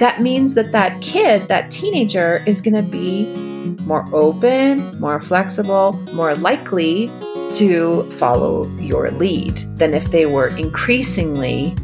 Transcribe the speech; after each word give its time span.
that 0.00 0.20
means 0.20 0.54
that 0.54 0.72
that 0.72 1.00
kid, 1.00 1.46
that 1.48 1.70
teenager, 1.70 2.42
is 2.46 2.60
going 2.60 2.74
to 2.74 2.82
be 2.82 3.26
more 3.84 4.08
open, 4.14 4.98
more 4.98 5.20
flexible, 5.20 5.92
more 6.14 6.34
likely 6.34 7.08
to 7.52 8.02
follow 8.12 8.66
your 8.78 9.10
lead 9.10 9.56
than 9.76 9.92
if 9.94 10.10
they 10.10 10.26
were 10.26 10.48
increasingly 10.56 11.74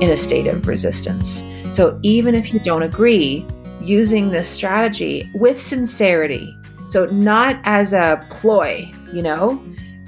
in 0.00 0.10
a 0.10 0.16
state 0.16 0.46
of 0.46 0.66
resistance. 0.66 1.44
So 1.70 1.98
even 2.02 2.34
if 2.34 2.52
you 2.52 2.60
don't 2.60 2.82
agree, 2.82 3.46
using 3.80 4.30
this 4.30 4.48
strategy 4.48 5.28
with 5.34 5.60
sincerity, 5.60 6.56
so 6.88 7.06
not 7.06 7.58
as 7.64 7.92
a 7.94 8.24
ploy, 8.30 8.90
you 9.12 9.22
know, 9.22 9.62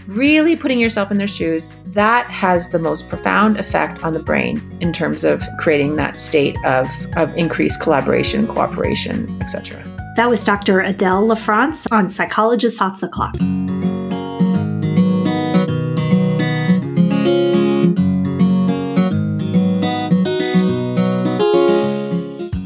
really 0.07 0.57
putting 0.57 0.79
yourself 0.79 1.11
in 1.11 1.19
their 1.19 1.29
shoes, 1.29 1.69
that 1.87 2.29
has 2.29 2.71
the 2.71 2.79
most 2.79 3.09
profound 3.09 3.59
effect 3.59 4.05
on 4.05 4.13
the 4.13 4.23
brain 4.23 4.61
in 4.81 4.93
terms 4.93 5.25
of 5.25 5.43
creating 5.59 5.97
that 5.97 6.19
state 6.19 6.57
of, 6.65 6.87
of 7.17 7.37
increased 7.37 7.81
collaboration, 7.81 8.47
cooperation, 8.47 9.41
etc. 9.41 9.83
That 10.17 10.29
was 10.29 10.45
Dr. 10.45 10.81
Adele 10.81 11.27
LaFrance 11.29 11.87
on 11.91 12.09
Psychologists 12.09 12.81
Off 12.81 13.01
the 13.01 13.09
Clock. 13.09 13.35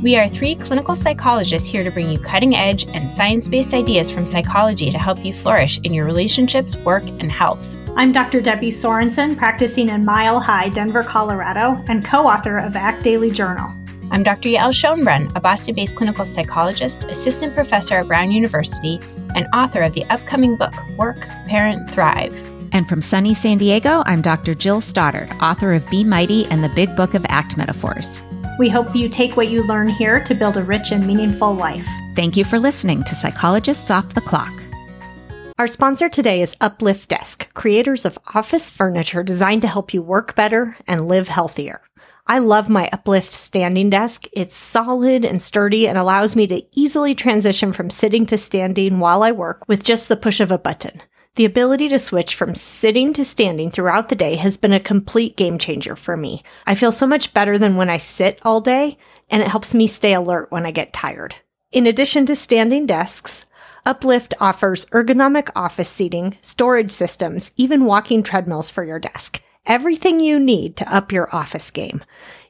We 0.01 0.17
are 0.17 0.29
three 0.29 0.55
clinical 0.55 0.95
psychologists 0.95 1.69
here 1.69 1.83
to 1.83 1.91
bring 1.91 2.09
you 2.09 2.21
cutting 2.21 2.55
edge 2.55 2.87
and 2.95 3.11
science 3.11 3.49
based 3.49 3.75
ideas 3.75 4.13
from 4.13 4.27
psychology 4.27 4.93
to 4.93 4.99
help 4.99 5.25
you 5.25 5.33
flourish 5.33 5.81
in 5.83 5.93
your 5.93 6.07
relationships, 6.07 6.77
work, 6.77 7.03
and 7.03 7.33
health. 7.33 7.67
I'm 7.97 8.13
Dr. 8.13 8.41
Debbie 8.41 8.71
Sorensen, 8.71 9.37
practicing 9.37 9.89
in 9.89 10.05
Mile 10.05 10.39
High, 10.39 10.69
Denver, 10.69 11.03
Colorado, 11.03 11.83
and 11.89 12.05
co 12.05 12.29
author 12.29 12.59
of 12.59 12.77
ACT 12.77 13.03
Daily 13.03 13.33
Journal. 13.33 13.73
I'm 14.13 14.23
Dr. 14.23 14.51
Yael 14.51 14.71
Schonbrun, 14.71 15.35
a 15.35 15.41
Boston 15.41 15.75
based 15.75 15.97
clinical 15.97 16.25
psychologist, 16.25 17.03
assistant 17.05 17.57
professor 17.57 17.97
at 17.97 18.07
Brown 18.07 18.31
University, 18.31 19.01
and 19.35 19.49
author 19.53 19.83
of 19.83 19.95
the 19.95 20.05
upcoming 20.11 20.57
book, 20.57 20.75
Work, 20.97 21.19
Parent, 21.49 21.91
Thrive. 21.91 22.33
And 22.71 22.89
from 22.89 23.03
sunny 23.03 23.35
San 23.35 23.59
Diego, 23.59 24.05
I'm 24.07 24.23
Dr. 24.23 24.55
Jill 24.55 24.81
Stoddard, 24.81 25.33
author 25.41 25.73
of 25.73 25.91
Be 25.91 26.05
Mighty 26.05 26.47
and 26.47 26.63
the 26.63 26.69
Big 26.69 26.95
Book 26.95 27.15
of 27.15 27.27
ACT 27.29 27.57
Metaphors. 27.57 28.23
We 28.59 28.69
hope 28.69 28.97
you 28.97 29.09
take 29.09 29.37
what 29.37 29.51
you 29.51 29.63
learn 29.63 29.87
here 29.87 30.19
to 30.25 30.35
build 30.35 30.57
a 30.57 30.65
rich 30.65 30.91
and 30.91 31.07
meaningful 31.07 31.55
life. 31.55 31.87
Thank 32.17 32.37
you 32.37 32.45
for 32.45 32.59
listening 32.59 33.05
to 33.05 33.15
Psychologists 33.15 33.89
Off 33.89 34.15
the 34.15 34.21
Clock. 34.21 34.53
Our 35.61 35.69
sponsor 35.69 36.09
today 36.09 36.43
is 36.43 36.57
Uplift 36.61 37.09
Desk, 37.09 37.47
creators 37.55 38.05
of 38.05 38.19
office 38.35 38.69
furniture 38.69 39.23
designed 39.23 39.63
to 39.63 39.69
help 39.69 39.95
you 39.95 40.03
work 40.03 40.35
better 40.35 40.77
and 40.89 41.07
live 41.07 41.29
healthier. 41.29 41.83
I 42.27 42.41
love 42.41 42.69
my 42.69 42.89
Uplift 42.93 43.33
standing 43.33 43.91
desk. 43.91 44.25
It's 44.33 44.57
solid 44.57 45.25
and 45.25 45.41
sturdy 45.41 45.87
and 45.87 45.97
allows 45.97 46.35
me 46.35 46.49
to 46.49 46.63
easily 46.73 47.15
transition 47.15 47.73
from 47.73 47.91
sitting 47.91 48.27
to 48.27 48.37
standing 48.37 48.99
while 48.99 49.23
I 49.23 49.31
work 49.31 49.69
with 49.69 49.85
just 49.85 50.09
the 50.09 50.17
push 50.17 50.41
of 50.41 50.51
a 50.51 50.59
button. 50.59 51.01
The 51.39 51.45
ability 51.45 51.89
to 51.91 52.01
switch 52.01 52.35
from 52.35 52.57
sitting 52.57 53.13
to 53.13 53.25
standing 53.25 53.71
throughout 53.71 54.09
the 54.09 54.17
day 54.17 54.35
has 54.35 54.57
been 54.57 54.73
a 54.73 54.81
complete 54.81 55.37
game 55.37 55.57
changer 55.57 55.95
for 55.95 56.17
me. 56.17 56.43
I 56.67 56.75
feel 56.75 56.91
so 56.91 57.07
much 57.07 57.33
better 57.33 57.59
than 57.59 57.77
when 57.77 57.89
I 57.89 57.97
sit 57.99 58.41
all 58.43 58.61
day, 58.61 58.99
and 59.31 59.41
it 59.41 59.47
helps 59.47 59.73
me 59.73 59.87
stay 59.87 60.15
alert 60.15 60.51
when 60.51 60.67
I 60.67 60.73
get 60.73 60.93
tired. 60.93 61.37
In 61.71 61.87
addition 61.87 62.27
to 62.27 62.35
standing 62.35 62.87
desks, 62.87 63.47
Uplift 63.87 64.35
offers 64.41 64.87
ergonomic 64.87 65.49
office 65.55 65.89
seating, 65.89 66.37
storage 66.43 66.91
systems, 66.91 67.53
even 67.55 67.85
walking 67.85 68.25
treadmills 68.25 68.73
for 68.73 68.83
your 68.83 68.99
desk. 68.99 69.41
Everything 69.65 70.19
you 70.19 70.41
need 70.41 70.77
to 70.79 70.93
up 70.93 71.13
your 71.13 71.33
office 71.33 71.71
game. 71.71 72.03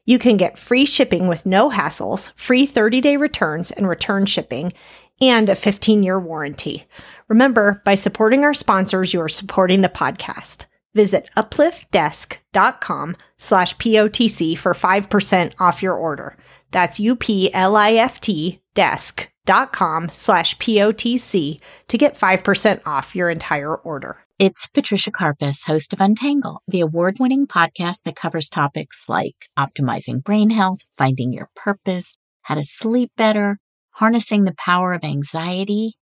You 0.06 0.18
can 0.18 0.38
get 0.38 0.58
free 0.58 0.86
shipping 0.86 1.28
with 1.28 1.44
no 1.44 1.68
hassles, 1.68 2.32
free 2.36 2.64
30 2.64 3.02
day 3.02 3.18
returns 3.18 3.70
and 3.70 3.86
return 3.86 4.24
shipping, 4.24 4.72
and 5.20 5.50
a 5.50 5.54
15 5.54 6.02
year 6.02 6.18
warranty. 6.18 6.86
Remember, 7.28 7.82
by 7.84 7.94
supporting 7.94 8.44
our 8.44 8.54
sponsors, 8.54 9.12
you 9.12 9.20
are 9.20 9.28
supporting 9.28 9.82
the 9.82 9.88
podcast. 9.88 10.64
Visit 10.94 11.28
upliftdesk.com 11.36 13.16
slash 13.36 13.76
POTC 13.76 14.56
for 14.56 14.72
5% 14.72 15.52
off 15.60 15.82
your 15.82 15.94
order. 15.94 16.36
That's 16.70 16.98
U-P-L-I-F-T 16.98 18.60
desk.com 18.74 20.10
slash 20.12 20.56
POTC 20.56 21.60
to 21.88 21.98
get 21.98 22.18
5% 22.18 22.80
off 22.86 23.14
your 23.14 23.28
entire 23.28 23.74
order. 23.74 24.18
It's 24.38 24.68
Patricia 24.68 25.10
Karpas, 25.10 25.66
host 25.66 25.92
of 25.92 26.00
Untangle, 26.00 26.62
the 26.68 26.80
award-winning 26.80 27.46
podcast 27.46 28.04
that 28.04 28.16
covers 28.16 28.48
topics 28.48 29.08
like 29.08 29.34
optimizing 29.58 30.22
brain 30.22 30.50
health, 30.50 30.80
finding 30.96 31.32
your 31.32 31.50
purpose, 31.56 32.16
how 32.42 32.54
to 32.54 32.64
sleep 32.64 33.10
better, 33.16 33.58
harnessing 33.90 34.44
the 34.44 34.54
power 34.54 34.92
of 34.92 35.02
anxiety, 35.02 35.97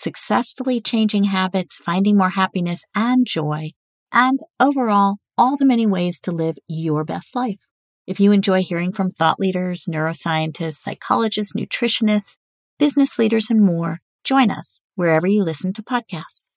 successfully 0.00 0.80
changing 0.80 1.24
habits, 1.24 1.78
finding 1.78 2.16
more 2.16 2.30
happiness 2.30 2.84
and 2.94 3.26
joy, 3.26 3.70
and 4.12 4.40
overall, 4.58 5.16
all 5.36 5.56
the 5.56 5.64
many 5.64 5.86
ways 5.86 6.20
to 6.20 6.32
live 6.32 6.56
your 6.68 7.04
best 7.04 7.34
life. 7.34 7.60
If 8.06 8.18
you 8.18 8.32
enjoy 8.32 8.62
hearing 8.62 8.92
from 8.92 9.12
thought 9.12 9.38
leaders, 9.38 9.84
neuroscientists, 9.88 10.74
psychologists, 10.74 11.52
nutritionists, 11.52 12.38
business 12.78 13.18
leaders, 13.18 13.50
and 13.50 13.60
more, 13.60 13.98
join 14.24 14.50
us 14.50 14.80
wherever 14.96 15.26
you 15.26 15.44
listen 15.44 15.72
to 15.74 15.82
podcasts. 15.82 16.48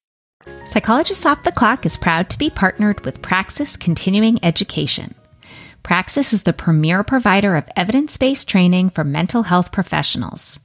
Psychologists 0.65 1.25
Off 1.25 1.43
the 1.43 1.51
Clock 1.51 1.85
is 1.85 1.95
proud 1.95 2.29
to 2.29 2.37
be 2.37 2.49
partnered 2.49 3.05
with 3.05 3.21
Praxis 3.21 3.77
Continuing 3.77 4.39
Education. 4.43 5.15
Praxis 5.83 6.33
is 6.33 6.43
the 6.43 6.53
premier 6.53 7.03
provider 7.03 7.55
of 7.55 7.69
evidence 7.75 8.17
based 8.17 8.49
training 8.49 8.89
for 8.89 9.03
mental 9.03 9.43
health 9.43 9.71
professionals. 9.71 10.59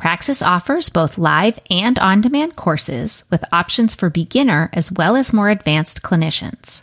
Praxis 0.00 0.40
offers 0.40 0.88
both 0.88 1.18
live 1.18 1.60
and 1.68 1.98
on 1.98 2.22
demand 2.22 2.56
courses 2.56 3.22
with 3.28 3.44
options 3.52 3.94
for 3.94 4.08
beginner 4.08 4.70
as 4.72 4.90
well 4.90 5.14
as 5.14 5.30
more 5.30 5.50
advanced 5.50 6.00
clinicians. 6.00 6.80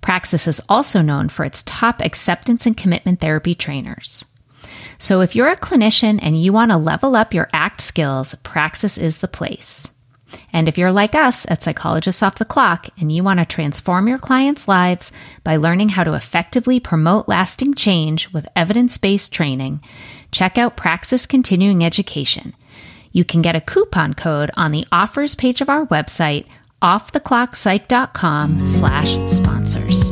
Praxis 0.00 0.48
is 0.48 0.62
also 0.66 1.02
known 1.02 1.28
for 1.28 1.44
its 1.44 1.62
top 1.64 2.00
acceptance 2.00 2.64
and 2.64 2.74
commitment 2.74 3.20
therapy 3.20 3.54
trainers. 3.54 4.24
So 4.96 5.20
if 5.20 5.36
you're 5.36 5.50
a 5.50 5.56
clinician 5.56 6.18
and 6.22 6.42
you 6.42 6.54
want 6.54 6.70
to 6.70 6.78
level 6.78 7.16
up 7.16 7.34
your 7.34 7.50
ACT 7.52 7.82
skills, 7.82 8.34
Praxis 8.36 8.96
is 8.96 9.18
the 9.18 9.28
place. 9.28 9.86
And 10.50 10.68
if 10.68 10.78
you're 10.78 10.92
like 10.92 11.14
us 11.14 11.46
at 11.50 11.62
Psychologists 11.62 12.22
Off 12.22 12.36
the 12.36 12.46
Clock 12.46 12.88
and 12.98 13.12
you 13.12 13.22
want 13.22 13.40
to 13.40 13.46
transform 13.46 14.08
your 14.08 14.18
clients' 14.18 14.68
lives 14.68 15.12
by 15.44 15.56
learning 15.56 15.90
how 15.90 16.04
to 16.04 16.14
effectively 16.14 16.80
promote 16.80 17.28
lasting 17.28 17.74
change 17.74 18.32
with 18.32 18.48
evidence 18.56 18.96
based 18.96 19.32
training, 19.32 19.82
check 20.30 20.58
out 20.58 20.76
Praxis 20.76 21.26
Continuing 21.26 21.84
Education. 21.84 22.54
You 23.12 23.24
can 23.24 23.42
get 23.42 23.56
a 23.56 23.60
coupon 23.60 24.14
code 24.14 24.50
on 24.56 24.72
the 24.72 24.86
offers 24.92 25.34
page 25.34 25.60
of 25.60 25.68
our 25.68 25.86
website, 25.86 26.46
offtheclockpsych.com 26.82 28.50
slash 28.50 29.14
sponsors. 29.30 30.07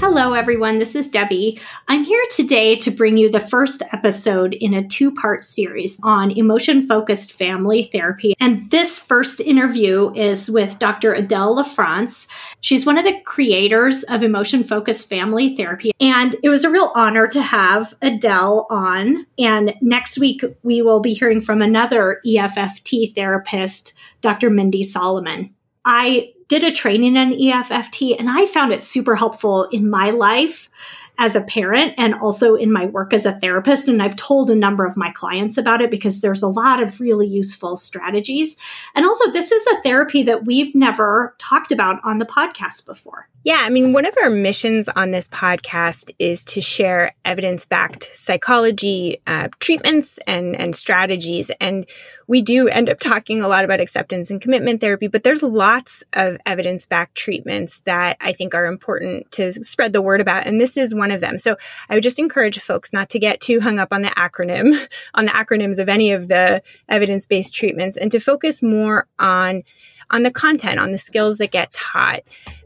Hello, 0.00 0.32
everyone. 0.32 0.78
This 0.78 0.94
is 0.94 1.08
Debbie. 1.08 1.60
I'm 1.88 2.04
here 2.04 2.24
today 2.30 2.76
to 2.76 2.90
bring 2.92 3.16
you 3.16 3.28
the 3.28 3.40
first 3.40 3.82
episode 3.92 4.54
in 4.54 4.72
a 4.72 4.86
two 4.86 5.10
part 5.10 5.42
series 5.42 5.98
on 6.04 6.30
emotion 6.30 6.86
focused 6.86 7.32
family 7.32 7.90
therapy. 7.92 8.34
And 8.38 8.70
this 8.70 9.00
first 9.00 9.40
interview 9.40 10.14
is 10.14 10.48
with 10.48 10.78
Dr. 10.78 11.14
Adele 11.14 11.56
LaFrance. 11.56 12.28
She's 12.60 12.86
one 12.86 12.96
of 12.96 13.04
the 13.04 13.20
creators 13.22 14.04
of 14.04 14.22
emotion 14.22 14.62
focused 14.62 15.08
family 15.08 15.56
therapy. 15.56 15.90
And 16.00 16.36
it 16.44 16.48
was 16.48 16.62
a 16.62 16.70
real 16.70 16.92
honor 16.94 17.26
to 17.26 17.42
have 17.42 17.92
Adele 18.00 18.68
on. 18.70 19.26
And 19.36 19.74
next 19.82 20.16
week, 20.16 20.44
we 20.62 20.80
will 20.80 21.00
be 21.00 21.12
hearing 21.12 21.40
from 21.40 21.60
another 21.60 22.20
EFFT 22.24 23.16
therapist, 23.16 23.94
Dr. 24.20 24.48
Mindy 24.48 24.84
Solomon. 24.84 25.52
I 25.84 26.34
did 26.48 26.64
a 26.64 26.72
training 26.72 27.16
in 27.16 27.30
EFFT 27.30 28.18
and 28.18 28.28
I 28.28 28.46
found 28.46 28.72
it 28.72 28.82
super 28.82 29.14
helpful 29.14 29.64
in 29.64 29.88
my 29.88 30.10
life 30.10 30.70
as 31.18 31.34
a 31.34 31.40
parent 31.40 31.94
and 31.98 32.14
also 32.14 32.54
in 32.54 32.72
my 32.72 32.86
work 32.86 33.12
as 33.12 33.26
a 33.26 33.32
therapist. 33.32 33.88
And 33.88 34.00
I've 34.00 34.14
told 34.14 34.50
a 34.50 34.54
number 34.54 34.86
of 34.86 34.96
my 34.96 35.10
clients 35.10 35.58
about 35.58 35.80
it 35.80 35.90
because 35.90 36.20
there's 36.20 36.42
a 36.42 36.48
lot 36.48 36.80
of 36.80 37.00
really 37.00 37.26
useful 37.26 37.76
strategies. 37.76 38.56
And 38.94 39.04
also, 39.04 39.30
this 39.32 39.50
is 39.50 39.66
a 39.66 39.82
therapy 39.82 40.22
that 40.22 40.46
we've 40.46 40.74
never 40.74 41.34
talked 41.38 41.72
about 41.72 42.00
on 42.04 42.18
the 42.18 42.24
podcast 42.24 42.86
before. 42.86 43.28
Yeah, 43.42 43.58
I 43.62 43.68
mean, 43.68 43.92
one 43.92 44.06
of 44.06 44.14
our 44.22 44.30
missions 44.30 44.88
on 44.88 45.10
this 45.10 45.26
podcast 45.28 46.12
is 46.18 46.44
to 46.44 46.60
share 46.60 47.14
evidence 47.24 47.66
backed 47.66 48.04
psychology 48.04 49.20
uh, 49.26 49.48
treatments 49.58 50.18
and, 50.26 50.54
and 50.54 50.76
strategies. 50.76 51.50
And 51.60 51.86
we 52.28 52.42
do 52.42 52.68
end 52.68 52.90
up 52.90 53.00
talking 53.00 53.42
a 53.42 53.48
lot 53.48 53.64
about 53.64 53.80
acceptance 53.80 54.30
and 54.30 54.40
commitment 54.40 54.82
therapy, 54.82 55.08
but 55.08 55.24
there's 55.24 55.42
lots 55.42 56.04
of 56.12 56.36
evidence 56.44 56.84
backed 56.84 57.16
treatments 57.16 57.80
that 57.80 58.18
I 58.20 58.32
think 58.32 58.54
are 58.54 58.66
important 58.66 59.32
to 59.32 59.52
spread 59.64 59.94
the 59.94 60.02
word 60.02 60.20
about. 60.20 60.46
And 60.46 60.60
this 60.60 60.76
is 60.76 60.94
one 60.94 61.10
of 61.10 61.22
them. 61.22 61.38
So 61.38 61.56
I 61.88 61.94
would 61.94 62.02
just 62.02 62.18
encourage 62.18 62.60
folks 62.60 62.92
not 62.92 63.08
to 63.10 63.18
get 63.18 63.40
too 63.40 63.60
hung 63.60 63.78
up 63.78 63.92
on 63.92 64.02
the 64.02 64.10
acronym, 64.10 64.78
on 65.14 65.24
the 65.24 65.32
acronyms 65.32 65.78
of 65.78 65.88
any 65.88 66.12
of 66.12 66.28
the 66.28 66.62
evidence 66.88 67.26
based 67.26 67.54
treatments 67.54 67.96
and 67.96 68.12
to 68.12 68.20
focus 68.20 68.62
more 68.62 69.08
on 69.18 69.62
on 70.10 70.22
the 70.22 70.30
content, 70.30 70.80
on 70.80 70.90
the 70.90 70.96
skills 70.98 71.36
that 71.36 71.50
get 71.50 71.70
taught. 71.72 72.20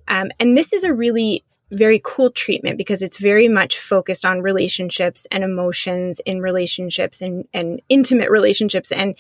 Um, 0.07 0.31
and 0.39 0.57
this 0.57 0.73
is 0.73 0.85
a 0.85 0.95
really 0.95 1.45
very 1.73 2.01
cool 2.05 2.31
treatment 2.31 2.77
because 2.77 3.03
it's 3.03 3.17
very 3.17 3.49
much 3.49 3.79
focused 3.79 4.27
on 4.27 4.43
relationships 4.43 5.27
and 5.33 5.43
emotions 5.43 6.21
in 6.21 6.41
relationships 6.41 7.23
and, 7.23 7.49
and 7.55 7.81
intimate 7.89 8.31
relationships 8.31 8.93
and 8.93 9.17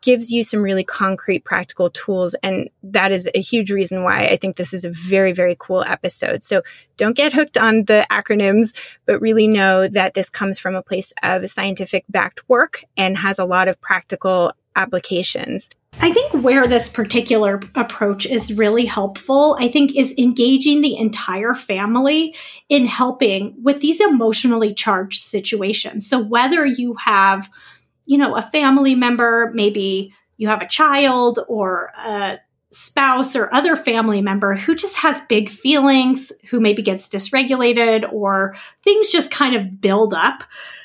gives 0.00 0.30
you 0.30 0.42
some 0.42 0.62
really 0.62 0.84
concrete 0.84 1.44
practical 1.44 1.90
tools 1.90 2.34
and 2.42 2.68
that 2.82 3.12
is 3.12 3.28
a 3.34 3.40
huge 3.40 3.70
reason 3.70 4.02
why 4.02 4.26
i 4.26 4.36
think 4.36 4.56
this 4.56 4.72
is 4.72 4.84
a 4.84 4.90
very 4.90 5.32
very 5.32 5.56
cool 5.58 5.82
episode 5.84 6.42
so 6.42 6.62
don't 6.96 7.16
get 7.16 7.32
hooked 7.32 7.58
on 7.58 7.84
the 7.84 8.06
acronyms 8.10 8.74
but 9.06 9.20
really 9.20 9.46
know 9.46 9.86
that 9.86 10.14
this 10.14 10.30
comes 10.30 10.58
from 10.58 10.74
a 10.74 10.82
place 10.82 11.12
of 11.22 11.48
scientific 11.48 12.04
backed 12.08 12.48
work 12.48 12.84
and 12.96 13.18
has 13.18 13.38
a 13.38 13.44
lot 13.44 13.68
of 13.68 13.80
practical 13.80 14.52
applications 14.76 15.68
I 15.98 16.12
think 16.12 16.32
where 16.32 16.66
this 16.66 16.88
particular 16.88 17.60
approach 17.74 18.24
is 18.24 18.54
really 18.54 18.86
helpful, 18.86 19.56
I 19.58 19.68
think, 19.68 19.96
is 19.96 20.14
engaging 20.16 20.80
the 20.80 20.96
entire 20.96 21.54
family 21.54 22.34
in 22.68 22.86
helping 22.86 23.54
with 23.62 23.80
these 23.80 24.00
emotionally 24.00 24.72
charged 24.72 25.22
situations. 25.24 26.08
So 26.08 26.18
whether 26.18 26.64
you 26.64 26.94
have, 26.94 27.50
you 28.10 28.18
know, 28.18 28.34
a 28.34 28.42
family 28.42 28.96
member, 28.96 29.52
maybe 29.54 30.12
you 30.36 30.48
have 30.48 30.60
a 30.60 30.66
child 30.66 31.38
or 31.46 31.92
a 31.96 32.40
spouse 32.72 33.36
or 33.36 33.52
other 33.54 33.76
family 33.76 34.20
member 34.20 34.56
who 34.56 34.74
just 34.74 34.96
has 34.96 35.20
big 35.28 35.48
feelings, 35.48 36.32
who 36.48 36.58
maybe 36.58 36.82
gets 36.82 37.08
dysregulated 37.08 38.12
or 38.12 38.56
things 38.82 39.10
just 39.10 39.30
kind 39.30 39.54
of 39.54 39.80
build 39.80 40.12
up 40.12 40.42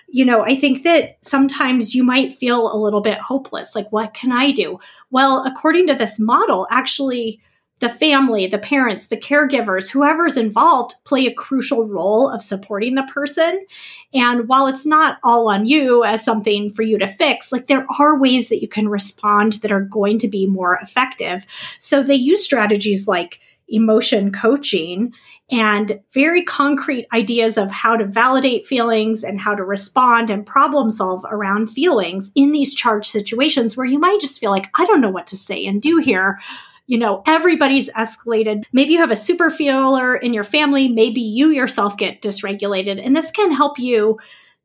you 0.08 0.24
know, 0.24 0.46
I 0.46 0.56
think 0.56 0.84
that 0.84 1.18
sometimes 1.22 1.96
you 1.96 2.04
might 2.04 2.32
feel 2.32 2.72
a 2.72 2.78
little 2.78 3.02
bit 3.02 3.18
hopeless. 3.18 3.76
Like, 3.76 3.92
what 3.92 4.14
can 4.14 4.32
I 4.32 4.52
do? 4.52 4.80
Well, 5.10 5.44
according 5.46 5.88
to 5.88 5.96
this 5.96 6.20
model, 6.20 6.68
actually, 6.70 7.42
the 7.80 7.90
family, 7.90 8.48
the 8.48 8.58
parents, 8.58 9.08
the 9.08 9.18
caregivers, 9.18 9.90
whoever's 9.90 10.38
involved 10.38 10.96
play 11.04 11.28
a 11.28 11.34
crucial 11.34 11.86
role 11.86 12.30
of 12.30 12.42
supporting 12.42 12.96
the 12.96 13.08
person. 13.14 13.66
And 14.14 14.48
while 14.48 14.68
it's 14.68 14.86
not 14.86 15.18
all 15.24 15.50
on 15.50 15.66
you 15.66 16.04
as 16.06 16.24
something 16.24 16.70
for 16.70 16.84
you 16.84 16.98
to 16.98 17.08
fix, 17.08 17.52
like 17.52 17.68
there 17.68 17.86
are 18.00 18.18
ways 18.18 18.48
that 18.50 18.62
you 18.62 18.68
can 18.70 18.88
respond 18.88 19.54
that 19.54 19.74
are 19.74 19.82
going 19.82 20.20
to 20.20 20.28
be 20.30 20.48
more 20.48 20.80
effective. 20.82 21.46
So 21.78 22.02
they 22.02 22.16
use 22.16 22.44
strategies 22.44 23.08
like 23.08 23.40
emotion 23.68 24.32
coaching 24.32 25.12
and 25.52 26.00
very 26.12 26.44
concrete 26.44 27.08
ideas 27.14 27.58
of 27.58 27.72
how 27.72 27.98
to 27.98 28.06
validate 28.06 28.66
feelings 28.66 29.24
and 29.24 29.40
how 29.40 29.56
to 29.56 29.64
respond 29.64 30.30
and 30.30 30.46
problem 30.46 30.90
solve 30.90 31.24
around 31.30 31.68
feelings 31.68 32.32
in 32.36 32.52
these 32.52 32.74
charged 32.74 33.10
situations 33.10 33.76
where 33.76 33.86
you 33.86 34.00
might 34.00 34.22
just 34.22 34.40
feel 34.40 34.52
like, 34.52 34.70
I 34.76 34.86
don't 34.86 35.02
know 35.02 35.10
what 35.10 35.28
to 35.28 35.38
say 35.38 35.66
and 35.66 35.82
do 35.82 35.98
here. 35.98 36.40
You 36.88 36.98
know, 36.98 37.24
everybody's 37.26 37.90
escalated. 37.92 38.66
Maybe 38.72 38.94
you 38.94 39.00
have 39.00 39.12
a 39.12 39.16
super 39.16 39.50
feeler 39.50 40.16
in 40.16 40.34
your 40.34 40.44
family. 40.44 40.88
Maybe 40.88 41.22
you 41.22 41.50
yourself 41.50 41.98
get 41.98 42.22
dysregulated. 42.22 43.04
And 43.04 43.16
this 43.16 43.32
can 43.32 43.52
help 43.52 43.80
you 43.80 44.20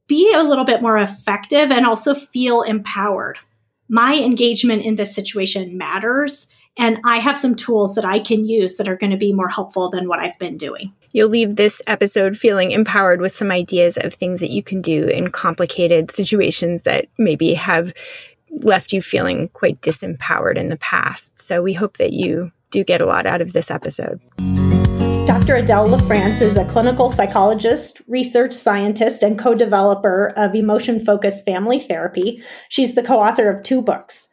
be 0.06 0.32
a 0.34 0.42
little 0.42 0.64
bit 0.64 0.82
more 0.82 0.98
effective 0.98 1.70
and 1.70 1.86
also 1.86 2.14
feel 2.14 2.62
empowered. 2.62 3.38
My 3.88 4.16
engagement 4.16 4.82
in 4.82 4.96
this 4.96 5.14
situation 5.14 5.78
matters 5.78 6.46
and 6.78 6.98
I 7.04 7.18
have 7.18 7.36
some 7.36 7.56
tools 7.56 7.94
that 7.96 8.04
I 8.04 8.20
can 8.20 8.44
use 8.44 8.76
that 8.76 8.88
are 8.88 8.96
going 8.96 9.10
to 9.10 9.16
be 9.16 9.32
more 9.32 9.48
helpful 9.48 9.90
than 9.90 10.08
what 10.08 10.20
I've 10.20 10.38
been 10.38 10.56
doing. 10.56 10.94
You'll 11.12 11.28
leave 11.28 11.56
this 11.56 11.82
episode 11.86 12.38
feeling 12.38 12.70
empowered 12.70 13.20
with 13.20 13.34
some 13.34 13.50
ideas 13.50 13.98
of 14.00 14.14
things 14.14 14.40
that 14.40 14.50
you 14.50 14.62
can 14.62 14.80
do 14.80 15.08
in 15.08 15.30
complicated 15.30 16.10
situations 16.10 16.82
that 16.82 17.06
maybe 17.18 17.54
have 17.54 17.92
left 18.50 18.92
you 18.92 19.00
feeling 19.00 19.48
quite 19.48 19.80
disempowered 19.80 20.56
in 20.56 20.68
the 20.68 20.76
past. 20.76 21.40
So 21.40 21.62
we 21.62 21.74
hope 21.74 21.96
that 21.98 22.12
you 22.12 22.52
do 22.70 22.84
get 22.84 23.00
a 23.00 23.06
lot 23.06 23.26
out 23.26 23.40
of 23.40 23.52
this 23.52 23.70
episode. 23.70 24.20
Dr. 25.26 25.56
Adele 25.56 25.88
LaFrance 25.88 26.40
is 26.40 26.56
a 26.56 26.64
clinical 26.64 27.08
psychologist, 27.08 28.02
research 28.08 28.52
scientist, 28.52 29.22
and 29.22 29.38
co 29.38 29.54
developer 29.54 30.32
of 30.36 30.54
emotion 30.54 31.04
focused 31.04 31.44
family 31.44 31.78
therapy. 31.78 32.42
She's 32.68 32.94
the 32.94 33.02
co 33.02 33.20
author 33.20 33.48
of 33.48 33.62
two 33.62 33.80
books 33.80 34.28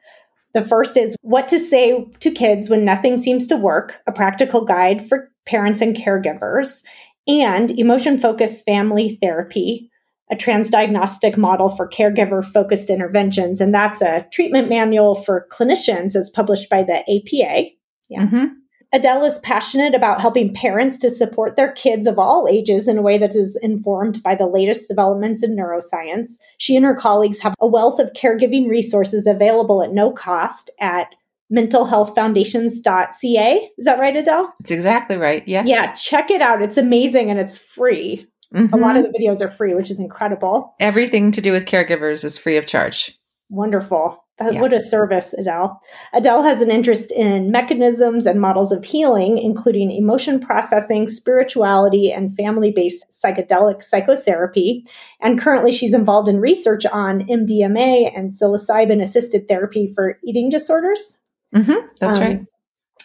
the 0.58 0.66
first 0.66 0.98
is 0.98 1.16
What 1.22 1.48
to 1.50 1.60
Say 1.60 2.06
to 2.20 2.32
Kids 2.32 2.68
When 2.68 2.84
Nothing 2.84 3.20
Seems 3.20 3.46
to 3.48 3.56
Work, 3.56 4.02
a 4.08 4.12
practical 4.12 4.66
guide 4.66 5.08
for 5.08 5.32
parents 5.46 5.82
and 5.82 5.96
caregivers, 5.96 6.82
and 7.28 7.70
Emotion 7.78 8.18
Focused 8.18 8.66
Family 8.66 9.20
Therapy, 9.22 9.92
a 10.32 10.36
transdiagnostic 10.36 11.38
model 11.38 11.70
for 11.70 11.88
caregiver 11.88 12.44
focused 12.44 12.90
interventions. 12.90 13.62
And 13.62 13.74
that's 13.74 14.02
a 14.02 14.28
treatment 14.32 14.68
manual 14.70 15.16
for 15.16 15.48
clinicians 15.52 16.16
as 16.16 16.30
published 16.30 16.70
by 16.70 16.84
the 16.84 17.00
APA. 17.00 17.70
Yeah. 18.10 18.22
Mm-hmm. 18.22 18.46
Adele 18.94 19.26
is 19.26 19.40
passionate 19.40 19.94
about 19.94 20.22
helping 20.22 20.54
parents 20.54 20.98
to 21.00 21.10
support 21.10 21.58
their 21.58 21.74
kids 21.74 22.08
of 22.08 22.18
all 22.18 22.48
ages 22.50 22.88
in 22.88 22.98
a 22.98 23.02
way 23.02 23.18
that 23.18 23.36
is 23.36 23.60
informed 23.62 24.24
by 24.24 24.34
the 24.34 24.48
latest 24.48 24.88
developments 24.88 25.44
in 25.44 25.58
neuroscience. 25.58 26.38
She 26.58 26.78
and 26.78 26.86
her 26.86 26.96
colleagues 26.96 27.40
have 27.40 27.54
a 27.60 27.68
wealth 27.68 28.00
of 28.00 28.14
caregiving 28.14 28.70
resources 28.70 29.28
available 29.28 29.84
at 29.84 29.92
no 29.92 30.12
cost 30.12 30.70
at 30.80 31.08
mentalhealthfoundations.ca. 31.54 33.72
Is 33.78 33.86
that 33.86 34.00
right, 34.00 34.16
Adele? 34.16 34.54
It's 34.62 34.72
exactly 34.72 35.18
right. 35.18 35.46
Yes. 35.46 35.68
Yeah, 35.68 35.94
check 35.96 36.32
it 36.32 36.42
out. 36.42 36.62
It's 36.62 36.78
amazing 36.78 37.30
and 37.30 37.40
it's 37.40 37.58
free. 37.58 38.26
Mm-hmm. 38.56 38.74
A 38.74 38.78
lot 38.78 38.96
of 38.96 39.04
the 39.04 39.18
videos 39.18 39.42
are 39.42 39.50
free, 39.50 39.74
which 39.74 39.92
is 39.92 40.00
incredible. 40.00 40.74
Everything 40.80 41.32
to 41.32 41.42
do 41.42 41.52
with 41.52 41.66
caregivers 41.66 42.24
is 42.24 42.38
free 42.38 42.58
of 42.58 42.66
charge. 42.66 43.18
Wonderful. 43.50 44.24
Yeah. 44.40 44.62
What 44.62 44.72
a 44.72 44.80
service, 44.80 45.34
Adele. 45.34 45.82
Adele 46.14 46.44
has 46.44 46.62
an 46.62 46.70
interest 46.70 47.12
in 47.12 47.50
mechanisms 47.50 48.28
and 48.28 48.40
models 48.40 48.72
of 48.72 48.86
healing, 48.86 49.40
including 49.40 49.92
emotion 49.92 50.40
processing, 50.40 51.08
spirituality, 51.08 52.12
and 52.12 52.34
family 52.36 52.72
based 52.72 53.06
psychedelic 53.12 53.82
psychotherapy. 53.82 54.86
And 55.22 55.40
currently, 55.40 55.72
she's 55.72 55.94
involved 55.94 56.30
in 56.30 56.40
research 56.40 56.86
on 56.86 57.22
MDMA 57.22 58.16
and 58.16 58.32
psilocybin 58.32 59.02
assisted 59.02 59.48
therapy 59.48 59.92
for 59.94 60.20
eating 60.24 60.50
disorders. 60.50 61.18
Mm-hmm. 61.56 61.88
That's 62.00 62.18
um, 62.20 62.24
right. 62.24 62.46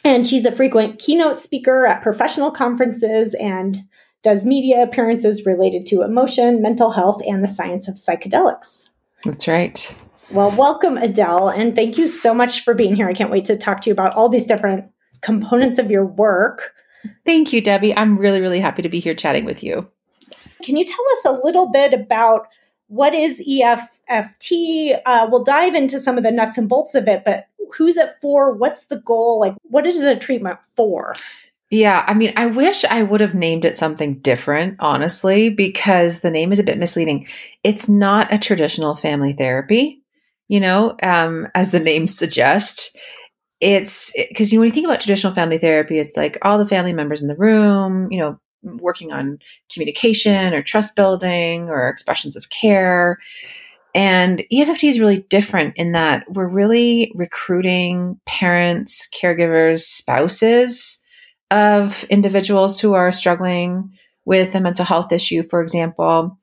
And 0.04 0.26
she's 0.26 0.44
a 0.44 0.52
frequent 0.52 0.98
keynote 0.98 1.38
speaker 1.38 1.86
at 1.86 2.02
professional 2.02 2.50
conferences 2.50 3.34
and 3.34 3.78
does 4.22 4.46
media 4.46 4.82
appearances 4.82 5.44
related 5.44 5.86
to 5.86 6.02
emotion, 6.02 6.62
mental 6.62 6.90
health, 6.90 7.20
and 7.26 7.42
the 7.42 7.48
science 7.48 7.88
of 7.88 7.94
psychedelics. 7.94 8.88
That's 9.24 9.48
right. 9.48 9.96
Well, 10.30 10.56
welcome, 10.56 10.96
Adele, 10.96 11.48
and 11.48 11.74
thank 11.74 11.98
you 11.98 12.06
so 12.06 12.32
much 12.32 12.64
for 12.64 12.72
being 12.72 12.94
here. 12.94 13.08
I 13.08 13.12
can't 13.12 13.30
wait 13.30 13.44
to 13.46 13.56
talk 13.56 13.82
to 13.82 13.90
you 13.90 13.92
about 13.92 14.14
all 14.14 14.28
these 14.28 14.46
different 14.46 14.90
components 15.20 15.78
of 15.78 15.90
your 15.90 16.06
work. 16.06 16.72
Thank 17.26 17.52
you, 17.52 17.60
Debbie. 17.60 17.94
I'm 17.96 18.16
really, 18.16 18.40
really 18.40 18.60
happy 18.60 18.82
to 18.82 18.88
be 18.88 19.00
here 19.00 19.14
chatting 19.14 19.44
with 19.44 19.62
you. 19.62 19.88
Can 20.62 20.76
you 20.76 20.84
tell 20.84 21.04
us 21.18 21.24
a 21.24 21.44
little 21.44 21.70
bit 21.70 21.92
about 21.92 22.46
what 22.86 23.14
is 23.14 23.42
EFFT? 23.46 25.00
Uh, 25.04 25.26
we'll 25.30 25.44
dive 25.44 25.74
into 25.74 25.98
some 25.98 26.16
of 26.16 26.22
the 26.22 26.30
nuts 26.30 26.58
and 26.58 26.68
bolts 26.68 26.94
of 26.94 27.08
it, 27.08 27.24
but 27.24 27.48
who's 27.72 27.96
it 27.96 28.14
for? 28.20 28.54
What's 28.54 28.86
the 28.86 29.00
goal? 29.00 29.40
Like, 29.40 29.54
what 29.62 29.86
is 29.86 30.00
the 30.00 30.16
treatment 30.16 30.58
for? 30.74 31.14
Yeah, 31.72 32.04
I 32.06 32.14
mean, 32.14 32.34
I 32.36 32.46
wish 32.46 32.84
I 32.84 33.02
would 33.02 33.20
have 33.22 33.34
named 33.34 33.64
it 33.64 33.76
something 33.76 34.18
different, 34.20 34.76
honestly, 34.78 35.48
because 35.48 36.20
the 36.20 36.30
name 36.30 36.52
is 36.52 36.58
a 36.58 36.64
bit 36.64 36.78
misleading. 36.78 37.26
It's 37.64 37.88
not 37.88 38.32
a 38.32 38.38
traditional 38.38 38.94
family 38.94 39.32
therapy 39.32 40.02
you 40.48 40.60
know, 40.60 40.94
um, 41.02 41.48
as 41.54 41.70
the 41.70 41.80
name 41.80 42.06
suggests. 42.06 42.94
It's 43.60 44.12
because 44.28 44.52
you 44.52 44.58
know, 44.58 44.60
when 44.60 44.68
you 44.68 44.74
think 44.74 44.86
about 44.86 45.00
traditional 45.00 45.34
family 45.34 45.56
therapy, 45.56 45.98
it's 45.98 46.16
like 46.16 46.36
all 46.42 46.58
the 46.58 46.68
family 46.68 46.92
members 46.92 47.22
in 47.22 47.28
the 47.28 47.36
room, 47.36 48.12
you 48.12 48.20
know, 48.20 48.38
working 48.62 49.12
on 49.12 49.38
communication 49.72 50.52
or 50.52 50.62
trust 50.62 50.94
building 50.94 51.70
or 51.70 51.88
expressions 51.88 52.36
of 52.36 52.50
care. 52.50 53.18
And 53.94 54.44
EFFT 54.52 54.90
is 54.90 55.00
really 55.00 55.22
different 55.30 55.76
in 55.76 55.92
that 55.92 56.24
we're 56.28 56.48
really 56.48 57.12
recruiting 57.14 58.20
parents, 58.26 59.08
caregivers, 59.14 59.80
spouses 59.80 61.01
of 61.52 62.04
individuals 62.04 62.80
who 62.80 62.94
are 62.94 63.12
struggling 63.12 63.92
with 64.24 64.54
a 64.54 64.60
mental 64.60 64.86
health 64.86 65.12
issue, 65.12 65.42
for 65.42 65.60
example, 65.60 66.38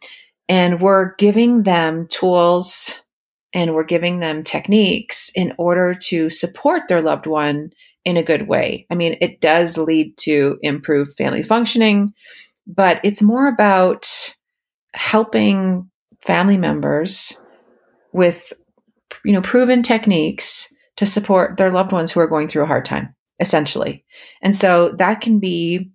and 0.48 0.80
we're 0.80 1.16
giving 1.16 1.64
them 1.64 2.08
tools 2.08 3.04
and 3.52 3.74
we're 3.74 3.84
giving 3.84 4.20
them 4.20 4.44
techniques 4.44 5.32
in 5.36 5.54
order 5.58 5.96
to 5.96 6.30
support 6.30 6.84
their 6.88 7.02
loved 7.02 7.26
one 7.26 7.74
in 8.06 8.18
a 8.18 8.24
good 8.24 8.48
way. 8.48 8.86
I 8.92 8.96
mean, 8.96 9.18
it 9.20 9.42
does 9.42 9.78
lead 9.78 10.16
to 10.20 10.60
improved 10.62 11.18
family 11.18 11.42
functioning, 11.42 12.14
but 12.68 13.02
it's 13.04 13.24
more 13.24 13.48
about 13.48 14.36
helping 14.94 15.90
family 16.26 16.58
members 16.58 17.42
with 18.14 18.54
you 19.26 19.34
know 19.34 19.42
proven 19.42 19.82
techniques 19.82 20.72
to 20.98 21.06
support 21.06 21.58
their 21.58 21.72
loved 21.72 21.92
ones 21.92 22.12
who 22.12 22.20
are 22.20 22.28
going 22.28 22.48
through 22.48 22.64
a 22.64 22.68
hard 22.68 22.86
time 22.86 23.16
essentially 23.40 24.04
and 24.42 24.56
so 24.56 24.90
that 24.98 25.22
can 25.22 25.40
be 25.40 25.92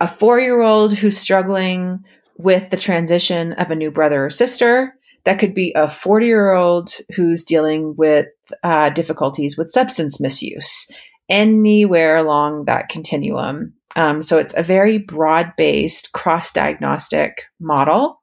a 0.00 0.06
4-year-old 0.06 0.92
who's 0.92 1.16
struggling 1.16 2.02
with 2.38 2.70
the 2.70 2.76
transition 2.76 3.52
of 3.54 3.70
a 3.70 3.76
new 3.76 3.90
brother 3.90 4.26
or 4.26 4.30
sister 4.30 4.94
that 5.24 5.38
could 5.38 5.54
be 5.54 5.72
a 5.76 5.88
40 5.88 6.26
year 6.26 6.52
old 6.52 6.90
who's 7.14 7.44
dealing 7.44 7.94
with 7.96 8.26
uh, 8.64 8.90
difficulties 8.90 9.56
with 9.56 9.70
substance 9.70 10.20
misuse 10.20 10.90
anywhere 11.28 12.16
along 12.16 12.64
that 12.64 12.88
continuum 12.88 13.72
um, 13.94 14.22
so 14.22 14.38
it's 14.38 14.54
a 14.56 14.62
very 14.62 14.98
broad 14.98 15.52
based 15.56 16.12
cross 16.12 16.52
diagnostic 16.52 17.44
model 17.60 18.22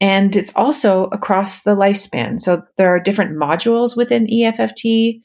and 0.00 0.36
it's 0.36 0.54
also 0.54 1.04
across 1.06 1.62
the 1.62 1.74
lifespan. 1.74 2.40
So 2.40 2.62
there 2.76 2.94
are 2.94 3.00
different 3.00 3.36
modules 3.36 3.96
within 3.96 4.26
EFFT. 4.26 5.22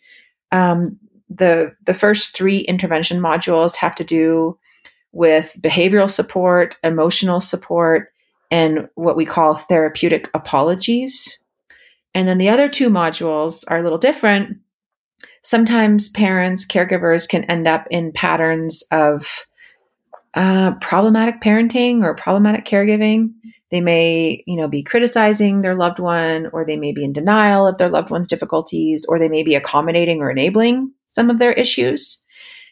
Um, 0.51 0.99
the 1.35 1.75
the 1.85 1.93
first 1.93 2.35
three 2.35 2.59
intervention 2.59 3.19
modules 3.19 3.75
have 3.75 3.95
to 3.95 4.03
do 4.03 4.57
with 5.11 5.55
behavioral 5.61 6.09
support, 6.09 6.77
emotional 6.83 7.39
support, 7.39 8.11
and 8.51 8.89
what 8.95 9.15
we 9.15 9.25
call 9.25 9.55
therapeutic 9.55 10.29
apologies. 10.33 11.39
And 12.15 12.27
then 12.27 12.37
the 12.37 12.49
other 12.49 12.69
two 12.69 12.89
modules 12.89 13.63
are 13.67 13.79
a 13.79 13.83
little 13.83 13.97
different. 13.97 14.57
Sometimes 15.41 16.09
parents, 16.09 16.65
caregivers 16.65 17.27
can 17.27 17.43
end 17.45 17.67
up 17.67 17.87
in 17.89 18.11
patterns 18.11 18.83
of 18.91 19.45
uh, 20.33 20.73
problematic 20.81 21.41
parenting 21.41 22.03
or 22.03 22.15
problematic 22.15 22.65
caregiving. 22.65 23.33
They 23.71 23.81
may, 23.81 24.43
you 24.45 24.55
know, 24.55 24.67
be 24.67 24.83
criticizing 24.83 25.61
their 25.61 25.75
loved 25.75 25.99
one, 25.99 26.47
or 26.53 26.65
they 26.65 26.77
may 26.77 26.91
be 26.91 27.03
in 27.03 27.13
denial 27.13 27.67
of 27.67 27.77
their 27.77 27.89
loved 27.89 28.09
one's 28.09 28.27
difficulties, 28.27 29.05
or 29.07 29.19
they 29.19 29.29
may 29.29 29.43
be 29.43 29.55
accommodating 29.55 30.21
or 30.21 30.29
enabling 30.29 30.91
some 31.13 31.29
of 31.29 31.39
their 31.39 31.53
issues. 31.53 32.21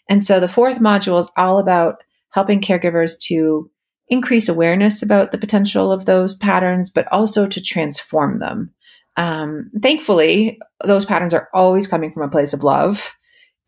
And 0.09 0.23
so 0.23 0.39
the 0.39 0.47
fourth 0.47 0.79
module 0.79 1.19
is 1.19 1.31
all 1.37 1.59
about 1.59 2.03
helping 2.29 2.61
caregivers 2.61 3.17
to 3.27 3.69
increase 4.07 4.49
awareness 4.49 5.01
about 5.01 5.31
the 5.31 5.37
potential 5.37 5.91
of 5.91 6.05
those 6.05 6.35
patterns, 6.35 6.89
but 6.89 7.07
also 7.11 7.47
to 7.47 7.61
transform 7.61 8.39
them. 8.39 8.73
Um, 9.17 9.69
thankfully, 9.81 10.59
those 10.83 11.05
patterns 11.05 11.33
are 11.33 11.49
always 11.53 11.87
coming 11.87 12.11
from 12.11 12.23
a 12.23 12.31
place 12.31 12.53
of 12.53 12.63
love, 12.63 13.13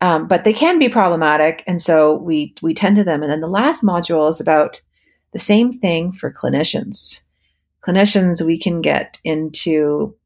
um, 0.00 0.26
but 0.28 0.44
they 0.44 0.52
can 0.52 0.78
be 0.78 0.88
problematic, 0.88 1.62
and 1.66 1.80
so 1.80 2.16
we 2.16 2.54
we 2.62 2.74
tend 2.74 2.96
to 2.96 3.04
them. 3.04 3.22
And 3.22 3.30
then 3.30 3.40
the 3.40 3.46
last 3.46 3.82
module 3.82 4.28
is 4.28 4.40
about 4.40 4.80
the 5.32 5.38
same 5.38 5.72
thing 5.72 6.12
for 6.12 6.32
clinicians 6.32 7.24
clinicians, 7.84 8.44
we 8.44 8.58
can 8.58 8.80
get 8.80 9.18
into 9.24 10.16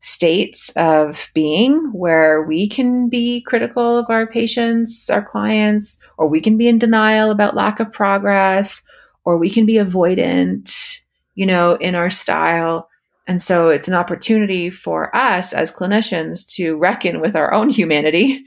states 0.00 0.70
of 0.76 1.28
being 1.34 1.90
where 1.92 2.42
we 2.42 2.68
can 2.68 3.08
be 3.08 3.42
critical 3.42 3.98
of 3.98 4.06
our 4.08 4.26
patients, 4.26 5.10
our 5.10 5.24
clients, 5.24 5.98
or 6.18 6.28
we 6.28 6.40
can 6.40 6.56
be 6.56 6.68
in 6.68 6.78
denial 6.78 7.30
about 7.30 7.56
lack 7.56 7.80
of 7.80 7.92
progress, 7.92 8.82
or 9.24 9.38
we 9.38 9.50
can 9.50 9.66
be 9.66 9.74
avoidant, 9.74 11.00
you 11.34 11.46
know, 11.46 11.74
in 11.74 11.94
our 11.94 12.10
style. 12.10 12.88
And 13.26 13.42
so 13.42 13.68
it's 13.68 13.88
an 13.88 13.94
opportunity 13.94 14.70
for 14.70 15.14
us 15.14 15.52
as 15.52 15.72
clinicians 15.72 16.46
to 16.54 16.76
reckon 16.76 17.20
with 17.20 17.34
our 17.34 17.52
own 17.52 17.70
humanity 17.70 18.44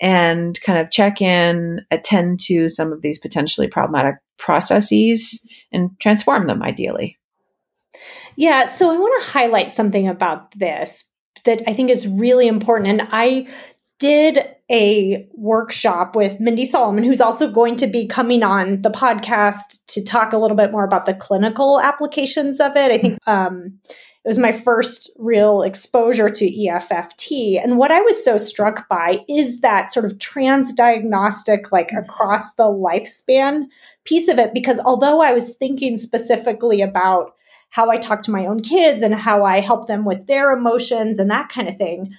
and 0.00 0.60
kind 0.60 0.78
of 0.78 0.90
check 0.90 1.20
in, 1.22 1.84
attend 1.90 2.40
to 2.40 2.68
some 2.68 2.92
of 2.92 3.02
these 3.02 3.18
potentially 3.18 3.66
problematic 3.66 4.16
processes 4.38 5.44
and 5.72 5.90
transform 5.98 6.46
them 6.46 6.62
ideally. 6.62 7.17
Yeah, 8.38 8.66
so 8.66 8.88
I 8.88 8.96
want 8.96 9.20
to 9.24 9.32
highlight 9.32 9.72
something 9.72 10.06
about 10.06 10.56
this 10.56 11.06
that 11.44 11.60
I 11.66 11.74
think 11.74 11.90
is 11.90 12.06
really 12.06 12.46
important. 12.46 12.88
And 12.88 13.08
I 13.10 13.48
did 13.98 14.38
a 14.70 15.26
workshop 15.34 16.14
with 16.14 16.38
Mindy 16.38 16.64
Solomon, 16.64 17.02
who's 17.02 17.20
also 17.20 17.50
going 17.50 17.74
to 17.74 17.88
be 17.88 18.06
coming 18.06 18.44
on 18.44 18.82
the 18.82 18.92
podcast 18.92 19.84
to 19.88 20.04
talk 20.04 20.32
a 20.32 20.38
little 20.38 20.56
bit 20.56 20.70
more 20.70 20.84
about 20.84 21.04
the 21.04 21.14
clinical 21.14 21.80
applications 21.80 22.60
of 22.60 22.76
it. 22.76 22.92
I 22.92 22.98
think 22.98 23.18
um, 23.26 23.80
it 24.24 24.28
was 24.28 24.38
my 24.38 24.52
first 24.52 25.10
real 25.16 25.62
exposure 25.62 26.28
to 26.28 26.44
EFFT. 26.48 27.60
And 27.60 27.76
what 27.76 27.90
I 27.90 28.02
was 28.02 28.24
so 28.24 28.38
struck 28.38 28.88
by 28.88 29.18
is 29.28 29.62
that 29.62 29.92
sort 29.92 30.06
of 30.06 30.20
trans 30.20 30.72
diagnostic, 30.72 31.72
like 31.72 31.90
across 31.90 32.54
the 32.54 32.68
lifespan 32.68 33.64
piece 34.04 34.28
of 34.28 34.38
it, 34.38 34.54
because 34.54 34.78
although 34.78 35.22
I 35.22 35.32
was 35.32 35.56
thinking 35.56 35.96
specifically 35.96 36.82
about 36.82 37.32
how 37.70 37.90
I 37.90 37.96
talk 37.96 38.22
to 38.24 38.30
my 38.30 38.46
own 38.46 38.60
kids 38.60 39.02
and 39.02 39.14
how 39.14 39.44
I 39.44 39.60
help 39.60 39.86
them 39.86 40.04
with 40.04 40.26
their 40.26 40.52
emotions 40.52 41.18
and 41.18 41.30
that 41.30 41.48
kind 41.48 41.68
of 41.68 41.76
thing. 41.76 42.12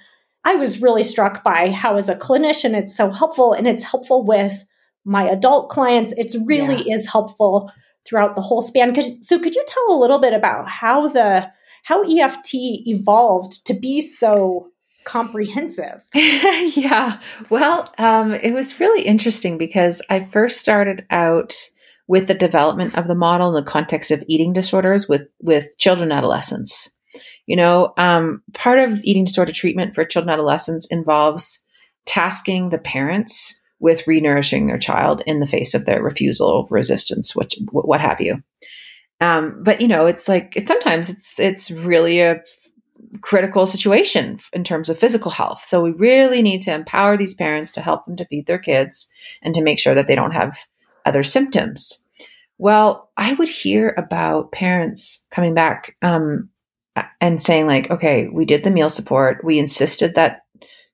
I 0.44 0.54
was 0.56 0.80
really 0.80 1.02
struck 1.02 1.44
by 1.44 1.70
how, 1.70 1.96
as 1.96 2.08
a 2.08 2.14
clinician, 2.14 2.74
it's 2.74 2.96
so 2.96 3.10
helpful 3.10 3.52
and 3.52 3.66
it's 3.66 3.82
helpful 3.82 4.24
with 4.24 4.64
my 5.04 5.24
adult 5.24 5.68
clients. 5.68 6.14
It's 6.16 6.36
really 6.46 6.82
yeah. 6.86 6.94
is 6.94 7.10
helpful 7.10 7.70
throughout 8.06 8.36
the 8.36 8.42
whole 8.42 8.62
span. 8.62 8.94
So, 9.22 9.38
could 9.38 9.54
you 9.54 9.64
tell 9.66 9.94
a 9.94 10.00
little 10.00 10.18
bit 10.18 10.32
about 10.32 10.68
how 10.68 11.08
the 11.08 11.50
how 11.84 12.02
EFT 12.02 12.54
evolved 12.54 13.66
to 13.66 13.74
be 13.74 14.00
so 14.00 14.68
comprehensive? 15.04 16.02
yeah, 16.14 17.20
well, 17.50 17.92
um, 17.98 18.32
it 18.32 18.52
was 18.52 18.80
really 18.80 19.02
interesting 19.02 19.58
because 19.58 20.00
I 20.08 20.24
first 20.24 20.58
started 20.58 21.04
out 21.10 21.54
with 22.10 22.26
the 22.26 22.34
development 22.34 22.98
of 22.98 23.06
the 23.06 23.14
model 23.14 23.50
in 23.50 23.54
the 23.54 23.70
context 23.70 24.10
of 24.10 24.24
eating 24.26 24.52
disorders 24.52 25.08
with 25.08 25.28
with 25.40 25.68
children 25.78 26.10
adolescents. 26.10 26.90
You 27.46 27.54
know, 27.54 27.92
um, 27.96 28.42
part 28.52 28.80
of 28.80 29.00
eating 29.04 29.26
disorder 29.26 29.52
treatment 29.52 29.94
for 29.94 30.04
children 30.04 30.32
adolescents 30.32 30.88
involves 30.88 31.62
tasking 32.06 32.70
the 32.70 32.78
parents 32.78 33.60
with 33.78 34.06
renourishing 34.06 34.66
their 34.66 34.76
child 34.76 35.22
in 35.24 35.38
the 35.38 35.46
face 35.46 35.72
of 35.72 35.84
their 35.84 36.02
refusal, 36.02 36.66
resistance, 36.68 37.36
which 37.36 37.56
what 37.70 38.00
have 38.00 38.20
you. 38.20 38.42
Um, 39.20 39.62
but 39.62 39.80
you 39.80 39.86
know, 39.86 40.06
it's 40.06 40.26
like 40.26 40.54
it's 40.56 40.66
sometimes 40.66 41.10
it's 41.10 41.38
it's 41.38 41.70
really 41.70 42.22
a 42.22 42.42
critical 43.20 43.66
situation 43.66 44.40
in 44.52 44.64
terms 44.64 44.88
of 44.88 44.98
physical 44.98 45.30
health. 45.30 45.62
So 45.64 45.80
we 45.80 45.92
really 45.92 46.42
need 46.42 46.62
to 46.62 46.74
empower 46.74 47.16
these 47.16 47.34
parents 47.34 47.70
to 47.72 47.80
help 47.80 48.04
them 48.04 48.16
to 48.16 48.26
feed 48.26 48.46
their 48.46 48.58
kids 48.58 49.06
and 49.42 49.54
to 49.54 49.62
make 49.62 49.78
sure 49.78 49.94
that 49.94 50.08
they 50.08 50.16
don't 50.16 50.32
have 50.32 50.58
other 51.06 51.22
symptoms. 51.22 52.04
Well, 52.58 53.10
I 53.16 53.32
would 53.34 53.48
hear 53.48 53.94
about 53.96 54.52
parents 54.52 55.24
coming 55.30 55.54
back 55.54 55.96
um, 56.02 56.48
and 57.20 57.40
saying, 57.40 57.66
like, 57.66 57.90
okay, 57.90 58.28
we 58.28 58.44
did 58.44 58.64
the 58.64 58.70
meal 58.70 58.90
support. 58.90 59.42
We 59.42 59.58
insisted 59.58 60.14
that 60.14 60.42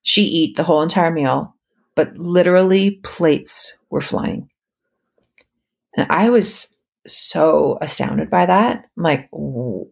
she 0.03 0.23
eat 0.23 0.57
the 0.57 0.63
whole 0.63 0.83
entire 0.83 1.11
meal, 1.11 1.55
but 1.97 2.17
literally 2.17 2.93
plates 3.03 3.79
were 3.91 4.01
flying. 4.01 4.49
And 5.97 6.07
I 6.11 6.31
was 6.31 6.77
so 7.07 7.79
astounded 7.81 8.31
by 8.31 8.47
that. 8.47 8.85
I'm 8.97 9.03
like, 9.03 9.29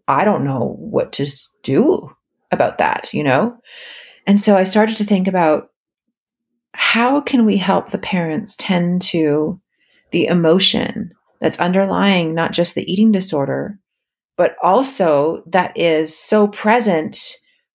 I 0.06 0.25
don't 0.25 0.44
know 0.44 0.76
what 0.78 1.12
to 1.14 1.26
do 1.62 2.14
about 2.52 2.78
that, 2.78 3.12
you 3.12 3.25
know? 3.25 3.56
And 4.26 4.38
so 4.38 4.56
I 4.56 4.64
started 4.64 4.97
to 4.99 5.04
think 5.04 5.26
about 5.26 5.71
how 6.73 7.21
can 7.21 7.44
we 7.44 7.56
help 7.56 7.88
the 7.88 7.99
parents 7.99 8.56
tend 8.56 9.02
to 9.02 9.61
the 10.14 10.26
emotion 10.26 11.11
that's 11.40 11.59
underlying 11.59 12.35
not 12.35 12.52
just 12.52 12.76
the 12.76 12.90
eating 12.90 13.11
disorder, 13.11 13.80
but 14.37 14.54
also 14.62 15.42
that 15.49 15.76
is 15.76 16.16
so 16.16 16.47
present 16.47 17.18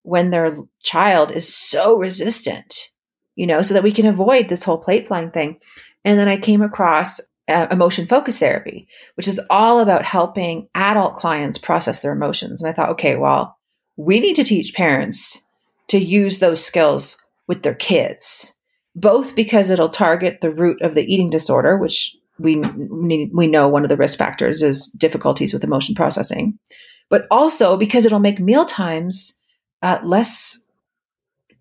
when 0.03 0.29
their 0.29 0.55
child 0.83 1.31
is 1.31 1.53
so 1.53 1.97
resistant, 1.97 2.91
you 3.35 3.45
know, 3.45 3.61
so 3.61 3.73
that 3.73 3.83
we 3.83 3.91
can 3.91 4.05
avoid 4.05 4.47
this 4.47 4.63
whole 4.63 4.77
plate 4.77 5.05
flying 5.05 5.31
thing. 5.31 5.59
And 6.05 6.17
then 6.17 6.29
I 6.29 6.37
came 6.37 6.61
across 6.61 7.19
uh, 7.49 7.67
emotion 7.69 8.07
focus 8.07 8.39
therapy, 8.39 8.87
which 9.15 9.27
is 9.27 9.41
all 9.49 9.81
about 9.81 10.05
helping 10.05 10.69
adult 10.75 11.17
clients 11.17 11.57
process 11.57 11.99
their 11.99 12.13
emotions. 12.13 12.63
And 12.63 12.71
I 12.71 12.73
thought, 12.73 12.91
okay, 12.91 13.17
well, 13.17 13.57
we 13.97 14.21
need 14.21 14.37
to 14.37 14.45
teach 14.45 14.73
parents 14.73 15.45
to 15.89 15.99
use 15.99 16.39
those 16.39 16.63
skills 16.63 17.21
with 17.49 17.63
their 17.63 17.75
kids, 17.75 18.55
both 18.95 19.35
because 19.35 19.69
it'll 19.69 19.89
target 19.89 20.39
the 20.39 20.51
root 20.51 20.81
of 20.81 20.95
the 20.95 21.03
eating 21.03 21.29
disorder, 21.29 21.77
which 21.77 22.15
we 22.39 22.57
we 23.33 23.47
know 23.47 23.67
one 23.67 23.83
of 23.83 23.89
the 23.89 23.97
risk 23.97 24.17
factors 24.17 24.61
is 24.63 24.87
difficulties 24.97 25.53
with 25.53 25.63
emotion 25.63 25.95
processing, 25.95 26.57
but 27.09 27.25
also 27.31 27.77
because 27.77 28.05
it'll 28.05 28.19
make 28.19 28.39
meal 28.39 28.65
times 28.65 29.37
uh, 29.81 29.99
less 30.03 30.63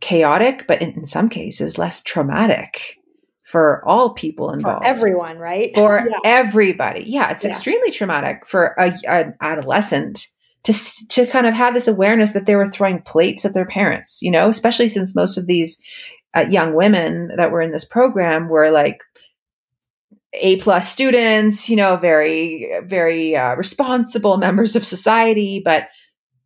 chaotic, 0.01 0.67
but 0.67 0.81
in, 0.81 0.93
in 0.93 1.07
some 1.07 1.29
cases 1.29 1.79
less 1.79 2.03
traumatic 2.03 2.97
for 3.45 3.83
all 3.87 4.13
people 4.13 4.51
involved. 4.53 4.85
For 4.85 4.89
everyone, 4.89 5.39
right? 5.39 5.75
For 5.75 6.07
yeah. 6.11 6.19
everybody. 6.25 7.05
Yeah, 7.07 7.31
it's 7.31 7.45
Yeah. 7.45 7.51
extremely 7.51 7.91
traumatic 7.91 8.47
for 8.47 8.75
a, 8.79 8.93
an 9.09 9.35
adolescent 9.41 10.27
to 10.65 10.73
to 11.09 11.27
kind 11.27 11.47
of 11.47 11.55
have 11.55 11.73
this 11.73 11.89
awareness 11.89 12.33
that 12.33 12.47
they 12.47 12.57
were 12.57 12.69
throwing 12.69 13.01
plates 13.03 13.45
at 13.45 13.55
their 13.55 13.65
parents, 13.67 14.21
you 14.23 14.31
know, 14.31 14.49
especially 14.49 14.89
since 14.89 15.15
most 15.15 15.39
of 15.39 15.47
these 15.47 15.81
uh, 16.35 16.45
young 16.51 16.75
women 16.75 17.31
that 17.37 17.51
were 17.51 17.63
in 17.63 17.73
this 17.73 17.87
program 17.87 18.49
were 18.49 18.71
like 18.71 19.01
A 20.35 20.57
plus 20.57 20.91
students, 20.91 21.71
you 21.71 21.77
know, 21.77 21.97
very 21.97 22.71
very 22.85 23.37
uh, 23.37 23.55
responsible 23.55 24.37
members 24.37 24.77
of 24.77 24.85
society, 24.85 25.61
but 25.65 25.89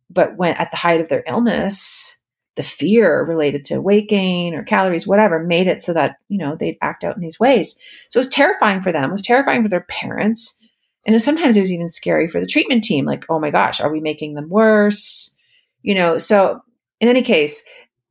but 0.09 0.37
when 0.37 0.53
at 0.55 0.71
the 0.71 0.77
height 0.77 1.01
of 1.01 1.09
their 1.09 1.23
illness, 1.27 2.19
the 2.55 2.63
fear 2.63 3.23
related 3.23 3.65
to 3.65 3.81
weight 3.81 4.07
gain 4.07 4.53
or 4.53 4.63
calories, 4.63 5.07
whatever, 5.07 5.43
made 5.43 5.67
it 5.67 5.81
so 5.81 5.93
that, 5.93 6.17
you 6.29 6.37
know, 6.37 6.55
they'd 6.55 6.77
act 6.81 7.03
out 7.03 7.15
in 7.15 7.21
these 7.21 7.39
ways. 7.39 7.75
So 8.09 8.19
it 8.19 8.25
was 8.25 8.33
terrifying 8.33 8.81
for 8.81 8.91
them, 8.91 9.09
it 9.09 9.11
was 9.11 9.21
terrifying 9.21 9.63
for 9.63 9.69
their 9.69 9.85
parents. 9.89 10.57
And 11.05 11.21
sometimes 11.21 11.57
it 11.57 11.61
was 11.61 11.71
even 11.71 11.89
scary 11.89 12.29
for 12.29 12.39
the 12.39 12.47
treatment 12.47 12.83
team. 12.83 13.05
Like, 13.05 13.25
oh 13.27 13.39
my 13.39 13.51
gosh, 13.51 13.81
are 13.81 13.91
we 13.91 13.99
making 13.99 14.35
them 14.35 14.49
worse? 14.49 15.35
You 15.81 15.95
know, 15.95 16.17
so 16.17 16.61
in 17.01 17.09
any 17.09 17.23
case, 17.23 17.63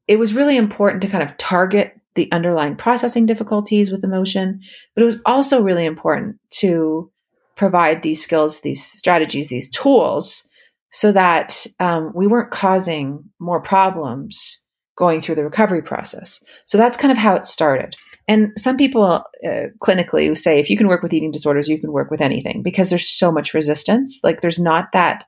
it 0.09 0.19
was 0.19 0.35
really 0.35 0.57
important 0.57 1.01
to 1.03 1.09
kind 1.09 1.23
of 1.23 1.37
target 1.39 1.99
the 2.15 2.31
underlying 2.33 2.77
processing 2.77 3.27
difficulties 3.27 3.91
with 3.91 4.05
emotion, 4.05 4.61
but 4.95 5.03
it 5.03 5.07
was 5.07 5.23
also 5.25 5.63
really 5.63 5.85
important 5.85 6.37
to 6.51 7.11
provide 7.57 8.03
these 8.03 8.23
skills, 8.23 8.61
these 8.61 8.85
strategies, 8.85 9.49
these 9.49 9.71
tools 9.71 10.49
so 10.91 11.11
that 11.11 11.67
um, 11.81 12.13
we 12.15 12.27
weren't 12.27 12.51
causing 12.51 13.25
more 13.41 13.63
problems 13.63 14.63
going 14.97 15.21
through 15.23 15.35
the 15.35 15.45
recovery 15.45 15.83
process. 15.83 16.43
So 16.67 16.77
that's 16.77 16.99
kind 16.99 17.11
of 17.11 17.17
how 17.17 17.35
it 17.35 17.47
started. 17.47 17.97
And 18.29 18.51
some 18.57 18.77
people 18.77 19.05
uh, 19.45 19.67
clinically 19.83 20.37
say 20.37 20.61
if 20.61 20.69
you 20.69 20.77
can 20.77 20.89
work 20.89 21.03
with 21.03 21.15
eating 21.15 21.31
disorders, 21.31 21.67
you 21.67 21.81
can 21.81 21.93
work 21.93 22.11
with 22.11 22.21
anything 22.21 22.63
because 22.63 22.91
there's 22.91 23.09
so 23.09 23.33
much 23.33 23.55
resistance. 23.55 24.21
Like 24.23 24.43
there's 24.43 24.59
not 24.59 24.93
that 24.93 25.25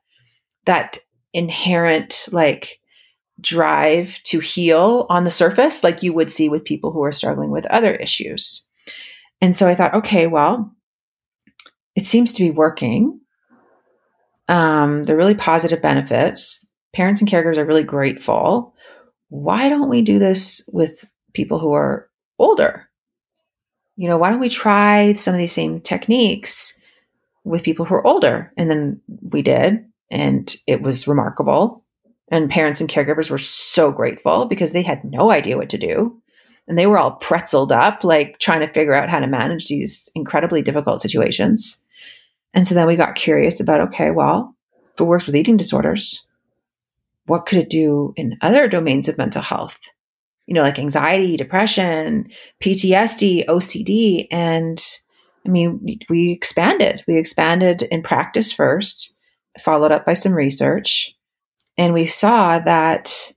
that 0.67 0.99
inherent 1.33 2.29
like 2.31 2.79
drive 3.41 4.21
to 4.25 4.39
heal 4.39 5.07
on 5.09 5.25
the 5.25 5.31
surface 5.31 5.83
like 5.83 6.03
you 6.03 6.13
would 6.13 6.31
see 6.31 6.49
with 6.49 6.65
people 6.65 6.93
who 6.93 7.03
are 7.03 7.13
struggling 7.13 7.51
with 7.51 7.67
other 7.67 7.95
issues. 7.95 8.65
And 9.41 9.55
so 9.55 9.69
I 9.69 9.75
thought, 9.75 9.95
okay, 9.95 10.27
well, 10.27 10.73
it 11.95 12.07
seems 12.07 12.33
to 12.35 12.43
be 12.43 12.51
working. 12.51 13.21
Um, 14.49 15.05
they're 15.05 15.17
really 15.17 15.35
positive 15.35 15.83
benefits. 15.83 16.67
Parents 16.95 17.21
and 17.21 17.31
caregivers 17.31 17.59
are 17.59 17.65
really 17.65 17.83
grateful. 17.83 18.75
Why 19.29 19.69
don't 19.69 19.91
we 19.91 20.03
do 20.03 20.19
this 20.19 20.69
with 20.73 21.05
people 21.33 21.59
who 21.59 21.73
are 21.73 22.09
older? 22.39 22.89
You 23.97 24.09
know, 24.09 24.17
why 24.17 24.31
don't 24.31 24.41
we 24.41 24.49
try 24.49 25.13
some 25.15 25.35
of 25.35 25.39
these 25.39 25.53
same 25.53 25.81
techniques 25.81 26.79
with 27.45 27.63
people 27.63 27.85
who 27.85 27.95
are 27.95 28.07
older? 28.07 28.53
And 28.57 28.71
then 28.71 29.01
we 29.23 29.43
did, 29.43 29.85
and 30.11 30.55
it 30.67 30.83
was 30.83 31.07
remarkable. 31.07 31.84
And 32.35 32.51
parents 32.51 32.81
and 32.81 32.91
caregivers 32.91 33.31
were 33.31 33.39
so 33.39 33.93
grateful 33.93 34.47
because 34.47 34.73
they 34.73 34.83
had 34.83 35.05
no 35.05 35.31
idea 35.31 35.57
what 35.57 35.69
to 35.69 35.79
do. 35.79 36.21
And 36.67 36.77
they 36.77 36.89
were 36.89 36.99
all 36.99 37.17
pretzeled 37.21 37.71
up, 37.71 38.03
like 38.03 38.41
trying 38.41 38.59
to 38.59 38.73
figure 38.73 38.93
out 38.93 39.09
how 39.09 39.21
to 39.21 39.29
manage 39.29 39.69
these 39.69 40.11
incredibly 40.17 40.61
difficult 40.61 41.01
situations. 41.01 41.81
And 42.53 42.67
so 42.67 42.75
then 42.75 42.89
we 42.89 42.97
got 42.97 43.15
curious 43.15 43.61
about 43.61 43.83
okay, 43.83 44.11
well, 44.11 44.57
if 44.95 45.01
it 45.01 45.05
works 45.05 45.27
with 45.27 45.37
eating 45.37 45.57
disorders, 45.57 46.27
what 47.27 47.47
could 47.47 47.59
it 47.59 47.71
do 47.71 48.13
in 48.17 48.37
other 48.43 48.67
domains 48.67 49.09
of 49.09 49.17
mental 49.17 49.41
health? 49.41 49.79
You 50.47 50.55
know, 50.55 50.63
like 50.63 50.81
anxiety, 50.81 51.37
depression, 51.37 52.31
PTSD, 52.61 53.47
OCD. 53.47 54.27
And 54.33 54.85
I 55.47 55.51
mean, 55.51 55.79
we- 55.85 56.01
we 56.11 56.33
expanded. 56.33 57.05
We 57.07 57.17
expanded 57.17 57.83
in 57.83 58.03
practice 58.03 58.51
first, 58.51 59.15
followed 59.61 59.93
up 59.93 60.05
by 60.05 60.15
some 60.15 60.33
research. 60.33 61.15
And 61.77 61.93
we 61.93 62.07
saw 62.07 62.59
that 62.61 63.33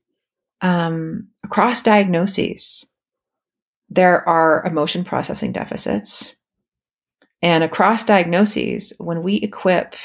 um, 0.61 1.27
across 1.43 1.81
diagnoses, 1.81 2.91
there 3.89 4.27
are 4.27 4.65
emotion 4.65 5.03
processing 5.03 5.51
deficits. 5.51 6.35
And 7.41 7.63
across 7.63 8.05
diagnoses, 8.05 8.93
when 8.97 9.23
we 9.23 9.35
equip 9.35 9.95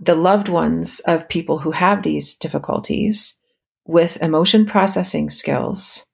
the 0.00 0.14
loved 0.14 0.48
ones 0.48 1.00
of 1.00 1.28
people 1.28 1.58
who 1.58 1.70
have 1.70 2.02
these 2.02 2.34
difficulties 2.34 3.38
with 3.86 4.20
emotion 4.20 4.66
processing 4.66 5.30
skills, 5.30 6.06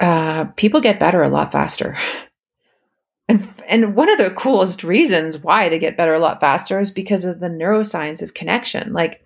uh, 0.00 0.44
people 0.56 0.80
get 0.80 1.00
better 1.00 1.22
a 1.22 1.28
lot 1.28 1.52
faster. 1.52 1.96
And, 3.28 3.46
and 3.68 3.94
one 3.94 4.10
of 4.10 4.18
the 4.18 4.30
coolest 4.30 4.82
reasons 4.82 5.38
why 5.38 5.68
they 5.68 5.78
get 5.78 5.96
better 5.96 6.14
a 6.14 6.18
lot 6.18 6.40
faster 6.40 6.80
is 6.80 6.90
because 6.90 7.24
of 7.24 7.40
the 7.40 7.48
neuroscience 7.48 8.22
of 8.22 8.34
connection. 8.34 8.92
Like 8.92 9.20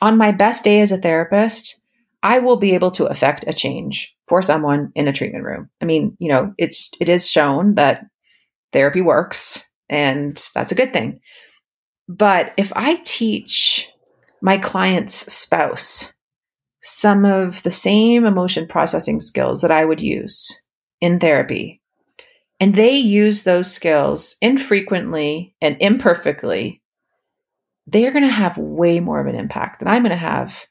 on 0.00 0.16
my 0.16 0.32
best 0.32 0.64
day 0.64 0.80
as 0.80 0.92
a 0.92 0.98
therapist, 0.98 1.80
I 2.22 2.38
will 2.38 2.56
be 2.56 2.74
able 2.74 2.90
to 2.92 3.04
affect 3.04 3.44
a 3.46 3.52
change 3.52 4.14
for 4.26 4.40
someone 4.40 4.90
in 4.94 5.08
a 5.08 5.12
treatment 5.12 5.44
room. 5.44 5.68
I 5.82 5.84
mean, 5.84 6.16
you 6.18 6.30
know, 6.30 6.54
it's 6.56 6.90
it 6.98 7.10
is 7.10 7.30
shown 7.30 7.74
that 7.74 8.06
therapy 8.72 9.02
works 9.02 9.68
and 9.90 10.42
that's 10.54 10.72
a 10.72 10.74
good 10.74 10.94
thing. 10.94 11.20
But 12.08 12.54
if 12.56 12.72
I 12.74 12.96
teach 13.04 13.88
my 14.40 14.56
client's 14.58 15.32
spouse 15.32 16.12
some 16.82 17.24
of 17.24 17.62
the 17.62 17.70
same 17.70 18.24
emotion 18.24 18.66
processing 18.66 19.20
skills 19.20 19.60
that 19.60 19.70
I 19.70 19.84
would 19.84 20.02
use 20.02 20.62
in 21.00 21.18
therapy, 21.18 21.82
and 22.60 22.74
they 22.74 22.92
use 22.94 23.42
those 23.42 23.72
skills 23.72 24.36
infrequently 24.40 25.54
and 25.60 25.76
imperfectly, 25.80 26.82
they 27.86 28.06
are 28.06 28.12
going 28.12 28.24
to 28.24 28.30
have 28.30 28.56
way 28.56 29.00
more 29.00 29.20
of 29.20 29.26
an 29.26 29.34
impact 29.34 29.80
than 29.80 29.88
I'm 29.88 30.02
going 30.02 30.10
to 30.10 30.16
have 30.16 30.64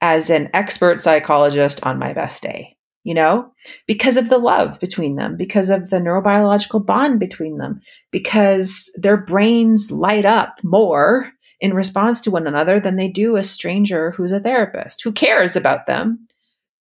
as 0.00 0.30
an 0.30 0.50
expert 0.54 1.00
psychologist 1.00 1.84
on 1.84 1.98
my 1.98 2.12
best 2.12 2.42
day, 2.42 2.76
you 3.02 3.14
know, 3.14 3.50
because 3.86 4.16
of 4.16 4.28
the 4.28 4.38
love 4.38 4.78
between 4.80 5.16
them, 5.16 5.36
because 5.36 5.70
of 5.70 5.90
the 5.90 5.96
neurobiological 5.96 6.84
bond 6.84 7.18
between 7.18 7.58
them, 7.58 7.80
because 8.10 8.92
their 8.96 9.16
brains 9.16 9.90
light 9.90 10.24
up 10.24 10.58
more 10.62 11.30
in 11.60 11.74
response 11.74 12.20
to 12.20 12.30
one 12.30 12.46
another 12.46 12.80
than 12.80 12.96
they 12.96 13.08
do 13.08 13.36
a 13.36 13.42
stranger 13.42 14.10
who's 14.10 14.32
a 14.32 14.40
therapist 14.40 15.02
who 15.02 15.12
cares 15.12 15.56
about 15.56 15.86
them, 15.86 16.26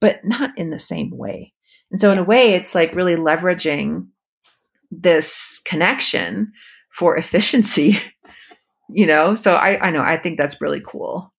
but 0.01 0.19
not 0.23 0.51
in 0.57 0.69
the 0.69 0.79
same 0.79 1.09
way. 1.11 1.53
And 1.91 2.01
so, 2.01 2.11
in 2.11 2.17
a 2.17 2.23
way, 2.23 2.53
it's 2.53 2.73
like 2.73 2.95
really 2.95 3.15
leveraging 3.15 4.07
this 5.01 5.61
connection 5.65 6.51
for 6.95 7.17
efficiency, 7.17 7.99
you 8.89 9.05
know? 9.05 9.35
So, 9.35 9.55
I, 9.55 9.87
I 9.87 9.91
know, 9.91 10.01
I 10.01 10.17
think 10.17 10.37
that's 10.37 10.61
really 10.61 10.81
cool. 10.85 11.33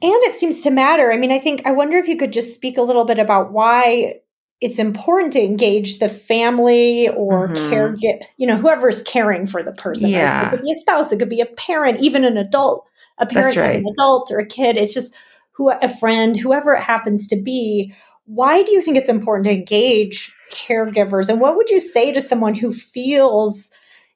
And 0.00 0.12
it 0.24 0.34
seems 0.36 0.60
to 0.60 0.70
matter. 0.70 1.10
I 1.10 1.16
mean, 1.16 1.32
I 1.32 1.40
think, 1.40 1.62
I 1.66 1.72
wonder 1.72 1.98
if 1.98 2.06
you 2.06 2.16
could 2.16 2.32
just 2.32 2.54
speak 2.54 2.78
a 2.78 2.82
little 2.82 3.04
bit 3.04 3.18
about 3.18 3.52
why 3.52 4.20
it's 4.60 4.78
important 4.78 5.32
to 5.32 5.42
engage 5.42 5.98
the 5.98 6.08
family 6.08 7.08
or 7.10 7.48
Mhm. 7.48 7.70
care, 7.70 7.96
you 8.36 8.46
know, 8.46 8.56
whoever's 8.56 9.02
caring 9.02 9.46
for 9.46 9.62
the 9.62 9.72
person. 9.72 10.10
Yeah. 10.10 10.46
It 10.46 10.50
could 10.50 10.62
be 10.62 10.72
a 10.72 10.74
spouse, 10.74 11.12
it 11.12 11.18
could 11.18 11.28
be 11.28 11.40
a 11.40 11.46
parent, 11.46 12.00
even 12.00 12.24
an 12.24 12.36
adult, 12.36 12.84
a 13.18 13.26
parent, 13.26 13.56
right. 13.56 13.76
an 13.76 13.86
adult 13.88 14.30
or 14.30 14.38
a 14.38 14.46
kid. 14.46 14.76
It's 14.76 14.94
just 14.94 15.14
who, 15.52 15.70
a 15.70 15.88
friend, 15.88 16.36
whoever 16.36 16.74
it 16.74 16.82
happens 16.82 17.26
to 17.28 17.36
be. 17.40 17.92
Why 18.30 18.62
do 18.62 18.72
you 18.72 18.82
think 18.82 18.98
it's 18.98 19.08
important 19.08 19.44
to 19.46 19.52
engage 19.52 20.34
caregivers? 20.52 21.28
And 21.30 21.40
what 21.40 21.56
would 21.56 21.70
you 21.70 21.80
say 21.80 22.12
to 22.12 22.20
someone 22.20 22.54
who 22.54 22.70
feels 22.70 23.70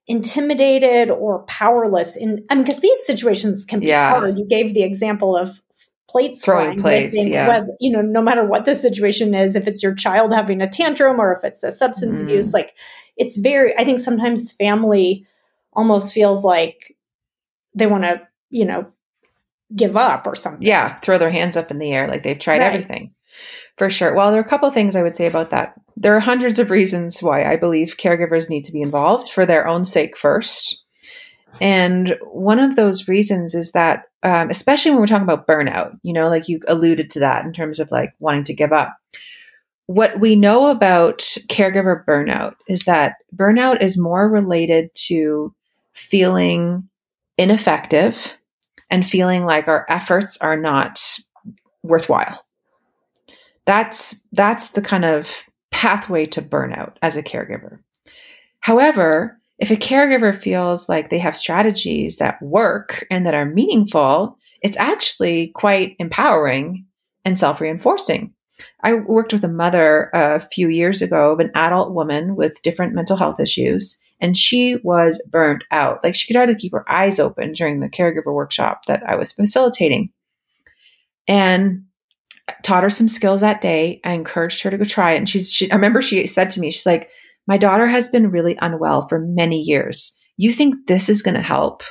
intimidated 0.06 1.10
or 1.10 1.44
powerless 1.44 2.16
in 2.16 2.44
I 2.50 2.54
mean 2.54 2.64
because 2.64 2.80
these 2.80 3.06
situations 3.06 3.64
can 3.64 3.80
be 3.80 3.86
Yeah. 3.86 4.10
hard. 4.10 4.38
You 4.38 4.46
gave 4.46 4.74
the 4.74 4.82
example 4.82 5.34
of 5.36 5.60
plates 6.10 6.44
Throwing 6.44 6.78
plates, 6.82 7.16
yeah. 7.26 7.48
whether- 7.48 7.74
you 7.80 7.90
know, 7.90 8.02
no 8.02 8.20
matter 8.20 8.44
what 8.44 8.66
the 8.66 8.74
situation 8.74 9.34
is, 9.34 9.56
if 9.56 9.66
it's 9.66 9.82
your 9.82 9.94
child 9.94 10.30
having 10.34 10.60
a 10.60 10.68
tantrum 10.68 11.18
or 11.18 11.32
if 11.32 11.42
it's 11.42 11.62
a 11.62 11.72
substance 11.72 12.18
Mhm. 12.20 12.24
abuse, 12.24 12.52
like 12.52 12.74
it's 13.16 13.38
very 13.38 13.74
I 13.78 13.84
think 13.84 13.98
sometimes 13.98 14.52
family 14.52 15.24
almost 15.72 16.12
feels 16.12 16.44
like 16.44 16.94
they 17.74 17.86
want 17.86 18.04
to, 18.04 18.20
you 18.50 18.66
know, 18.66 18.86
give 19.74 19.96
up 19.96 20.26
or 20.26 20.34
something. 20.34 20.66
Yeah, 20.66 20.98
throw 21.00 21.16
their 21.16 21.30
hands 21.30 21.56
up 21.56 21.70
in 21.70 21.78
the 21.78 21.90
air 21.92 22.06
like 22.08 22.22
they've 22.24 22.38
tried 22.38 22.58
Right. 22.58 22.66
everything. 22.74 23.12
For 23.78 23.88
sure. 23.88 24.14
Well, 24.14 24.30
there 24.30 24.40
are 24.40 24.44
a 24.44 24.48
couple 24.48 24.70
things 24.70 24.96
I 24.96 25.02
would 25.02 25.16
say 25.16 25.26
about 25.26 25.50
that. 25.50 25.74
There 25.96 26.14
are 26.14 26.20
hundreds 26.20 26.58
of 26.58 26.70
reasons 26.70 27.22
why 27.22 27.44
I 27.44 27.56
believe 27.56 27.96
caregivers 27.96 28.48
need 28.48 28.64
to 28.64 28.72
be 28.72 28.82
involved 28.82 29.30
for 29.30 29.46
their 29.46 29.66
own 29.66 29.84
sake 29.84 30.16
first. 30.16 30.84
And 31.60 32.16
one 32.22 32.58
of 32.58 32.76
those 32.76 33.08
reasons 33.08 33.54
is 33.54 33.72
that, 33.72 34.04
um, 34.22 34.50
especially 34.50 34.90
when 34.90 35.00
we're 35.00 35.06
talking 35.06 35.28
about 35.28 35.46
burnout, 35.46 35.98
you 36.02 36.12
know, 36.12 36.28
like 36.28 36.48
you 36.48 36.60
alluded 36.66 37.10
to 37.10 37.20
that 37.20 37.44
in 37.44 37.52
terms 37.52 37.78
of 37.78 37.90
like 37.90 38.14
wanting 38.20 38.44
to 38.44 38.54
give 38.54 38.72
up. 38.72 38.96
What 39.86 40.20
we 40.20 40.36
know 40.36 40.70
about 40.70 41.18
caregiver 41.48 42.04
burnout 42.06 42.54
is 42.68 42.84
that 42.84 43.16
burnout 43.34 43.82
is 43.82 43.98
more 43.98 44.28
related 44.28 44.90
to 45.06 45.54
feeling 45.92 46.88
ineffective 47.36 48.32
and 48.88 49.04
feeling 49.04 49.44
like 49.44 49.68
our 49.68 49.84
efforts 49.88 50.38
are 50.38 50.56
not 50.56 51.00
worthwhile. 51.82 52.41
That's 53.66 54.20
that's 54.32 54.68
the 54.70 54.82
kind 54.82 55.04
of 55.04 55.44
pathway 55.70 56.26
to 56.26 56.42
burnout 56.42 56.96
as 57.02 57.16
a 57.16 57.22
caregiver. 57.22 57.78
However, 58.60 59.38
if 59.58 59.70
a 59.70 59.76
caregiver 59.76 60.36
feels 60.36 60.88
like 60.88 61.10
they 61.10 61.18
have 61.18 61.36
strategies 61.36 62.16
that 62.16 62.40
work 62.42 63.06
and 63.10 63.26
that 63.26 63.34
are 63.34 63.44
meaningful, 63.44 64.36
it's 64.62 64.76
actually 64.76 65.48
quite 65.54 65.96
empowering 65.98 66.86
and 67.24 67.38
self 67.38 67.60
reinforcing. 67.60 68.32
I 68.82 68.94
worked 68.94 69.32
with 69.32 69.44
a 69.44 69.48
mother 69.48 70.10
a 70.12 70.40
few 70.40 70.68
years 70.68 71.02
ago 71.02 71.32
of 71.32 71.40
an 71.40 71.50
adult 71.54 71.94
woman 71.94 72.36
with 72.36 72.62
different 72.62 72.94
mental 72.94 73.16
health 73.16 73.40
issues, 73.40 73.98
and 74.20 74.36
she 74.36 74.76
was 74.82 75.22
burnt 75.30 75.64
out. 75.70 76.02
Like 76.04 76.14
she 76.14 76.26
could 76.26 76.36
hardly 76.36 76.54
keep 76.54 76.72
her 76.72 76.90
eyes 76.90 77.18
open 77.18 77.52
during 77.52 77.80
the 77.80 77.88
caregiver 77.88 78.32
workshop 78.32 78.86
that 78.86 79.02
I 79.08 79.16
was 79.16 79.32
facilitating. 79.32 80.10
And 81.26 81.84
taught 82.62 82.82
her 82.82 82.90
some 82.90 83.08
skills 83.08 83.40
that 83.40 83.60
day. 83.60 84.00
I 84.04 84.12
encouraged 84.12 84.62
her 84.62 84.70
to 84.70 84.78
go 84.78 84.84
try 84.84 85.12
it. 85.12 85.18
And 85.18 85.28
she's, 85.28 85.52
she, 85.52 85.70
I 85.70 85.74
remember 85.74 86.02
she 86.02 86.26
said 86.26 86.50
to 86.50 86.60
me, 86.60 86.70
she's 86.70 86.86
like, 86.86 87.10
my 87.46 87.56
daughter 87.56 87.86
has 87.86 88.10
been 88.10 88.30
really 88.30 88.56
unwell 88.60 89.08
for 89.08 89.18
many 89.18 89.60
years. 89.60 90.16
You 90.36 90.52
think 90.52 90.86
this 90.86 91.08
is 91.08 91.22
going 91.22 91.34
to 91.34 91.42
help? 91.42 91.82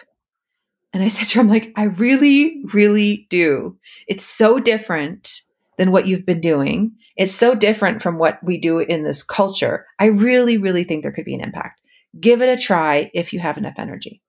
And 0.94 1.04
I 1.04 1.08
said 1.08 1.28
to 1.30 1.36
her, 1.36 1.42
I'm 1.42 1.50
like, 1.50 1.72
I 1.76 1.84
really, 1.84 2.62
really 2.74 3.28
do. 3.30 3.78
It's 4.08 4.26
so 4.26 4.60
different 4.60 5.42
than 5.78 5.92
what 5.92 6.08
you've 6.08 6.26
been 6.26 6.42
doing. 6.42 6.92
It's 7.16 7.32
so 7.32 7.56
different 7.56 8.02
from 8.02 8.18
what 8.18 8.40
we 8.44 8.58
do 8.58 8.80
in 8.80 9.04
this 9.04 9.24
culture. 9.24 9.86
I 10.00 10.08
really, 10.08 10.58
really 10.58 10.84
think 10.84 11.04
there 11.04 11.12
could 11.12 11.26
be 11.26 11.36
an 11.36 11.42
impact. 11.42 11.82
Give 12.20 12.42
it 12.42 12.50
a 12.50 12.62
try 12.62 13.10
if 13.14 13.32
you 13.32 13.40
have 13.40 13.58
enough 13.58 13.76
energy. 13.78 14.22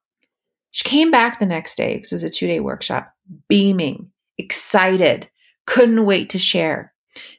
She 0.70 0.85
came 0.85 1.11
back 1.11 1.38
the 1.38 1.46
next 1.46 1.76
day 1.76 1.96
because 1.96 2.12
it 2.12 2.16
was 2.16 2.24
a 2.24 2.30
two 2.30 2.46
day 2.46 2.61
workshop, 2.61 3.12
beaming, 3.48 4.11
excited, 4.38 5.28
couldn't 5.66 6.05
wait 6.05 6.31
to 6.31 6.38
share. 6.38 6.92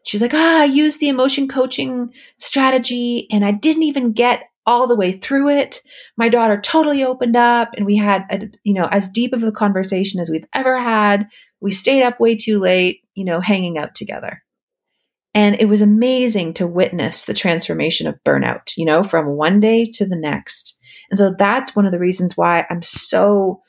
She's 0.05 0.21
like, 0.21 0.33
ah, 0.33 0.61
I 0.61 0.65
used 0.65 0.99
the 0.99 1.09
emotion 1.09 1.47
coaching 1.47 2.13
strategy 2.37 3.27
and 3.31 3.43
I 3.43 3.51
didn't 3.51 3.83
even 3.83 4.11
get 4.11 4.43
all 4.65 4.87
the 4.87 4.95
way 4.95 5.11
through 5.11 5.49
it. 5.49 5.81
My 6.15 6.29
daughter 6.29 6.59
totally 6.61 7.03
opened 7.03 7.35
up 7.35 7.69
and 7.75 7.85
we 7.85 7.97
had 7.97 8.23
a, 8.29 8.49
you 8.63 8.73
know, 8.73 8.87
as 8.91 9.09
deep 9.09 9.33
of 9.33 9.43
a 9.43 9.51
conversation 9.51 10.19
as 10.19 10.29
we've 10.29 10.47
ever 10.53 10.79
had. 10.79 11.27
We 11.59 11.71
stayed 11.71 12.03
up 12.03 12.19
way 12.19 12.35
too 12.35 12.59
late, 12.59 13.01
you 13.13 13.25
know, 13.25 13.41
hanging 13.41 13.77
out 13.77 13.95
together. 13.95 14.41
And 15.33 15.59
it 15.59 15.65
was 15.65 15.81
amazing 15.81 16.53
to 16.55 16.67
witness 16.67 17.25
the 17.25 17.33
transformation 17.33 18.07
of 18.07 18.23
burnout, 18.23 18.77
you 18.77 18.85
know, 18.85 19.03
from 19.03 19.29
one 19.29 19.59
day 19.59 19.85
to 19.93 20.05
the 20.05 20.15
next. 20.15 20.77
And 21.09 21.17
so 21.17 21.33
that's 21.37 21.75
one 21.75 21.85
of 21.85 21.91
the 21.91 21.99
reasons 21.99 22.37
why 22.37 22.65
I'm 22.69 22.83
so 22.83 23.61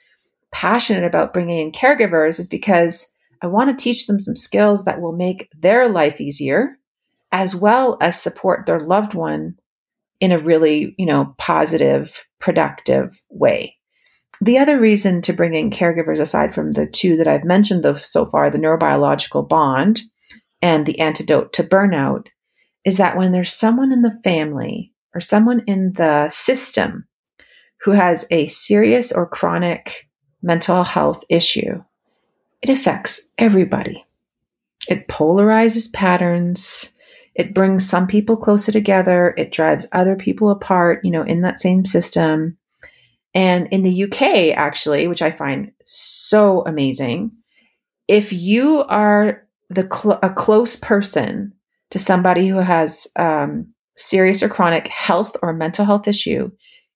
passionate 0.53 1.05
about 1.05 1.33
bringing 1.33 1.59
in 1.59 1.73
caregivers 1.73 2.39
is 2.39 2.49
because 2.49 3.09
I 3.43 3.47
want 3.47 3.77
to 3.77 3.83
teach 3.83 4.07
them 4.07 4.21
some 4.21 4.37
skills 4.37 4.85
that 4.85 5.01
will 5.01 5.13
make 5.13 5.49
their 5.59 5.89
life 5.89 6.21
easier 6.21 6.79
as 7.33 7.55
well 7.55 7.99
as 8.01 8.21
support 8.21 8.65
their 8.65 8.81
loved 8.81 9.15
one 9.15 9.57
in 10.21 10.31
a 10.31 10.39
really, 10.39 10.95
you 10.97 11.05
know, 11.05 11.35
positive, 11.37 12.25
productive 12.39 13.21
way. 13.29 13.77
The 14.41 14.59
other 14.59 14.81
reason 14.81 15.21
to 15.23 15.33
bring 15.33 15.55
in 15.55 15.71
caregivers, 15.71 16.21
aside 16.21 16.55
from 16.55 16.73
the 16.73 16.87
two 16.87 17.17
that 17.17 17.29
I've 17.29 17.45
mentioned 17.45 17.85
so 18.03 18.27
far, 18.27 18.51
the 18.51 18.59
neurobiological 18.59 19.49
bond 19.49 20.03
and 20.63 20.87
the 20.87 21.01
antidote 21.01 21.53
to 21.55 21.65
burnout, 21.65 22.29
is 22.85 22.99
that 22.99 23.17
when 23.17 23.33
there's 23.33 23.53
someone 23.53 23.93
in 23.93 24.03
the 24.03 24.19
family 24.23 24.93
or 25.15 25.21
someone 25.21 25.63
in 25.67 25.93
the 25.97 26.29
system 26.29 27.07
who 27.83 27.93
has 27.93 28.27
a 28.31 28.47
serious 28.47 29.13
or 29.13 29.27
chronic 29.27 30.09
mental 30.43 30.85
health 30.85 31.25
issue, 31.29 31.83
it 32.65 32.71
affects 32.71 33.21
everybody. 33.37 34.07
It 34.89 35.07
polarizes 35.07 35.93
patterns. 35.93 36.95
It 37.35 37.53
brings 37.53 37.87
some 37.87 38.07
people 38.07 38.39
closer 38.39 38.73
together. 38.73 39.35
It 39.37 39.53
drives 39.53 39.87
other 39.93 40.17
people 40.17 40.49
apart, 40.49 41.05
you 41.05 41.11
know, 41.11 41.21
in 41.21 41.43
that 41.43 41.61
same 41.61 41.85
system. 41.85 42.57
And 43.35 43.69
in 43.71 43.83
the 43.83 44.05
UK, 44.05 44.57
actually, 44.57 45.07
which 45.09 45.21
I 45.21 45.31
find 45.31 45.73
so 45.85 46.63
amazing, 46.65 47.33
if 48.09 48.33
you 48.33 48.85
are 48.85 49.47
the 49.69 49.87
cl- 49.93 50.21
a 50.23 50.31
close 50.31 50.75
person 50.75 51.53
to 51.91 51.99
somebody 51.99 52.49
who 52.49 52.57
has 52.57 53.07
um, 53.17 53.75
serious 53.99 54.43
or 54.43 54.49
chronic 54.49 54.89
health 54.89 55.37
or 55.43 55.53
mental 55.53 55.85
health 55.85 56.09
issue, 56.09 56.51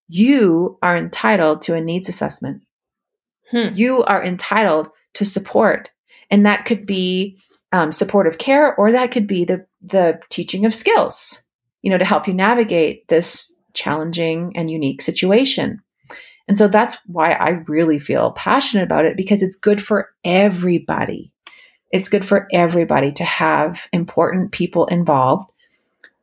you 0.09 0.79
are 0.81 0.97
entitled 0.97 1.61
to 1.63 1.75
a 1.75 1.81
needs 1.83 2.09
assessment. 2.09 2.63
Hmm. 3.51 3.69
You 3.75 4.03
are 4.05 4.25
entitled 4.25 4.89
to 5.15 5.25
support, 5.25 5.91
and 6.31 6.45
that 6.47 6.65
could 6.65 6.87
be 6.87 7.39
um, 7.73 7.93
supportive 7.93 8.39
care, 8.39 8.75
or 8.77 8.93
that 8.93 9.11
could 9.11 9.27
be 9.27 9.45
the 9.45 9.65
the 9.83 10.21
teaching 10.31 10.65
of 10.65 10.75
skills, 10.75 11.43
you 11.83 11.91
know, 11.91 11.99
to 11.99 12.05
help 12.05 12.27
you 12.27 12.35
navigate 12.35 13.07
this 13.09 13.55
challenging 13.75 14.53
and 14.57 14.71
unique 14.71 15.03
situation. 15.03 15.81
And 16.49 16.57
so 16.57 16.67
that's 16.67 16.97
why 17.07 17.33
I 17.33 17.63
really 17.69 17.99
feel 17.99 18.33
passionate 18.33 18.85
about 18.85 19.05
it 19.05 19.17
because 19.17 19.43
it's 19.43 19.57
good 19.57 19.83
for 19.83 20.11
everybody. 20.25 21.31
It's 21.93 22.09
good 22.09 22.25
for 22.25 22.49
everybody 22.53 23.13
to 23.13 23.25
have 23.25 23.87
important 23.93 24.53
people 24.53 24.87
involved 24.87 25.51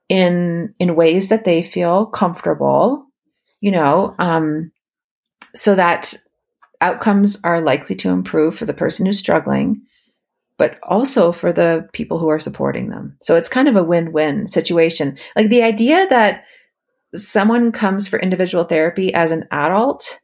in 0.10 0.74
in 0.80 0.96
ways 0.96 1.30
that 1.30 1.46
they 1.46 1.62
feel 1.62 2.08
comfortable, 2.08 3.06
you 3.62 3.72
know, 3.72 4.14
um, 4.20 4.72
so 5.54 5.76
that 5.76 6.16
outcomes 6.82 7.40
are 7.44 7.62
likely 7.62 7.96
to 7.98 8.10
improve 8.10 8.58
for 8.58 8.66
the 8.66 8.74
person 8.74 9.06
who's 9.06 9.20
struggling, 9.20 9.82
but 10.58 10.80
also 10.84 11.32
for 11.32 11.52
the 11.52 11.88
people 11.94 12.20
who 12.20 12.30
are 12.30 12.40
supporting 12.40 12.90
them. 12.90 13.18
So 13.22 13.36
it's 13.36 13.50
kind 13.50 13.68
of 13.68 13.76
a 13.76 13.84
win 13.84 14.12
win 14.12 14.48
situation. 14.48 15.18
Like 15.36 15.50
the 15.50 15.64
idea 15.64 16.08
that 16.10 16.44
someone 17.16 17.72
comes 17.72 18.08
for 18.08 18.20
individual 18.20 18.64
therapy 18.64 19.14
as 19.14 19.32
an 19.32 19.46
adult 19.52 20.20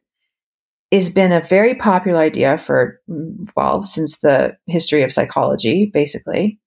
has 0.92 1.08
been 1.08 1.32
a 1.32 1.40
very 1.40 1.74
popular 1.74 2.18
idea 2.18 2.58
for 2.58 3.00
well 3.56 3.82
since 3.82 4.18
the 4.18 4.56
history 4.66 5.02
of 5.02 5.12
psychology 5.12 5.86
basically 5.86 6.58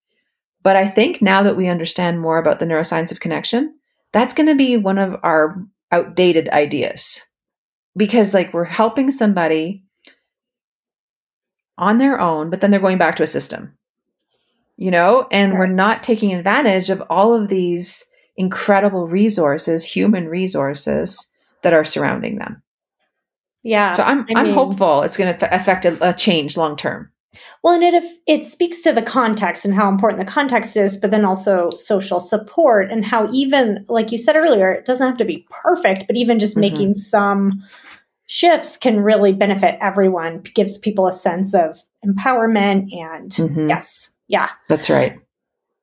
but 0.64 0.76
i 0.76 0.88
think 0.88 1.22
now 1.22 1.44
that 1.44 1.56
we 1.56 1.68
understand 1.68 2.20
more 2.20 2.38
about 2.38 2.60
the 2.60 2.66
neuroscience 2.66 3.12
of 3.12 3.20
connection 3.20 3.74
that's 4.14 4.34
going 4.34 4.48
to 4.48 4.56
be 4.56 4.78
one 4.78 4.98
of 4.98 5.16
our 5.24 5.56
outdated 5.92 6.50
ideas 6.50 7.24
because 7.96 8.34
like 8.34 8.54
we're 8.54 8.64
helping 8.64 9.12
somebody 9.12 9.84
on 11.78 11.98
their 11.98 12.20
own 12.20 12.50
but 12.50 12.62
then 12.62 12.72
they're 12.72 12.80
going 12.80 12.98
back 12.98 13.16
to 13.16 13.24
a 13.24 13.28
system 13.28 13.74
you 14.78 14.92
know 14.92 15.28
and 15.32 15.54
right. 15.54 15.60
we're 15.60 15.68
not 15.68 16.04
taking 16.04 16.34
advantage 16.34 16.90
of 16.90 17.02
all 17.10 17.34
of 17.34 17.50
these 17.50 18.06
incredible 18.38 19.08
resources 19.08 19.86
human 19.86 20.28
resources 20.28 21.30
that 21.64 21.74
are 21.74 21.86
surrounding 21.86 22.38
them 22.38 22.62
yeah. 23.66 23.90
So 23.90 24.04
I'm 24.04 24.28
I 24.36 24.42
am 24.42 24.54
hopeful 24.54 25.02
it's 25.02 25.18
going 25.18 25.36
to 25.36 25.54
affect 25.56 25.86
a, 25.86 26.10
a 26.10 26.14
change 26.14 26.56
long 26.56 26.78
term. 26.78 27.10
Well, 27.64 27.74
and 27.74 27.84
it 27.84 28.04
it 28.28 28.46
speaks 28.46 28.82
to 28.84 28.94
the 28.94 29.02
context 29.02 29.66
and 29.66 29.74
how 29.74 29.90
important 29.90 30.20
the 30.20 30.32
context 30.32 30.78
is, 30.78 30.96
but 30.96 31.10
then 31.10 31.26
also 31.26 31.72
social 31.72 32.20
support 32.20 32.92
and 32.92 33.04
how 33.04 33.28
even 33.34 33.84
like 33.90 34.12
you 34.12 34.20
said 34.20 34.36
earlier, 34.36 34.72
it 34.72 34.86
doesn't 34.86 35.06
have 35.06 35.18
to 35.18 35.26
be 35.26 35.48
perfect, 35.50 36.06
but 36.06 36.16
even 36.16 36.38
just 36.38 36.54
mm-hmm. 36.54 36.62
making 36.62 36.94
some 36.94 37.64
shifts 38.28 38.78
can 38.78 39.00
really 39.00 39.34
benefit 39.34 39.78
everyone. 39.82 40.42
Gives 40.42 40.78
people 40.78 41.08
a 41.08 41.12
sense 41.12 41.54
of 41.54 41.82
empowerment 42.06 42.94
and 42.94 43.32
mm-hmm. 43.32 43.70
yes, 43.70 44.10
yeah, 44.28 44.50
that's 44.70 44.90
right. 44.90 45.20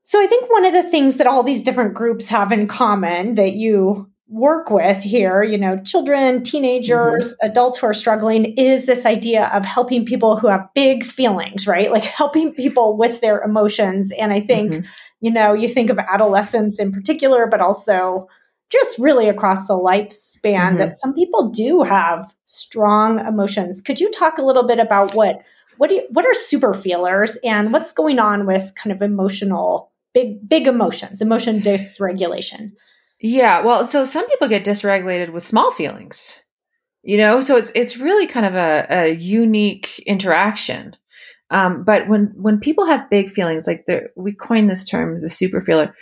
So 0.04 0.20
I 0.20 0.26
think 0.26 0.50
one 0.50 0.64
of 0.64 0.72
the 0.72 0.82
things 0.90 1.16
that 1.18 1.26
all 1.26 1.42
these 1.42 1.62
different 1.62 1.94
groups 1.94 2.28
have 2.28 2.52
in 2.52 2.66
common 2.66 3.36
that 3.36 3.52
you 3.52 4.10
work 4.32 4.70
with 4.70 4.98
here, 4.98 5.42
you 5.42 5.58
know, 5.58 5.78
children, 5.82 6.42
teenagers, 6.42 7.34
mm-hmm. 7.34 7.50
adults 7.50 7.78
who 7.78 7.86
are 7.86 7.94
struggling, 7.94 8.46
is 8.56 8.86
this 8.86 9.04
idea 9.04 9.46
of 9.52 9.64
helping 9.64 10.06
people 10.06 10.36
who 10.36 10.48
have 10.48 10.66
big 10.74 11.04
feelings, 11.04 11.66
right? 11.66 11.92
Like 11.92 12.04
helping 12.04 12.52
people 12.54 12.96
with 12.96 13.20
their 13.20 13.40
emotions. 13.42 14.10
And 14.12 14.32
I 14.32 14.40
think, 14.40 14.72
mm-hmm. 14.72 14.90
you 15.20 15.30
know, 15.30 15.52
you 15.52 15.68
think 15.68 15.90
of 15.90 15.98
adolescents 15.98 16.78
in 16.78 16.92
particular, 16.92 17.46
but 17.46 17.60
also 17.60 18.26
just 18.72 18.98
really 18.98 19.28
across 19.28 19.66
the 19.66 19.74
lifespan 19.74 20.42
mm-hmm. 20.42 20.76
that 20.78 20.96
some 20.96 21.12
people 21.12 21.50
do 21.50 21.82
have 21.82 22.34
strong 22.46 23.24
emotions. 23.24 23.82
Could 23.82 24.00
you 24.00 24.10
talk 24.10 24.38
a 24.38 24.44
little 24.44 24.66
bit 24.66 24.78
about 24.78 25.14
what 25.14 25.42
what 25.76 25.88
do 25.88 25.96
you, 25.96 26.06
what 26.10 26.26
are 26.26 26.34
super 26.34 26.74
feelers 26.74 27.36
and 27.44 27.72
what's 27.72 27.92
going 27.92 28.18
on 28.18 28.46
with 28.46 28.72
kind 28.74 28.92
of 28.92 29.02
emotional 29.02 29.92
big 30.14 30.48
big 30.48 30.66
emotions, 30.66 31.20
emotion 31.20 31.60
dysregulation? 31.60 32.72
Yeah, 33.20 33.60
well, 33.60 33.84
so 33.84 34.04
some 34.04 34.26
people 34.28 34.48
get 34.48 34.64
dysregulated 34.64 35.32
with 35.32 35.46
small 35.46 35.70
feelings, 35.70 36.44
you 37.02 37.16
know, 37.16 37.40
so 37.40 37.56
it's 37.56 37.72
it's 37.74 37.98
really 37.98 38.26
kind 38.26 38.46
of 38.46 38.54
a, 38.54 38.86
a 38.90 39.14
unique 39.14 39.98
interaction. 40.00 40.96
Um, 41.50 41.84
but 41.84 42.08
when 42.08 42.32
when 42.36 42.60
people 42.60 42.86
have 42.86 43.10
big 43.10 43.32
feelings, 43.32 43.66
like 43.66 43.86
we 44.16 44.34
coined 44.34 44.70
this 44.70 44.88
term, 44.88 45.20
the 45.20 45.30
super 45.30 45.60
feeler, 45.60 45.94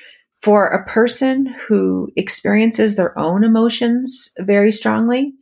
for 0.43 0.69
a 0.69 0.85
person 0.87 1.47
who 1.69 2.11
experiences 2.17 2.95
their 2.95 3.19
own 3.19 3.45
emotions 3.45 4.31
very 4.39 4.73
strongly, 4.73 5.35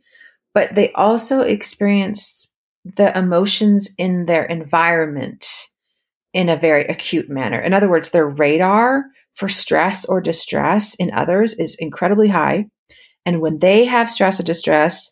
but 0.53 0.75
they 0.75 0.91
also 0.93 1.41
experience 1.41 2.49
the 2.97 3.17
emotions 3.17 3.93
in 3.97 4.25
their 4.25 4.45
environment 4.45 5.47
in 6.33 6.49
a 6.49 6.57
very 6.57 6.85
acute 6.85 7.29
manner. 7.29 7.59
In 7.59 7.73
other 7.73 7.89
words, 7.89 8.09
their 8.09 8.27
radar 8.27 9.05
for 9.35 9.49
stress 9.49 10.05
or 10.05 10.21
distress 10.21 10.95
in 10.95 11.13
others 11.13 11.53
is 11.53 11.75
incredibly 11.79 12.27
high. 12.27 12.65
And 13.25 13.41
when 13.41 13.59
they 13.59 13.85
have 13.85 14.11
stress 14.11 14.39
or 14.39 14.43
distress, 14.43 15.11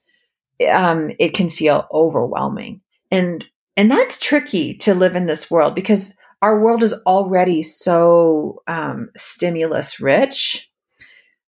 um, 0.69 1.11
it 1.19 1.33
can 1.33 1.49
feel 1.49 1.87
overwhelming. 1.91 2.81
And 3.11 3.47
and 3.75 3.91
that's 3.91 4.19
tricky 4.19 4.73
to 4.79 4.95
live 4.95 5.15
in 5.15 5.27
this 5.27 5.51
world 5.51 5.75
because 5.75 6.13
our 6.41 6.61
world 6.61 6.83
is 6.83 6.93
already 7.05 7.63
so 7.63 8.61
um, 8.67 9.09
stimulus 9.15 9.99
rich 9.99 10.69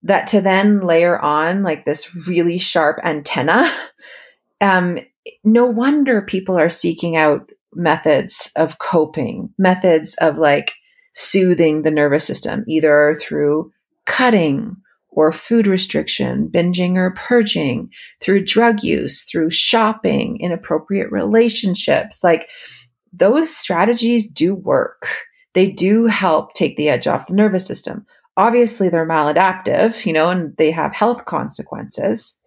that 0.04 0.28
to 0.28 0.42
then 0.42 0.80
layer 0.80 1.20
on 1.20 1.64
like 1.64 1.86
this 1.86 2.28
really 2.28 2.58
sharp 2.58 3.00
antenna 3.04 3.72
um, 4.62 5.00
no 5.44 5.66
wonder 5.66 6.22
people 6.22 6.58
are 6.58 6.70
seeking 6.70 7.16
out 7.16 7.50
methods 7.74 8.52
of 8.56 8.80
coping 8.80 9.50
methods 9.58 10.16
of 10.22 10.38
like 10.38 10.72
soothing 11.14 11.82
the 11.82 11.92
nervous 11.92 12.26
system 12.26 12.64
either 12.68 13.16
through 13.20 13.72
cutting 14.06 14.76
or 15.12 15.32
food 15.32 15.68
restriction, 15.68 16.48
binging 16.48 16.96
or 16.96 17.12
purging, 17.12 17.90
through 18.22 18.46
drug 18.46 18.84
use, 18.84 19.24
through 19.24 19.50
shopping, 19.50 20.40
inappropriate 20.40 21.12
relationships. 21.12 22.24
Like 22.24 22.48
those 23.14 23.56
strategies 23.56 24.28
do 24.28 24.56
work. 24.56 25.08
They 25.54 25.72
do 25.72 26.06
help 26.06 26.54
take 26.54 26.78
the 26.78 26.90
edge 26.90 27.08
off 27.08 27.28
the 27.28 27.34
nervous 27.34 27.66
system. 27.66 28.06
Obviously, 28.38 28.90
they're 28.90 29.08
maladaptive, 29.08 30.06
you 30.06 30.14
know, 30.14 30.30
and 30.30 30.56
they 30.58 30.72
have 30.72 30.94
health 30.94 31.26
consequences, 31.26 32.38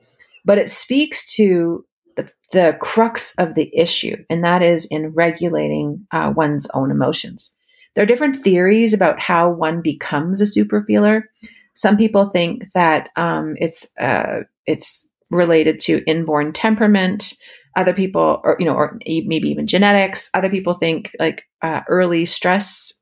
but 0.44 0.58
it 0.58 0.70
speaks 0.70 1.34
to 1.34 1.84
the, 2.16 2.30
the 2.52 2.76
crux 2.80 3.34
of 3.36 3.54
the 3.54 3.70
issue, 3.76 4.16
and 4.30 4.44
that 4.44 4.62
is 4.62 4.86
in 4.86 5.08
regulating 5.10 6.06
uh, 6.12 6.32
one's 6.34 6.66
own 6.72 6.90
emotions. 6.90 7.52
There 7.94 8.02
are 8.02 8.06
different 8.06 8.36
theories 8.36 8.94
about 8.94 9.20
how 9.20 9.50
one 9.50 9.82
becomes 9.82 10.40
a 10.40 10.46
super 10.46 10.82
feeler. 10.84 11.28
Some 11.74 11.96
people 11.96 12.30
think 12.30 12.72
that 12.72 13.10
um, 13.16 13.54
it's 13.58 13.88
uh, 13.98 14.40
it's 14.66 15.06
related 15.30 15.80
to 15.80 16.04
inborn 16.06 16.52
temperament. 16.52 17.34
Other 17.76 17.94
people, 17.94 18.40
or 18.44 18.56
you 18.58 18.66
know, 18.66 18.74
or 18.74 18.98
maybe 19.06 19.48
even 19.48 19.66
genetics. 19.66 20.28
Other 20.34 20.50
people 20.50 20.74
think 20.74 21.10
like 21.18 21.44
uh, 21.62 21.82
early 21.88 22.26
stress, 22.26 22.92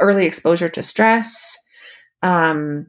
early 0.00 0.26
exposure 0.26 0.68
to 0.68 0.82
stress. 0.82 1.56
Um, 2.22 2.86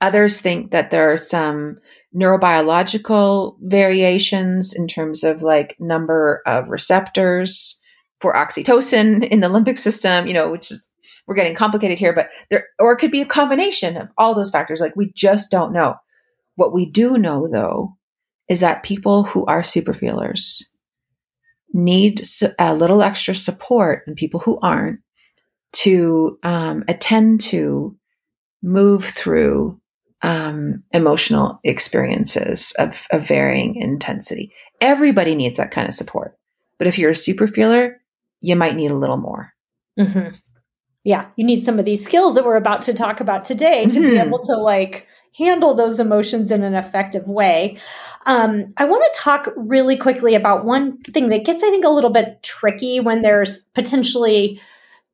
others 0.00 0.40
think 0.40 0.72
that 0.72 0.90
there 0.90 1.12
are 1.12 1.16
some 1.16 1.78
neurobiological 2.14 3.56
variations 3.60 4.74
in 4.74 4.88
terms 4.88 5.24
of 5.24 5.42
like 5.42 5.76
number 5.78 6.42
of 6.46 6.68
receptors 6.68 7.78
for 8.20 8.34
oxytocin 8.34 9.28
in 9.28 9.40
the 9.40 9.48
limbic 9.48 9.78
system, 9.78 10.26
you 10.26 10.34
know, 10.34 10.50
which 10.50 10.70
is 10.70 10.90
we're 11.26 11.34
getting 11.34 11.54
complicated 11.54 11.98
here, 11.98 12.12
but 12.12 12.28
there, 12.50 12.66
or 12.78 12.92
it 12.92 12.98
could 12.98 13.10
be 13.10 13.20
a 13.20 13.26
combination 13.26 13.96
of 13.96 14.08
all 14.18 14.34
those 14.34 14.50
factors. 14.50 14.80
Like 14.80 14.96
we 14.96 15.12
just 15.14 15.50
don't 15.50 15.72
know. 15.72 15.94
What 16.56 16.72
we 16.72 16.86
do 16.86 17.18
know 17.18 17.48
though 17.50 17.96
is 18.48 18.60
that 18.60 18.82
people 18.82 19.24
who 19.24 19.44
are 19.46 19.62
super 19.62 19.94
feelers 19.94 20.68
need 21.72 22.22
a 22.58 22.74
little 22.74 23.02
extra 23.02 23.34
support 23.34 24.04
than 24.06 24.14
people 24.14 24.40
who 24.40 24.58
aren't 24.60 25.00
to 25.72 26.38
um, 26.42 26.84
attend 26.86 27.40
to 27.40 27.96
move 28.62 29.04
through 29.04 29.80
um, 30.22 30.82
emotional 30.92 31.58
experiences 31.64 32.72
of, 32.78 33.06
of 33.10 33.26
varying 33.26 33.76
intensity. 33.76 34.52
Everybody 34.80 35.34
needs 35.34 35.56
that 35.58 35.72
kind 35.72 35.88
of 35.88 35.94
support. 35.94 36.38
But 36.78 36.86
if 36.86 36.98
you're 36.98 37.10
a 37.10 37.16
super 37.16 37.46
feeler, 37.46 38.00
you 38.40 38.56
might 38.56 38.76
need 38.76 38.90
a 38.90 38.96
little 38.96 39.16
more. 39.16 39.52
Mm-hmm 39.98 40.36
yeah, 41.04 41.26
you 41.36 41.44
need 41.44 41.62
some 41.62 41.78
of 41.78 41.84
these 41.84 42.02
skills 42.02 42.34
that 42.34 42.44
we're 42.44 42.56
about 42.56 42.82
to 42.82 42.94
talk 42.94 43.20
about 43.20 43.44
today 43.44 43.84
to 43.84 44.00
mm-hmm. 44.00 44.10
be 44.10 44.18
able 44.18 44.38
to 44.38 44.56
like 44.56 45.06
handle 45.36 45.74
those 45.74 45.98
emotions 45.98 46.50
in 46.50 46.62
an 46.62 46.74
effective 46.74 47.28
way. 47.28 47.78
Um, 48.26 48.66
I 48.76 48.84
want 48.84 49.04
to 49.04 49.20
talk 49.20 49.52
really 49.56 49.96
quickly 49.96 50.34
about 50.34 50.64
one 50.64 50.98
thing 51.02 51.28
that 51.30 51.44
gets, 51.44 51.62
I 51.62 51.70
think, 51.70 51.84
a 51.84 51.90
little 51.90 52.10
bit 52.10 52.42
tricky 52.42 53.00
when 53.00 53.22
there's 53.22 53.60
potentially, 53.74 54.60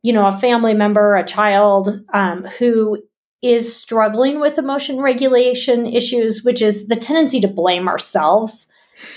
you 0.02 0.12
know, 0.12 0.26
a 0.26 0.33
family 0.33 0.74
member, 0.74 1.16
a 1.16 1.24
child 1.24 2.04
um, 2.12 2.44
who 2.59 3.02
is 3.42 3.74
struggling 3.74 4.38
with 4.38 4.59
emotion 4.59 5.00
regulation 5.00 5.87
issues, 5.87 6.44
which 6.44 6.61
is 6.61 6.88
the 6.88 6.96
tendency 6.96 7.40
to 7.40 7.48
blame 7.48 7.88
ourselves. 7.88 8.66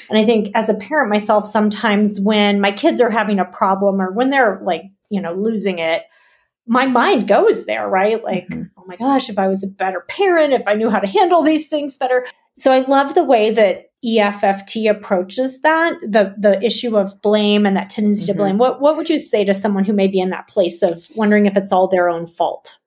And 0.09 0.17
I 0.17 0.23
think 0.23 0.49
as 0.55 0.69
a 0.69 0.75
parent 0.75 1.09
myself, 1.09 1.45
sometimes 1.45 2.21
when 2.21 2.61
my 2.61 2.71
kids 2.71 3.01
are 3.01 3.09
having 3.09 3.39
a 3.39 3.45
problem 3.45 4.01
or 4.01 4.11
when 4.11 4.29
they're 4.29 4.61
like, 4.63 4.83
you 5.09 5.19
know, 5.19 5.33
losing 5.33 5.79
it, 5.79 6.03
my 6.67 6.86
mind 6.86 7.28
goes 7.28 7.65
there, 7.65 7.88
right? 7.88 8.23
Like, 8.23 8.47
mm-hmm. 8.47 8.63
oh 8.78 8.84
my 8.86 8.95
gosh, 8.95 9.30
if 9.30 9.38
I 9.38 9.47
was 9.47 9.63
a 9.63 9.67
better 9.67 10.02
parent, 10.02 10.54
if 10.54 10.67
I 10.67 10.76
knew 10.76 10.89
how 10.89 10.99
to 10.99 11.08
handle 11.08 11.43
these 11.43 11.67
things 11.67 11.97
better. 11.97 12.26
So 12.56 12.71
I 12.71 12.80
love 12.80 13.15
the 13.15 13.23
way 13.23 13.52
that 13.52 13.91
EFFT 14.06 14.89
approaches 14.89 15.62
that, 15.62 15.99
the 16.02 16.36
the 16.38 16.62
issue 16.63 16.97
of 16.97 17.21
blame 17.21 17.65
and 17.65 17.76
that 17.78 17.89
tendency 17.89 18.23
mm-hmm. 18.23 18.34
to 18.34 18.38
blame. 18.38 18.58
What 18.58 18.82
what 18.82 18.97
would 18.97 19.10
you 19.10 19.17
say 19.17 19.45
to 19.45 19.54
someone 19.54 19.86
who 19.86 19.93
may 19.93 20.08
be 20.08 20.19
in 20.19 20.30
that 20.30 20.47
place 20.47 20.82
of 20.82 21.08
wondering 21.15 21.45
if 21.45 21.58
it's 21.58 21.71
all 21.71 21.88
their 21.88 22.10
own 22.10 22.26
fault? 22.26 22.80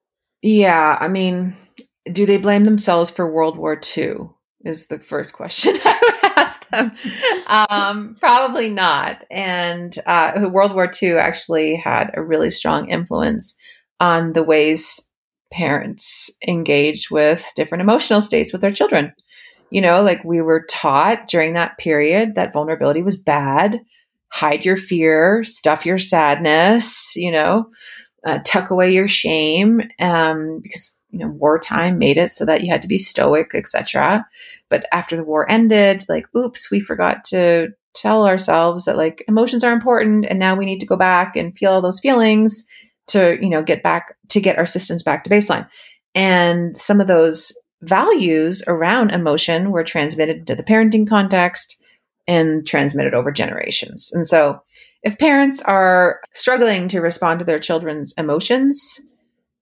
Yeah, 0.43 0.97
I 1.01 1.09
mean, 1.09 1.57
do 2.05 2.27
they 2.27 2.37
blame 2.37 2.65
themselves 2.65 3.11
for 3.11 3.31
World 3.31 3.57
War 3.57 3.81
II? 3.97 4.29
Is 4.65 4.87
the 4.87 4.99
first 4.99 5.33
question 5.33 5.77
I 5.85 5.99
would 6.01 6.15
ask 6.15 6.23
them. 6.23 6.26
Um, 7.47 8.17
probably 8.19 8.69
not. 8.69 9.25
And 9.31 9.97
uh, 10.07 10.49
World 10.51 10.75
War 10.75 10.91
II 11.01 11.17
actually 11.17 11.77
had 11.77 12.11
a 12.15 12.23
really 12.23 12.51
strong 12.51 12.89
influence 12.89 13.57
on 14.01 14.33
the 14.33 14.43
ways 14.43 15.01
parents 15.53 16.31
engage 16.47 17.11
with 17.11 17.51
different 17.55 17.83
emotional 17.83 18.21
states 18.21 18.53
with 18.53 18.63
their 18.63 18.73
children. 18.73 19.13
You 19.71 19.81
know, 19.81 20.03
like 20.03 20.25
we 20.25 20.41
were 20.41 20.67
taught 20.69 21.29
during 21.29 21.55
that 21.55 21.79
period 21.79 22.35
that 22.35 22.53
vulnerability 22.53 23.03
was 23.03 23.17
bad, 23.17 23.81
hide 24.29 24.65
your 24.65 24.77
fear, 24.77 25.43
stuff 25.45 25.87
your 25.87 25.99
sadness, 25.99 27.15
you 27.17 27.33
know, 27.33 27.67
uh, 28.25 28.39
tuck 28.45 28.71
away 28.71 28.93
your 28.93 29.09
shame 29.09 29.83
um, 30.01 30.61
because 30.63 30.99
you 31.19 31.25
know 31.25 31.33
wartime 31.33 31.99
made 31.99 32.17
it 32.17 32.33
so 32.33 32.45
that 32.45 32.63
you 32.63 32.71
had 32.71 32.83
to 32.83 32.89
be 32.89 32.99
stoic 32.99 33.55
etc 33.55 34.27
but 34.69 34.87
after 34.93 35.17
the 35.17 35.25
war 35.25 35.51
ended 35.51 36.05
like 36.09 36.27
oops 36.37 36.71
we 36.71 36.81
forgot 36.81 37.25
to 37.25 37.69
tell 37.95 38.27
ourselves 38.27 38.85
that 38.85 38.97
like 38.97 39.25
emotions 39.27 39.65
are 39.65 39.73
important 39.73 40.27
and 40.27 40.39
now 40.39 40.55
we 40.55 40.67
need 40.67 40.81
to 40.81 40.87
go 40.87 40.97
back 40.97 41.35
and 41.35 41.57
feel 41.57 41.73
all 41.73 41.83
those 41.83 42.01
feelings 42.01 42.67
to 43.07 43.39
you 43.41 43.49
know 43.49 43.63
get 43.63 43.83
back 43.83 44.17
to 44.29 44.41
get 44.41 44.59
our 44.59 44.67
systems 44.67 45.03
back 45.03 45.25
to 45.25 45.31
baseline. 45.31 45.67
And 46.15 46.77
some 46.77 47.01
of 47.01 47.07
those 47.07 47.53
values 47.83 48.63
around 48.67 49.11
emotion 49.11 49.71
were 49.71 49.85
transmitted 49.85 50.39
into 50.39 50.55
the 50.55 50.63
parenting 50.63 51.09
context 51.09 51.81
and 52.27 52.67
transmitted 52.67 53.15
over 53.15 53.31
generations. 53.31 54.11
And 54.13 54.27
so 54.27 54.61
if 55.03 55.19
parents 55.19 55.61
are 55.63 56.21
struggling 56.33 56.89
to 56.89 57.01
respond 57.01 57.39
to 57.39 57.45
their 57.45 57.61
children's 57.61 58.13
emotions, 58.19 59.01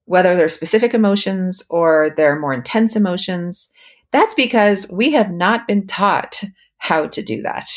whether 0.06 0.36
they're 0.36 0.48
specific 0.48 0.94
emotions 0.94 1.62
or 1.70 2.12
they're 2.16 2.38
more 2.38 2.52
intense 2.52 2.96
emotions, 2.96 3.70
that's 4.12 4.34
because 4.34 4.88
we 4.90 5.12
have 5.12 5.30
not 5.30 5.66
been 5.66 5.86
taught 5.86 6.42
how 6.78 7.06
to 7.08 7.22
do 7.22 7.42
that. 7.42 7.68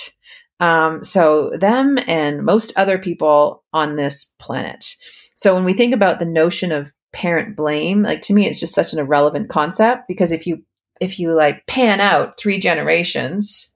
Um, 0.59 1.03
so, 1.03 1.51
them 1.59 1.99
and 2.07 2.43
most 2.43 2.73
other 2.77 2.97
people 2.97 3.63
on 3.73 3.95
this 3.95 4.33
planet. 4.39 4.95
So, 5.35 5.53
when 5.53 5.65
we 5.65 5.73
think 5.73 5.93
about 5.93 6.19
the 6.19 6.25
notion 6.25 6.71
of 6.71 6.91
parent 7.13 7.55
blame, 7.55 8.01
like 8.01 8.21
to 8.21 8.33
me, 8.33 8.47
it's 8.47 8.59
just 8.59 8.73
such 8.73 8.91
an 8.91 8.99
irrelevant 8.99 9.49
concept 9.49 10.07
because 10.07 10.31
if 10.31 10.47
you 10.47 10.63
if 10.99 11.19
you 11.19 11.33
like 11.33 11.65
pan 11.67 11.99
out 11.99 12.39
three 12.39 12.59
generations, 12.59 13.75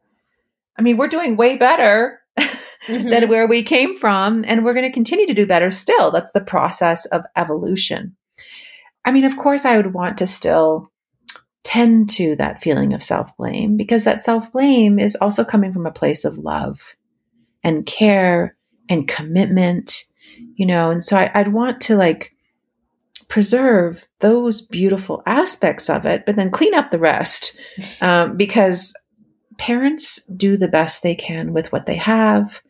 I 0.77 0.81
mean, 0.81 0.97
we're 0.97 1.07
doing 1.07 1.37
way 1.37 1.57
better 1.57 2.19
mm-hmm. 2.39 3.09
than 3.09 3.29
where 3.29 3.47
we 3.47 3.63
came 3.63 3.97
from. 3.97 4.43
And 4.47 4.63
we're 4.63 4.73
going 4.73 4.89
to 4.89 4.93
continue 4.93 5.27
to 5.27 5.33
do 5.33 5.45
better 5.45 5.71
still. 5.71 6.11
That's 6.11 6.31
the 6.31 6.41
process 6.41 7.05
of 7.07 7.21
evolution. 7.35 8.15
I 9.05 9.11
mean, 9.11 9.23
of 9.23 9.37
course, 9.37 9.65
I 9.65 9.77
would 9.77 9.93
want 9.93 10.17
to 10.19 10.27
still 10.27 10.91
tend 11.63 12.09
to 12.09 12.35
that 12.37 12.61
feeling 12.61 12.93
of 12.93 13.03
self 13.03 13.35
blame 13.37 13.77
because 13.77 14.03
that 14.03 14.21
self 14.21 14.51
blame 14.51 14.99
is 14.99 15.15
also 15.15 15.43
coming 15.43 15.73
from 15.73 15.85
a 15.85 15.91
place 15.91 16.25
of 16.25 16.37
love 16.37 16.95
and 17.63 17.85
care 17.85 18.55
and 18.89 19.07
commitment, 19.07 20.05
you 20.55 20.65
know. 20.65 20.91
And 20.91 21.03
so 21.03 21.17
I, 21.17 21.41
would 21.41 21.53
want 21.53 21.81
to 21.81 21.95
like 21.95 22.33
preserve 23.27 24.07
those 24.19 24.61
beautiful 24.61 25.23
aspects 25.25 25.89
of 25.89 26.05
it, 26.05 26.25
but 26.25 26.35
then 26.35 26.51
clean 26.51 26.73
up 26.73 26.91
the 26.91 26.99
rest 26.99 27.57
um, 28.01 28.37
because 28.37 28.93
parents 29.57 30.23
do 30.25 30.57
the 30.57 30.67
best 30.67 31.03
they 31.03 31.15
can 31.15 31.53
with 31.53 31.71
what 31.71 31.85
they 31.85 31.95
have 31.95 32.61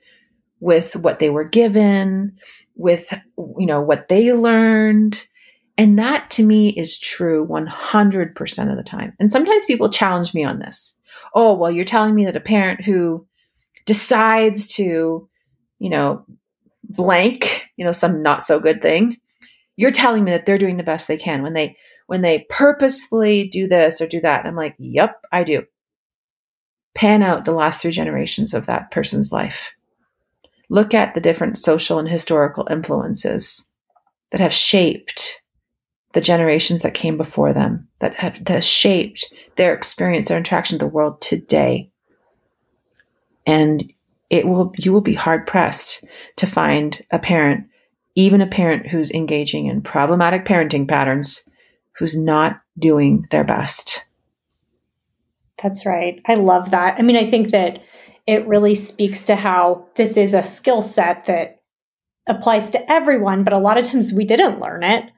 with 0.61 0.95
what 0.95 1.19
they 1.19 1.29
were 1.29 1.43
given, 1.43 2.37
with 2.75 3.11
you 3.37 3.65
know 3.65 3.81
what 3.81 4.07
they 4.07 4.31
learned. 4.31 5.27
And 5.77 5.97
that 5.99 6.29
to 6.31 6.43
me 6.43 6.69
is 6.69 6.99
true 6.99 7.47
100% 7.47 8.71
of 8.71 8.77
the 8.77 8.83
time. 8.83 9.13
And 9.19 9.31
sometimes 9.31 9.65
people 9.65 9.89
challenge 9.89 10.33
me 10.33 10.43
on 10.43 10.59
this. 10.59 10.95
Oh, 11.33 11.53
well, 11.53 11.71
you're 11.71 11.85
telling 11.85 12.13
me 12.13 12.25
that 12.25 12.35
a 12.35 12.41
parent 12.41 12.83
who 12.83 13.25
decides 13.85 14.73
to, 14.75 15.27
you 15.79 15.89
know, 15.89 16.25
blank, 16.83 17.67
you 17.77 17.85
know, 17.85 17.91
some 17.91 18.21
not 18.21 18.45
so 18.45 18.59
good 18.59 18.81
thing, 18.81 19.17
you're 19.75 19.91
telling 19.91 20.23
me 20.23 20.31
that 20.31 20.45
they're 20.45 20.57
doing 20.57 20.77
the 20.77 20.83
best 20.83 21.07
they 21.07 21.17
can 21.17 21.41
when 21.41 21.53
they 21.53 21.77
when 22.07 22.21
they 22.21 22.45
purposefully 22.49 23.47
do 23.47 23.67
this 23.67 24.01
or 24.01 24.07
do 24.07 24.19
that. 24.21 24.41
And 24.41 24.49
I'm 24.49 24.55
like, 24.55 24.75
yep, 24.77 25.21
I 25.31 25.43
do. 25.45 25.63
Pan 26.93 27.23
out 27.23 27.45
the 27.45 27.53
last 27.53 27.79
three 27.79 27.91
generations 27.91 28.53
of 28.53 28.65
that 28.65 28.91
person's 28.91 29.31
life. 29.31 29.71
Look 30.69 30.93
at 30.93 31.15
the 31.15 31.21
different 31.21 31.57
social 31.57 31.99
and 31.99 32.09
historical 32.09 32.67
influences 32.69 33.65
that 34.31 34.41
have 34.41 34.53
shaped 34.53 35.40
the 36.13 36.21
generations 36.21 36.81
that 36.81 36.93
came 36.93 37.17
before 37.17 37.53
them, 37.53 37.87
that 37.99 38.13
have, 38.15 38.43
that 38.45 38.63
shaped 38.63 39.31
their 39.55 39.73
experience, 39.73 40.27
their 40.27 40.37
interaction 40.37 40.75
with 40.75 40.81
the 40.81 40.87
world 40.87 41.21
today. 41.21 41.89
And 43.45 43.91
it 44.29 44.47
will 44.47 44.73
you 44.77 44.93
will 44.93 45.01
be 45.01 45.13
hard 45.13 45.45
pressed 45.45 46.03
to 46.37 46.47
find 46.47 47.03
a 47.11 47.19
parent, 47.19 47.65
even 48.15 48.41
a 48.41 48.47
parent 48.47 48.87
who's 48.87 49.11
engaging 49.11 49.65
in 49.65 49.81
problematic 49.81 50.45
parenting 50.45 50.87
patterns, 50.87 51.47
who's 51.97 52.17
not 52.17 52.61
doing 52.79 53.27
their 53.31 53.43
best. 53.43 54.05
That's 55.61 55.85
right. 55.85 56.21
I 56.27 56.35
love 56.35 56.71
that. 56.71 56.95
I 56.97 57.01
mean, 57.03 57.17
I 57.17 57.29
think 57.29 57.51
that 57.51 57.83
it 58.25 58.47
really 58.47 58.75
speaks 58.75 59.25
to 59.25 59.35
how 59.35 59.87
this 59.95 60.17
is 60.17 60.33
a 60.33 60.43
skill 60.43 60.81
set 60.81 61.25
that 61.25 61.61
applies 62.27 62.69
to 62.71 62.91
everyone, 62.91 63.43
but 63.43 63.53
a 63.53 63.59
lot 63.59 63.77
of 63.77 63.85
times 63.85 64.13
we 64.13 64.25
didn't 64.25 64.59
learn 64.59 64.83
it. 64.83 65.11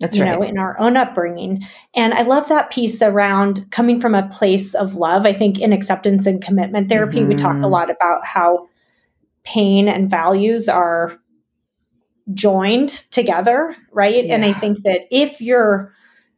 That's 0.00 0.16
you 0.16 0.24
right. 0.24 0.32
know, 0.32 0.42
in 0.42 0.58
our 0.58 0.78
own 0.80 0.96
upbringing. 0.96 1.62
And 1.94 2.14
I 2.14 2.22
love 2.22 2.48
that 2.48 2.70
piece 2.70 3.02
around 3.02 3.70
coming 3.70 4.00
from 4.00 4.14
a 4.14 4.28
place 4.28 4.74
of 4.74 4.94
love. 4.94 5.26
I 5.26 5.32
think 5.32 5.60
in 5.60 5.72
acceptance 5.72 6.26
and 6.26 6.42
commitment 6.42 6.88
therapy, 6.88 7.22
we 7.22 7.34
talk 7.34 7.56
a 7.56 7.66
Mhm. 7.66 7.70
lot 7.70 7.90
about 7.90 8.24
how 8.24 8.66
pain 9.44 9.88
and 9.88 10.10
values 10.10 10.68
are 10.68 11.18
joined 12.32 12.88
together, 13.10 13.76
right? 13.92 14.24
And 14.24 14.44
I 14.44 14.52
think 14.52 14.82
that 14.84 15.02
if 15.10 15.40
you're 15.40 15.92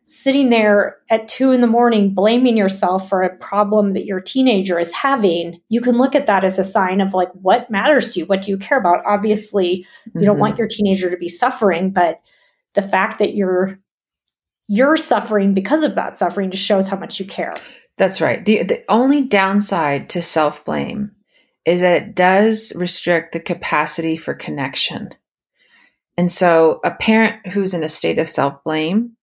sitting 0.04 0.50
there 0.50 0.96
at 1.10 1.28
two 1.28 1.52
in 1.52 1.60
the 1.60 1.66
morning 1.66 2.12
blaming 2.12 2.56
yourself 2.56 3.08
for 3.08 3.22
a 3.22 3.36
problem 3.36 3.92
that 3.92 4.04
your 4.06 4.20
teenager 4.20 4.78
is 4.78 4.92
having, 4.92 5.60
you 5.68 5.80
can 5.80 5.96
look 5.96 6.14
at 6.14 6.26
that 6.26 6.44
as 6.44 6.58
a 6.58 6.64
sign 6.64 7.00
of 7.00 7.14
like, 7.14 7.30
what 7.32 7.70
matters 7.70 8.14
to 8.14 8.20
you? 8.20 8.26
What 8.26 8.42
do 8.42 8.50
you 8.50 8.56
care 8.58 8.78
about? 8.78 9.04
Obviously, 9.06 9.86
you 10.14 10.24
don't 10.24 10.36
Mhm. 10.36 10.40
want 10.40 10.58
your 10.58 10.66
teenager 10.66 11.08
to 11.10 11.16
be 11.16 11.28
suffering, 11.28 11.90
but 11.90 12.18
the 12.74 12.82
fact 12.82 13.18
that 13.18 13.34
you're 13.34 13.78
you're 14.68 14.96
suffering 14.96 15.54
because 15.54 15.82
of 15.82 15.94
that 15.96 16.16
suffering 16.16 16.50
just 16.50 16.64
shows 16.64 16.88
how 16.88 16.96
much 16.96 17.20
you 17.20 17.26
care. 17.26 17.54
That's 17.98 18.20
right. 18.20 18.44
The 18.44 18.62
the 18.62 18.84
only 18.88 19.22
downside 19.22 20.08
to 20.10 20.22
self-blame 20.22 21.12
is 21.64 21.80
that 21.80 22.02
it 22.02 22.14
does 22.14 22.72
restrict 22.74 23.32
the 23.32 23.40
capacity 23.40 24.16
for 24.16 24.34
connection. 24.34 25.10
And 26.16 26.30
so 26.30 26.80
a 26.84 26.90
parent 26.90 27.46
who's 27.48 27.74
in 27.74 27.84
a 27.84 27.88
state 27.88 28.18
of 28.18 28.28
self-blame 28.28 29.16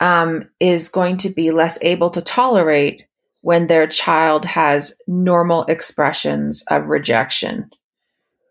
um, 0.00 0.48
is 0.60 0.88
going 0.88 1.16
to 1.18 1.30
be 1.30 1.50
less 1.50 1.78
able 1.82 2.10
to 2.10 2.22
tolerate 2.22 3.06
when 3.40 3.66
their 3.66 3.86
child 3.86 4.44
has 4.44 4.96
normal 5.06 5.64
expressions 5.64 6.64
of 6.70 6.86
rejection 6.86 7.70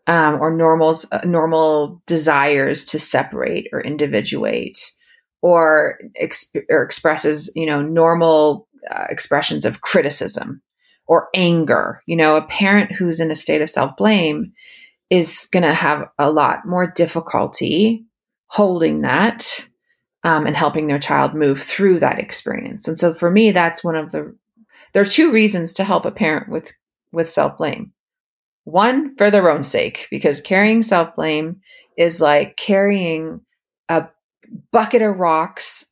um, 0.08 0.40
or 0.42 0.52
normals, 0.52 1.06
uh, 1.12 1.22
normal 1.26 2.02
desires 2.06 2.84
to 2.86 3.00
separate 3.00 3.68
or 3.72 3.82
individuate 3.82 4.80
or, 5.42 6.00
exp- 6.22 6.64
or 6.70 6.84
expresses, 6.84 7.52
you 7.56 7.66
know, 7.66 7.82
normal 7.82 8.68
uh, 8.90 9.06
expressions 9.10 9.66
of 9.66 9.82
criticism 9.82 10.62
or 11.08 11.30
anger. 11.36 12.02
You 12.06 12.16
know, 12.16 12.36
a 12.36 12.46
parent 12.48 12.92
who's 12.92 13.20
in 13.20 13.32
a 13.32 13.36
state 13.36 13.62
of 13.62 13.70
self 13.70 13.96
blame 13.98 14.54
is 15.10 15.48
going 15.52 15.64
to 15.64 15.74
have 15.74 16.08
a 16.18 16.32
lot 16.32 16.66
more 16.66 16.88
difficulty 16.88 18.06
holding 18.48 19.02
that 19.02 19.68
um, 20.24 20.46
and 20.46 20.56
helping 20.56 20.88
their 20.88 21.00
child 21.00 21.34
move 21.34 21.62
through 21.62 22.00
that 22.00 22.20
experience. 22.20 22.88
And 22.88 22.98
so 22.98 23.14
for 23.14 23.30
me, 23.30 23.52
that's 23.52 23.84
one 23.84 23.96
of 23.96 24.12
the, 24.12 24.36
there 24.94 25.02
are 25.02 25.06
two 25.06 25.32
reasons 25.32 25.74
to 25.74 25.84
help 25.84 26.06
a 26.06 26.12
parent 26.12 26.50
with, 26.50 26.72
with 27.12 27.30
self 27.30 27.58
blame. 27.58 27.94
One, 28.64 29.16
for 29.18 29.32
their 29.32 29.50
own 29.50 29.64
sake, 29.64 30.08
because 30.12 30.40
carrying 30.40 30.84
self 30.84 31.16
blame 31.16 31.62
is 31.98 32.22
like 32.22 32.58
carrying 32.58 33.42
a 33.90 34.08
bucket 34.72 35.02
of 35.02 35.18
rocks 35.18 35.92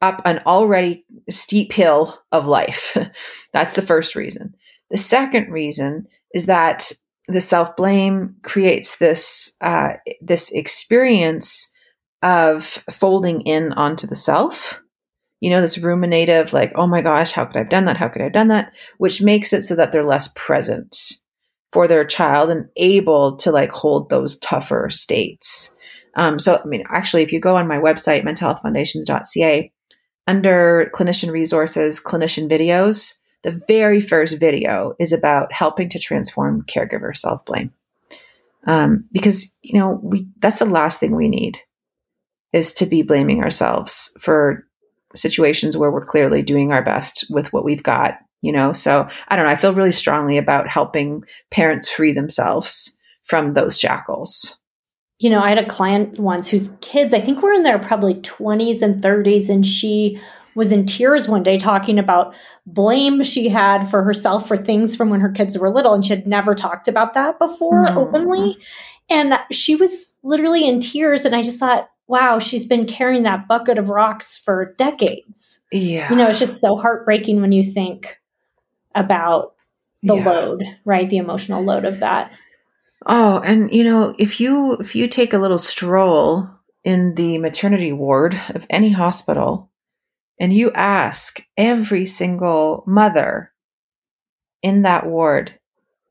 up 0.00 0.22
an 0.24 0.40
already 0.46 1.04
steep 1.28 1.72
hill 1.72 2.18
of 2.32 2.46
life. 2.46 2.96
That's 3.52 3.74
the 3.74 3.82
first 3.82 4.14
reason. 4.14 4.54
The 4.90 4.96
second 4.96 5.50
reason 5.50 6.06
is 6.34 6.46
that 6.46 6.92
the 7.26 7.40
self 7.40 7.76
blame 7.76 8.36
creates 8.42 8.98
this 8.98 9.54
uh, 9.60 9.94
this 10.20 10.50
experience 10.50 11.72
of 12.22 12.82
folding 12.90 13.42
in 13.42 13.72
onto 13.72 14.06
the 14.06 14.16
self. 14.16 14.80
You 15.40 15.50
know, 15.50 15.60
this 15.60 15.78
ruminative, 15.78 16.52
like, 16.52 16.72
oh 16.74 16.88
my 16.88 17.00
gosh, 17.00 17.30
how 17.30 17.44
could 17.44 17.54
I 17.54 17.60
have 17.60 17.68
done 17.68 17.84
that? 17.84 17.96
How 17.96 18.08
could 18.08 18.22
I 18.22 18.24
have 18.24 18.32
done 18.32 18.48
that? 18.48 18.72
Which 18.96 19.22
makes 19.22 19.52
it 19.52 19.62
so 19.62 19.76
that 19.76 19.92
they're 19.92 20.04
less 20.04 20.32
present 20.34 21.12
for 21.72 21.86
their 21.86 22.04
child 22.04 22.50
and 22.50 22.68
able 22.76 23.36
to 23.36 23.50
like 23.50 23.70
hold 23.70 24.08
those 24.08 24.38
tougher 24.38 24.88
states. 24.90 25.76
Um, 26.14 26.38
so, 26.38 26.60
I 26.62 26.66
mean, 26.66 26.84
actually, 26.90 27.22
if 27.22 27.32
you 27.32 27.40
go 27.40 27.56
on 27.56 27.68
my 27.68 27.78
website, 27.78 28.24
mentalhealthfoundations.ca, 28.24 29.72
under 30.26 30.90
clinician 30.94 31.30
resources, 31.30 32.02
clinician 32.02 32.50
videos, 32.50 33.18
the 33.42 33.60
very 33.68 34.00
first 34.00 34.38
video 34.38 34.94
is 34.98 35.12
about 35.12 35.52
helping 35.52 35.88
to 35.90 35.98
transform 35.98 36.64
caregiver 36.64 37.16
self 37.16 37.44
blame. 37.44 37.72
Um, 38.66 39.04
because, 39.12 39.54
you 39.62 39.78
know, 39.78 40.00
we, 40.02 40.26
that's 40.40 40.58
the 40.58 40.64
last 40.64 41.00
thing 41.00 41.14
we 41.14 41.28
need 41.28 41.58
is 42.52 42.72
to 42.74 42.86
be 42.86 43.02
blaming 43.02 43.42
ourselves 43.42 44.12
for 44.18 44.66
situations 45.14 45.76
where 45.76 45.90
we're 45.90 46.04
clearly 46.04 46.42
doing 46.42 46.72
our 46.72 46.82
best 46.82 47.26
with 47.30 47.52
what 47.52 47.64
we've 47.64 47.82
got, 47.82 48.18
you 48.40 48.52
know? 48.52 48.72
So 48.72 49.08
I 49.28 49.36
don't 49.36 49.46
know. 49.46 49.52
I 49.52 49.56
feel 49.56 49.74
really 49.74 49.92
strongly 49.92 50.38
about 50.38 50.68
helping 50.68 51.24
parents 51.50 51.88
free 51.88 52.12
themselves 52.12 52.96
from 53.24 53.54
those 53.54 53.78
shackles. 53.78 54.58
You 55.20 55.30
know, 55.30 55.40
I 55.40 55.48
had 55.48 55.58
a 55.58 55.66
client 55.66 56.18
once 56.18 56.48
whose 56.48 56.70
kids, 56.80 57.12
I 57.12 57.20
think 57.20 57.42
were 57.42 57.52
in 57.52 57.64
their 57.64 57.78
probably 57.78 58.14
20s 58.14 58.82
and 58.82 59.02
30s, 59.02 59.48
and 59.48 59.66
she 59.66 60.20
was 60.54 60.72
in 60.72 60.86
tears 60.86 61.28
one 61.28 61.42
day 61.42 61.56
talking 61.56 61.98
about 61.98 62.34
blame 62.66 63.22
she 63.22 63.48
had 63.48 63.88
for 63.88 64.02
herself 64.02 64.46
for 64.48 64.56
things 64.56 64.96
from 64.96 65.08
when 65.10 65.20
her 65.20 65.30
kids 65.30 65.56
were 65.58 65.70
little. 65.70 65.94
And 65.94 66.04
she 66.04 66.12
had 66.12 66.26
never 66.26 66.54
talked 66.54 66.88
about 66.88 67.14
that 67.14 67.38
before 67.38 67.84
Mhm. 67.84 67.96
openly. 67.96 68.58
And 69.08 69.38
she 69.52 69.76
was 69.76 70.14
literally 70.24 70.66
in 70.66 70.80
tears. 70.80 71.24
And 71.24 71.36
I 71.36 71.42
just 71.42 71.60
thought, 71.60 71.88
wow, 72.08 72.38
she's 72.40 72.66
been 72.66 72.86
carrying 72.86 73.22
that 73.22 73.46
bucket 73.46 73.78
of 73.78 73.88
rocks 73.88 74.36
for 74.36 74.74
decades. 74.76 75.60
Yeah. 75.70 76.10
You 76.10 76.16
know, 76.16 76.28
it's 76.28 76.40
just 76.40 76.60
so 76.60 76.74
heartbreaking 76.74 77.40
when 77.40 77.52
you 77.52 77.62
think 77.62 78.17
about 78.94 79.54
the 80.02 80.14
Yeah. 80.16 80.24
load, 80.24 80.62
right? 80.84 81.08
The 81.08 81.18
emotional 81.18 81.62
load 81.62 81.84
of 81.84 82.00
that. 82.00 82.32
Oh, 83.06 83.40
and 83.44 83.72
you 83.72 83.84
know, 83.84 84.14
if 84.18 84.40
you 84.40 84.72
if 84.74 84.94
you 84.94 85.08
take 85.08 85.32
a 85.32 85.38
little 85.38 85.58
stroll 85.58 86.48
in 86.84 87.14
the 87.14 87.38
maternity 87.38 87.92
ward 87.92 88.40
of 88.50 88.66
any 88.70 88.90
hospital 88.90 89.70
and 90.40 90.52
you 90.52 90.70
ask 90.72 91.44
every 91.56 92.04
single 92.04 92.84
mother 92.86 93.52
in 94.62 94.82
that 94.82 95.06
ward, 95.06 95.58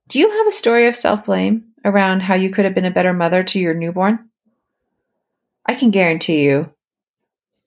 do 0.08 0.20
you 0.20 0.30
have 0.30 0.48
a 0.48 0.52
story 0.52 0.88
of 0.88 0.96
self-blame 0.96 1.66
around 1.84 2.22
how 2.22 2.36
you 2.36 2.50
could 2.50 2.66
have 2.66 2.76
been 2.76 2.86
a 2.86 2.92
better 2.92 3.14
mother 3.14 3.44
to 3.44 3.60
your 3.60 3.74
newborn? 3.74 4.30
I 5.66 5.76
can 5.76 5.92
guarantee 5.92 6.44
you 6.44 6.72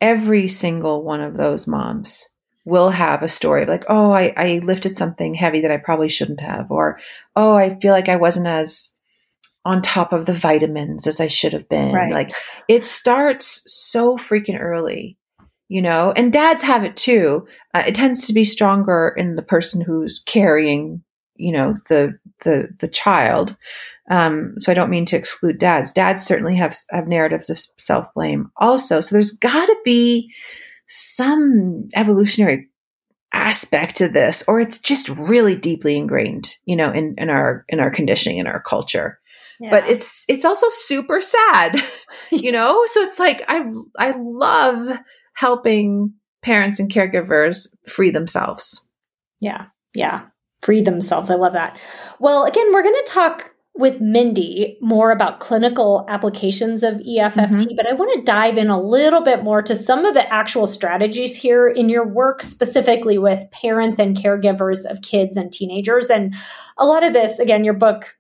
every 0.01 0.49
single 0.49 1.03
one 1.03 1.21
of 1.21 1.37
those 1.37 1.67
moms 1.67 2.30
will 2.65 2.91
have 2.91 3.23
a 3.23 3.29
story 3.29 3.63
of 3.63 3.69
like, 3.69 3.85
oh, 3.89 4.11
I, 4.11 4.33
I 4.37 4.61
lifted 4.63 4.97
something 4.97 5.35
heavy 5.35 5.61
that 5.63 5.71
I 5.71 5.79
probably 5.79 6.09
shouldn't 6.09 6.41
have, 6.41 6.71
or 6.71 6.99
oh, 7.37 7.55
I 7.55 7.79
feel 7.81 7.93
like 7.93 8.09
I 8.09 8.17
wasn't 8.17 8.47
as 8.47 8.93
on 9.65 9.83
top 9.83 10.13
of 10.13 10.27
the 10.27 10.35
vitamins 10.35 11.07
as 11.07 11.21
I 11.21 11.27
should 11.27 11.53
have 11.53 11.69
been. 11.69 11.93
Right. 11.93 12.13
Like 12.13 12.33
it 12.69 12.85
starts 12.85 13.63
so 13.67 14.17
freaking 14.17 14.59
early, 14.59 15.19
you 15.69 15.83
know, 15.83 16.13
and 16.17 16.33
dads 16.33 16.63
have 16.63 16.85
it 16.85 16.97
too. 16.97 17.47
Uh, 17.75 17.85
it 17.87 17.95
tends 17.95 18.27
to 18.27 18.33
be 18.33 18.45
stronger 18.45 19.15
in 19.17 19.37
the 19.37 19.43
person 19.43 19.81
who's 19.81 20.19
carrying, 20.21 21.03
you 21.37 21.53
know, 21.53 21.77
the, 21.89 22.19
the, 22.43 22.69
the 22.79 22.89
child. 22.89 23.57
Um, 24.11 24.55
so 24.59 24.73
I 24.73 24.75
don't 24.75 24.91
mean 24.91 25.05
to 25.07 25.17
exclude 25.17 25.59
dads. 25.59 25.93
Dads 25.93 26.25
certainly 26.25 26.57
have, 26.57 26.75
have 26.91 27.07
narratives 27.07 27.51
of 27.51 27.61
self 27.79 28.13
blame 28.15 28.51
also. 28.57 29.01
So 29.01 29.15
there's 29.15 29.33
gotta 29.33 29.77
be 29.85 30.33
some 30.91 31.89
evolutionary 31.97 32.69
aspect 33.33 33.97
to 33.97 34.09
this, 34.09 34.45
or 34.49 34.61
it's 34.61 34.79
just 34.79 35.09
really 35.09 35.57
deeply 35.57 35.97
ingrained, 35.97 36.57
you 36.65 36.77
know, 36.77 36.91
in, 36.91 37.15
in 37.17 37.31
our, 37.31 37.65
in 37.69 37.81
our 37.81 37.91
conditioning, 37.91 38.39
in 38.39 38.47
our 38.47 38.61
culture 38.61 39.19
but 39.71 39.87
it's 39.87 40.25
it's 40.27 40.47
also 40.47 40.67
super 40.71 41.21
sad 41.21 41.77
you 42.33 42.51
know 42.51 42.83
so 42.87 43.03
it's 43.03 43.19
like 43.19 43.43
i 43.47 43.63
i 43.99 44.15
love 44.17 44.97
helping 45.35 46.15
parents 46.43 46.81
and 46.81 46.91
caregivers 46.91 47.69
free 47.87 48.11
themselves 48.11 48.89
Yeah. 49.41 49.67
Yeah. 49.95 50.27
Free 50.63 50.83
themselves. 50.83 51.31
I 51.31 51.37
love 51.37 51.55
that. 51.55 51.79
Well, 52.19 52.45
again, 52.45 52.73
we're 52.73 52.83
going 52.83 52.95
to 52.95 53.13
talk 53.13 53.50
with 53.75 54.01
Mindy 54.01 54.77
more 54.81 55.11
about 55.11 55.41
clinical 55.41 56.05
applications 56.09 56.83
of 56.83 56.95
EFFT, 56.97 57.35
mm-hmm. 57.35 57.77
but 57.77 57.87
I 57.87 57.95
want 57.95 58.13
to 58.15 58.23
dive 58.23 58.59
in 58.59 58.69
a 58.69 58.81
little 58.81 59.23
bit 59.23 59.43
more 59.43 59.63
to 59.63 59.75
some 59.75 60.05
of 60.05 60.15
the 60.15 60.31
actual 60.33 60.67
strategies 60.67 61.37
here 61.37 61.69
in 61.69 61.89
your 61.89 62.07
work, 62.07 62.43
specifically 62.43 63.17
with 63.17 63.51
parents 63.51 63.99
and 63.99 64.17
caregivers 64.17 64.85
of 64.91 65.03
kids 65.03 65.37
and 65.37 65.53
teenagers. 65.53 66.11
And 66.11 66.35
a 66.79 66.85
lot 66.85 67.05
of 67.05 67.13
this, 67.13 67.39
again, 67.39 67.65
your 67.65 67.75
book 67.75 68.17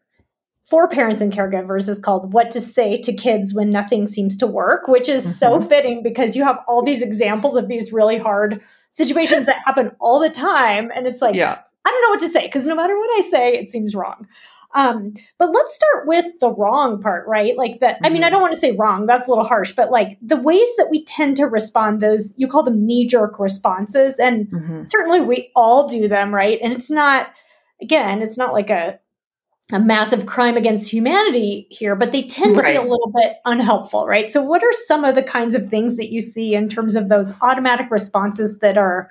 for 0.62 0.86
parents 0.86 1.20
and 1.20 1.32
caregivers 1.32 1.88
is 1.88 1.98
called 1.98 2.32
What 2.32 2.53
to 2.53 2.61
Say 2.61 3.01
to 3.03 3.12
Kids 3.12 3.53
When 3.53 3.70
Nothing 3.70 4.07
Seems 4.07 4.36
to 4.36 4.46
Work, 4.46 4.86
which 4.86 5.09
is 5.09 5.24
mm-hmm. 5.24 5.32
so 5.32 5.61
fitting 5.61 6.03
because 6.03 6.36
you 6.36 6.44
have 6.44 6.61
all 6.68 6.82
these 6.82 7.03
examples 7.03 7.57
of 7.57 7.68
these 7.68 7.92
really 7.92 8.18
hard 8.18 8.62
situations 8.92 9.46
that 9.46 9.57
happen 9.66 9.90
all 9.98 10.20
the 10.20 10.30
time. 10.30 10.90
And 10.94 11.09
it's 11.09 11.20
like, 11.20 11.34
yeah. 11.34 11.59
I 11.84 11.90
don't 11.90 12.03
know 12.03 12.11
what 12.11 12.20
to 12.20 12.28
say 12.28 12.46
because 12.46 12.66
no 12.66 12.76
matter 12.76 12.96
what 12.96 13.11
I 13.18 13.20
say, 13.20 13.55
it 13.55 13.68
seems 13.68 13.96
wrong. 13.96 14.28
Um, 14.74 15.14
but 15.38 15.50
let's 15.50 15.74
start 15.74 16.06
with 16.06 16.26
the 16.38 16.50
wrong 16.50 17.00
part, 17.00 17.26
right? 17.26 17.56
Like 17.56 17.80
that. 17.80 17.98
I 18.02 18.08
mean, 18.08 18.22
I 18.22 18.26
mm-hmm. 18.26 18.34
don't 18.34 18.42
want 18.42 18.54
to 18.54 18.60
say 18.60 18.72
wrong, 18.72 19.06
that's 19.06 19.26
a 19.26 19.30
little 19.30 19.44
harsh, 19.44 19.72
but 19.72 19.90
like 19.90 20.16
the 20.22 20.36
ways 20.36 20.68
that 20.76 20.88
we 20.90 21.04
tend 21.04 21.36
to 21.38 21.46
respond, 21.46 22.00
those 22.00 22.34
you 22.36 22.46
call 22.46 22.62
them 22.62 22.86
knee 22.86 23.06
jerk 23.06 23.40
responses. 23.40 24.18
And 24.18 24.46
mm-hmm. 24.46 24.84
certainly 24.84 25.20
we 25.20 25.50
all 25.56 25.88
do 25.88 26.06
them, 26.06 26.32
right? 26.32 26.58
And 26.62 26.72
it's 26.72 26.90
not, 26.90 27.32
again, 27.82 28.22
it's 28.22 28.36
not 28.36 28.52
like 28.52 28.70
a, 28.70 29.00
a 29.72 29.80
massive 29.80 30.26
crime 30.26 30.56
against 30.56 30.92
humanity 30.92 31.66
here, 31.70 31.96
but 31.96 32.12
they 32.12 32.22
tend 32.22 32.56
to 32.56 32.62
be 32.62 32.74
a 32.74 32.82
little 32.82 33.12
bit 33.14 33.36
unhelpful, 33.44 34.06
right? 34.06 34.28
So, 34.28 34.42
what 34.42 34.62
are 34.62 34.72
some 34.86 35.04
of 35.04 35.14
the 35.14 35.22
kinds 35.22 35.54
of 35.54 35.68
things 35.68 35.96
that 35.96 36.10
you 36.10 36.20
see 36.20 36.54
in 36.54 36.68
terms 36.68 36.96
of 36.96 37.08
those 37.08 37.32
automatic 37.40 37.88
responses 37.90 38.58
that 38.58 38.76
are 38.76 39.10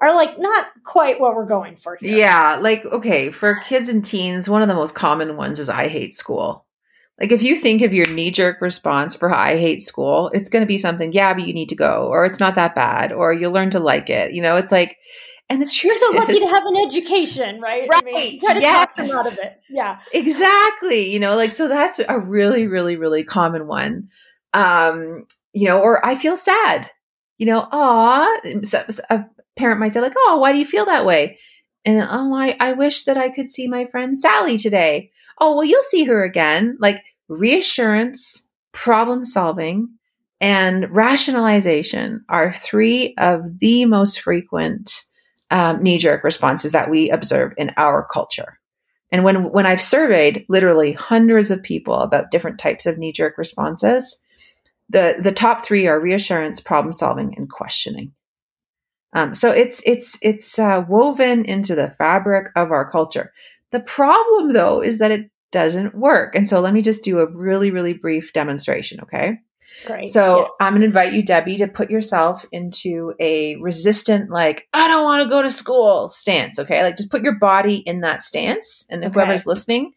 are 0.00 0.14
like 0.14 0.38
not 0.38 0.66
quite 0.84 1.20
what 1.20 1.34
we're 1.34 1.46
going 1.46 1.76
for 1.76 1.96
here. 1.96 2.16
Yeah, 2.16 2.56
like 2.56 2.84
okay, 2.84 3.30
for 3.30 3.56
kids 3.64 3.88
and 3.88 4.04
teens, 4.04 4.48
one 4.48 4.62
of 4.62 4.68
the 4.68 4.74
most 4.74 4.94
common 4.94 5.36
ones 5.36 5.58
is 5.58 5.68
I 5.68 5.88
hate 5.88 6.14
school. 6.14 6.66
Like 7.20 7.32
if 7.32 7.42
you 7.42 7.56
think 7.56 7.82
of 7.82 7.92
your 7.92 8.06
knee 8.06 8.30
jerk 8.30 8.60
response 8.60 9.16
for 9.16 9.34
I 9.34 9.56
hate 9.56 9.82
school, 9.82 10.30
it's 10.32 10.48
going 10.48 10.62
to 10.62 10.68
be 10.68 10.78
something, 10.78 11.12
yeah, 11.12 11.34
but 11.34 11.46
you 11.46 11.52
need 11.52 11.68
to 11.70 11.74
go, 11.74 12.06
or 12.06 12.24
it's 12.24 12.38
not 12.38 12.54
that 12.54 12.76
bad, 12.76 13.12
or 13.12 13.32
you'll 13.32 13.52
learn 13.52 13.70
to 13.70 13.80
like 13.80 14.08
it. 14.08 14.34
You 14.34 14.42
know, 14.42 14.54
it's 14.54 14.70
like, 14.70 14.96
and 15.48 15.60
the 15.60 15.66
truth 15.66 15.84
You're 15.84 15.94
so 15.96 16.12
is, 16.12 16.20
lucky 16.20 16.38
to 16.38 16.46
have 16.46 16.62
an 16.64 16.86
education, 16.86 17.60
right? 17.60 17.88
Right. 17.88 18.02
I 18.06 18.10
mean, 18.10 18.38
try 18.38 18.54
to 18.54 18.60
yes. 18.60 19.12
out 19.12 19.32
of 19.32 19.38
it. 19.38 19.60
Yeah. 19.68 19.98
Exactly. 20.12 21.10
You 21.12 21.18
know, 21.18 21.34
like 21.34 21.52
so 21.52 21.66
that's 21.66 21.98
a 22.08 22.20
really, 22.20 22.68
really, 22.68 22.96
really 22.96 23.24
common 23.24 23.66
one. 23.66 24.08
Um, 24.54 25.26
you 25.52 25.66
know, 25.66 25.80
or 25.80 26.04
I 26.06 26.14
feel 26.14 26.36
sad. 26.36 26.88
You 27.38 27.46
know, 27.46 27.66
ah, 27.72 28.28
so, 28.62 28.84
so, 28.90 29.02
parent 29.58 29.80
might 29.80 29.92
say 29.92 30.00
like, 30.00 30.14
"Oh, 30.16 30.38
why 30.38 30.52
do 30.52 30.58
you 30.58 30.66
feel 30.66 30.86
that 30.86 31.06
way?" 31.06 31.38
And 31.84 32.06
oh, 32.08 32.34
I 32.34 32.56
I 32.60 32.72
wish 32.72 33.04
that 33.04 33.18
I 33.18 33.28
could 33.28 33.50
see 33.50 33.68
my 33.68 33.84
friend 33.86 34.16
Sally 34.16 34.58
today. 34.58 35.10
Oh, 35.40 35.56
well, 35.56 35.64
you'll 35.64 35.82
see 35.82 36.04
her 36.04 36.24
again. 36.24 36.76
Like 36.80 37.02
reassurance, 37.28 38.48
problem 38.72 39.24
solving, 39.24 39.88
and 40.40 40.94
rationalization 40.94 42.24
are 42.28 42.54
three 42.54 43.14
of 43.18 43.58
the 43.58 43.84
most 43.84 44.20
frequent 44.20 45.04
um, 45.50 45.82
knee 45.82 45.98
jerk 45.98 46.24
responses 46.24 46.72
that 46.72 46.90
we 46.90 47.10
observe 47.10 47.52
in 47.56 47.72
our 47.76 48.06
culture. 48.12 48.58
And 49.10 49.24
when 49.24 49.50
when 49.50 49.66
I've 49.66 49.82
surveyed 49.82 50.44
literally 50.48 50.92
hundreds 50.92 51.50
of 51.50 51.62
people 51.62 51.94
about 51.94 52.30
different 52.30 52.58
types 52.58 52.86
of 52.86 52.98
knee 52.98 53.12
jerk 53.12 53.38
responses, 53.38 54.20
the 54.90 55.16
the 55.18 55.32
top 55.32 55.64
three 55.64 55.86
are 55.86 55.98
reassurance, 55.98 56.60
problem 56.60 56.92
solving, 56.92 57.34
and 57.36 57.50
questioning. 57.50 58.12
Um, 59.12 59.34
so 59.34 59.50
it's 59.50 59.82
it's 59.86 60.18
it's 60.22 60.58
uh, 60.58 60.84
woven 60.88 61.44
into 61.44 61.74
the 61.74 61.90
fabric 61.90 62.48
of 62.56 62.70
our 62.70 62.90
culture. 62.90 63.32
The 63.70 63.80
problem, 63.80 64.52
though, 64.52 64.82
is 64.82 64.98
that 64.98 65.10
it 65.10 65.30
doesn't 65.50 65.94
work. 65.94 66.34
And 66.34 66.48
so 66.48 66.60
let 66.60 66.74
me 66.74 66.82
just 66.82 67.02
do 67.02 67.18
a 67.20 67.30
really 67.30 67.70
really 67.70 67.94
brief 67.94 68.32
demonstration. 68.32 69.00
Okay. 69.02 69.38
Great. 69.86 70.08
So 70.08 70.40
yes. 70.40 70.50
I'm 70.60 70.72
going 70.72 70.80
to 70.80 70.86
invite 70.86 71.12
you, 71.12 71.22
Debbie, 71.22 71.58
to 71.58 71.68
put 71.68 71.90
yourself 71.90 72.44
into 72.52 73.14
a 73.20 73.56
resistant, 73.56 74.30
like 74.30 74.66
I 74.72 74.88
don't 74.88 75.04
want 75.04 75.22
to 75.22 75.28
go 75.28 75.42
to 75.42 75.50
school 75.50 76.10
stance. 76.10 76.58
Okay, 76.58 76.82
like 76.82 76.96
just 76.96 77.10
put 77.10 77.22
your 77.22 77.38
body 77.38 77.76
in 77.76 78.00
that 78.00 78.22
stance, 78.22 78.86
and 78.90 79.04
okay. 79.04 79.12
whoever's 79.12 79.46
listening, 79.46 79.92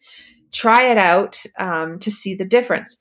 try 0.52 0.90
it 0.90 0.98
out 0.98 1.42
um, 1.58 1.98
to 2.00 2.10
see 2.10 2.34
the 2.34 2.44
difference. 2.44 2.98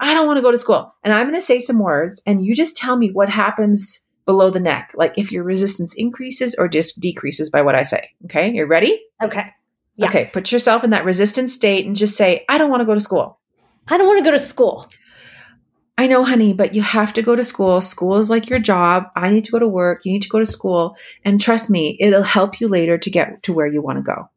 I 0.00 0.14
don't 0.14 0.26
want 0.26 0.38
to 0.38 0.42
go 0.42 0.50
to 0.50 0.58
school, 0.58 0.94
and 1.02 1.12
I'm 1.12 1.26
going 1.26 1.38
to 1.38 1.44
say 1.44 1.58
some 1.58 1.78
words, 1.78 2.22
and 2.26 2.44
you 2.44 2.54
just 2.54 2.76
tell 2.76 2.96
me 2.96 3.10
what 3.10 3.28
happens 3.28 4.02
below 4.24 4.50
the 4.50 4.60
neck, 4.60 4.92
like 4.94 5.14
if 5.16 5.32
your 5.32 5.44
resistance 5.44 5.94
increases 5.94 6.54
or 6.58 6.68
just 6.68 7.00
decreases 7.00 7.50
by 7.50 7.62
what 7.62 7.74
I 7.74 7.82
say. 7.82 8.10
Okay, 8.24 8.52
you're 8.52 8.66
ready? 8.66 9.00
Okay. 9.22 9.50
Yeah. 9.96 10.08
Okay, 10.08 10.30
put 10.32 10.50
yourself 10.50 10.84
in 10.84 10.90
that 10.90 11.04
resistance 11.04 11.52
state 11.52 11.86
and 11.86 11.94
just 11.94 12.16
say, 12.16 12.44
I 12.48 12.58
don't 12.58 12.70
want 12.70 12.80
to 12.80 12.86
go 12.86 12.94
to 12.94 13.00
school. 13.00 13.38
I 13.88 13.98
don't 13.98 14.06
want 14.06 14.18
to 14.18 14.24
go 14.24 14.30
to 14.30 14.38
school. 14.38 14.88
I 15.98 16.06
know, 16.06 16.24
honey, 16.24 16.54
but 16.54 16.74
you 16.74 16.82
have 16.82 17.12
to 17.14 17.22
go 17.22 17.36
to 17.36 17.44
school. 17.44 17.80
School 17.80 18.16
is 18.16 18.30
like 18.30 18.48
your 18.48 18.58
job. 18.58 19.04
I 19.14 19.30
need 19.30 19.44
to 19.44 19.52
go 19.52 19.58
to 19.58 19.68
work. 19.68 20.04
You 20.04 20.12
need 20.12 20.22
to 20.22 20.28
go 20.28 20.38
to 20.38 20.46
school. 20.46 20.96
And 21.24 21.40
trust 21.40 21.68
me, 21.68 21.96
it'll 22.00 22.22
help 22.22 22.60
you 22.60 22.68
later 22.68 22.96
to 22.96 23.10
get 23.10 23.42
to 23.42 23.52
where 23.52 23.66
you 23.66 23.82
want 23.82 23.98
to 23.98 24.02
go. 24.02 24.30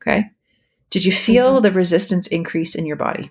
Okay. 0.00 0.24
Did 0.90 1.04
you 1.04 1.12
feel 1.12 1.54
mm-hmm. 1.54 1.62
the 1.62 1.72
resistance 1.72 2.26
increase 2.28 2.74
in 2.74 2.86
your 2.86 2.96
body? 2.96 3.30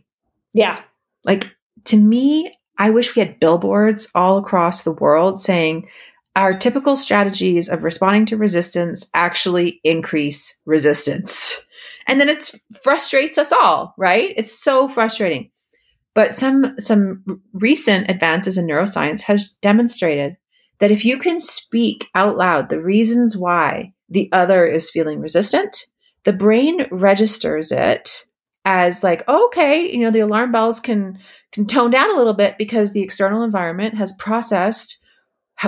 Yeah. 0.54 0.82
Like 1.24 1.49
to 1.86 1.97
me, 1.97 2.54
I 2.78 2.89
wish 2.89 3.15
we 3.15 3.21
had 3.21 3.39
billboards 3.39 4.09
all 4.15 4.38
across 4.38 4.84
the 4.84 4.91
world 4.91 5.39
saying 5.39 5.88
our 6.36 6.53
typical 6.53 6.95
strategies 6.95 7.69
of 7.69 7.84
responding 7.84 8.26
to 8.28 8.38
resistance 8.38 9.09
actually 9.13 9.80
increase 9.84 10.57
resistance. 10.65 11.61
And 12.07 12.19
then 12.19 12.30
it 12.30 12.51
frustrates 12.82 13.38
us 13.38 13.51
all, 13.51 13.93
right? 13.97 14.34
It's 14.36 14.51
so 14.51 14.88
frustrating. 14.88 15.51
But 16.15 16.34
some 16.34 16.76
some 16.80 17.41
recent 17.53 18.09
advances 18.09 18.57
in 18.57 18.67
neuroscience 18.67 19.21
has 19.24 19.53
demonstrated 19.61 20.38
that 20.80 20.91
if 20.91 21.05
you 21.05 21.17
can 21.17 21.39
speak 21.39 22.07
out 22.13 22.38
loud 22.38 22.69
the 22.69 22.82
reasons 22.82 23.38
why 23.38 23.93
the 24.09 24.30
other 24.32 24.65
is 24.65 24.91
feeling 24.91 25.19
resistant, 25.19 25.86
the 26.24 26.34
brain 26.34 26.88
registers 26.91 27.71
it 27.71 28.26
as 28.66 29.03
like 29.03 29.28
okay 29.28 29.91
you 29.91 29.99
know 29.99 30.11
the 30.11 30.22
alarm 30.22 30.51
bells 30.51 30.80
can 30.80 31.20
can 31.51 31.66
tone 31.66 31.91
down 31.91 32.09
a 32.11 32.16
little 32.16 32.34
bit 32.34 32.57
because 32.57 32.91
the 32.91 33.01
external 33.01 33.43
environment 33.43 33.93
has 33.93 34.14
processed 34.14 35.01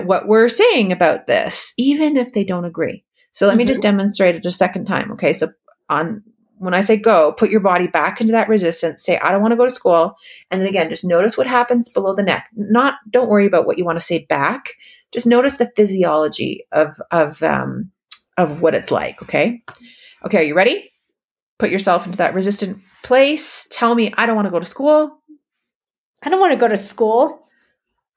what 0.04 0.28
we're 0.28 0.50
saying 0.50 0.92
about 0.92 1.28
this 1.28 1.74
even 1.78 2.18
if 2.18 2.34
they 2.34 2.44
don't 2.44 2.66
agree. 2.66 3.04
So 3.32 3.46
let 3.46 3.54
mm-hmm. 3.54 3.60
me 3.60 3.66
just 3.66 3.80
mm-hmm. 3.80 3.98
demonstrate 3.98 4.36
it 4.36 4.46
a 4.46 4.52
second 4.52 4.86
time 4.86 5.12
okay? 5.12 5.34
So 5.34 5.50
on 5.90 6.24
when 6.58 6.74
i 6.74 6.80
say 6.80 6.96
go 6.96 7.34
put 7.34 7.50
your 7.50 7.60
body 7.60 7.86
back 7.86 8.22
into 8.22 8.32
that 8.32 8.48
resistance 8.48 9.04
say 9.04 9.18
i 9.20 9.30
don't 9.30 9.42
want 9.42 9.52
to 9.52 9.58
go 9.58 9.66
to 9.66 9.70
school 9.70 10.16
and 10.50 10.62
then 10.62 10.70
again 10.70 10.90
just 10.90 11.04
notice 11.04 11.38
what 11.38 11.48
happens 11.48 11.90
below 11.90 12.16
the 12.16 12.24
neck. 12.24 12.48
Not 12.56 12.96
don't 13.10 13.30
worry 13.30 13.46
about 13.46 13.68
what 13.68 13.78
you 13.78 13.84
want 13.84 14.00
to 14.00 14.06
say 14.06 14.26
back. 14.30 14.74
Just 15.12 15.28
notice 15.28 15.58
the 15.58 15.72
physiology 15.76 16.66
of 16.72 17.00
of 17.12 17.44
um 17.44 17.92
of 18.38 18.62
what 18.62 18.74
it's 18.74 18.90
like 18.90 19.22
okay? 19.22 19.62
Okay 20.26 20.38
are 20.38 20.44
you 20.44 20.56
ready 20.56 20.92
put 21.60 21.70
yourself 21.70 22.06
into 22.06 22.18
that 22.18 22.34
resistant 22.34 22.82
place. 23.04 23.68
Tell 23.70 23.96
me, 23.96 24.14
I 24.18 24.26
don't 24.26 24.36
want 24.36 24.48
to 24.48 24.52
go 24.52 24.60
to 24.60 24.66
school. 24.66 25.18
I 26.24 26.30
don't 26.30 26.40
want 26.40 26.54
to 26.54 26.60
go 26.60 26.68
to 26.68 26.78
school. 26.78 27.48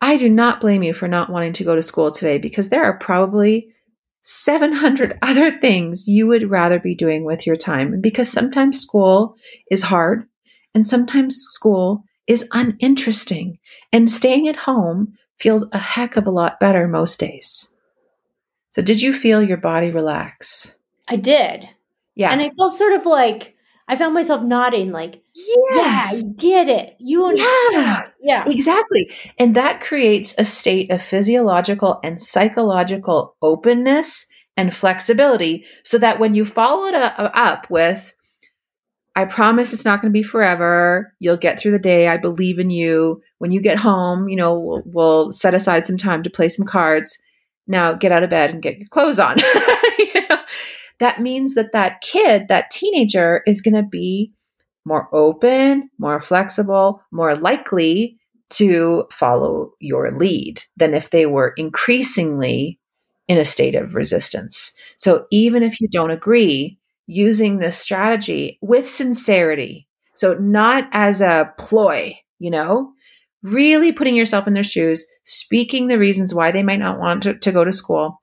I 0.01 0.17
do 0.17 0.29
not 0.29 0.61
blame 0.61 0.83
you 0.83 0.95
for 0.95 1.09
not 1.09 1.31
wanting 1.31 1.53
to 1.55 1.65
go 1.65 1.75
to 1.75 1.83
school 1.83 2.11
today 2.11 2.39
because 2.39 2.69
there 2.69 2.85
are 2.85 2.99
probably 2.99 3.69
700 4.23 5.19
other 5.23 5.51
things 5.51 6.07
you 6.07 6.27
would 6.27 6.51
rather 6.51 6.79
be 6.79 6.95
doing 6.95 7.25
with 7.25 7.47
your 7.47 7.57
time. 7.57 8.01
Because 8.01 8.31
sometimes 8.31 8.81
school 8.81 9.37
is 9.71 9.83
hard 9.83 10.25
and 10.75 10.87
sometimes 10.87 11.37
school 11.37 12.05
is 12.29 12.47
uninteresting, 12.53 13.59
and 13.91 14.13
staying 14.13 14.47
at 14.49 14.55
home 14.55 15.15
feels 15.41 15.67
a 15.73 15.79
heck 15.79 16.17
of 16.17 16.27
a 16.27 16.31
lot 16.31 16.61
better 16.61 16.87
most 16.87 17.19
days. 17.19 17.71
So, 18.73 18.83
did 18.83 19.01
you 19.01 19.15
feel 19.15 19.43
your 19.43 19.57
body 19.57 19.91
relax? 19.91 20.77
I 21.09 21.17
did. 21.17 21.69
Yeah. 22.19 22.33
And 22.33 22.43
I 22.43 22.51
felt 22.59 22.75
sort 22.75 22.93
of 22.93 23.07
like 23.07 23.55
I 23.87 23.97
found 23.97 24.13
myself 24.13 24.43
nodding, 24.43 24.93
like, 24.93 25.23
yes. 25.35 26.23
yeah, 26.23 26.29
I 26.29 26.33
get 26.43 26.69
it. 26.69 26.97
You 26.99 27.27
understand. 27.27 27.73
Yeah, 27.73 28.03
yeah, 28.21 28.45
exactly. 28.47 29.11
And 29.39 29.57
that 29.57 29.81
creates 29.81 30.35
a 30.37 30.45
state 30.45 30.91
of 30.91 31.01
physiological 31.01 31.99
and 32.05 32.21
psychological 32.21 33.37
openness 33.41 34.27
and 34.59 34.75
flexibility 34.75 35.65
so 35.85 35.97
that 35.99 36.19
when 36.19 36.35
you 36.35 36.45
follow 36.45 36.87
it 36.87 36.95
uh, 36.95 37.31
up 37.33 37.71
with, 37.71 38.13
I 39.17 39.25
promise 39.25 39.73
it's 39.73 39.85
not 39.85 40.03
going 40.03 40.13
to 40.13 40.19
be 40.19 40.25
forever. 40.25 41.15
You'll 41.21 41.37
get 41.37 41.59
through 41.59 41.73
the 41.73 41.79
day. 41.79 42.09
I 42.09 42.19
believe 42.19 42.59
in 42.59 42.69
you. 42.69 43.23
When 43.39 43.53
you 43.53 43.63
get 43.63 43.79
home, 43.79 44.29
you 44.29 44.37
know, 44.37 44.59
we'll, 44.59 44.83
we'll 44.85 45.33
set 45.33 45.55
aside 45.55 45.87
some 45.87 45.97
time 45.97 46.25
to 46.25 46.31
play 46.31 46.49
some 46.49 46.67
cards. 46.67 47.17
Now 47.67 47.95
get 47.95 48.13
out 48.13 48.23
of 48.23 48.31
bed 48.31 48.51
and 48.51 48.63
get 48.63 48.77
your 48.77 48.89
clothes 48.89 49.19
on. 49.19 49.39
you 49.99 50.21
know? 50.29 50.39
That 51.01 51.21
means 51.21 51.55
that 51.55 51.73
that 51.73 52.01
kid, 52.01 52.49
that 52.49 52.71
teenager 52.71 53.43
is 53.47 53.63
going 53.63 53.75
to 53.75 53.83
be 53.83 54.33
more 54.85 55.09
open, 55.15 55.91
more 55.99 56.21
flexible, 56.21 57.03
more 57.13 57.35
likely 57.37 58.19
to 58.51 59.05
follow 59.13 59.73
your 59.81 60.11
lead 60.11 60.63
than 60.77 60.95
if 60.95 61.11
they 61.11 61.27
were 61.27 61.53
increasingly 61.57 62.79
in 63.29 63.37
a 63.37 63.45
state 63.45 63.75
of 63.75 63.95
resistance. 63.95 64.73
So 64.97 65.27
even 65.31 65.63
if 65.63 65.81
you 65.81 65.89
don't 65.89 66.11
agree, 66.11 66.79
using 67.09 67.59
this 67.59 67.77
strategy 67.77 68.59
with 68.61 68.89
sincerity. 68.89 69.89
So, 70.15 70.35
not 70.35 70.89
as 70.93 71.21
a 71.21 71.53
ploy, 71.59 72.17
you 72.39 72.51
know, 72.51 72.93
really 73.43 73.93
putting 73.93 74.15
yourself 74.15 74.47
in 74.47 74.55
their 74.55 74.63
shoes, 74.63 75.05
speaking 75.25 75.89
the 75.89 75.99
reasons 75.99 76.35
why 76.35 76.53
they 76.53 76.63
might 76.63 76.79
not 76.79 77.01
want 77.01 77.23
to, 77.25 77.35
to 77.35 77.53
go 77.53 77.65
to 77.65 77.73
school. 77.73 78.21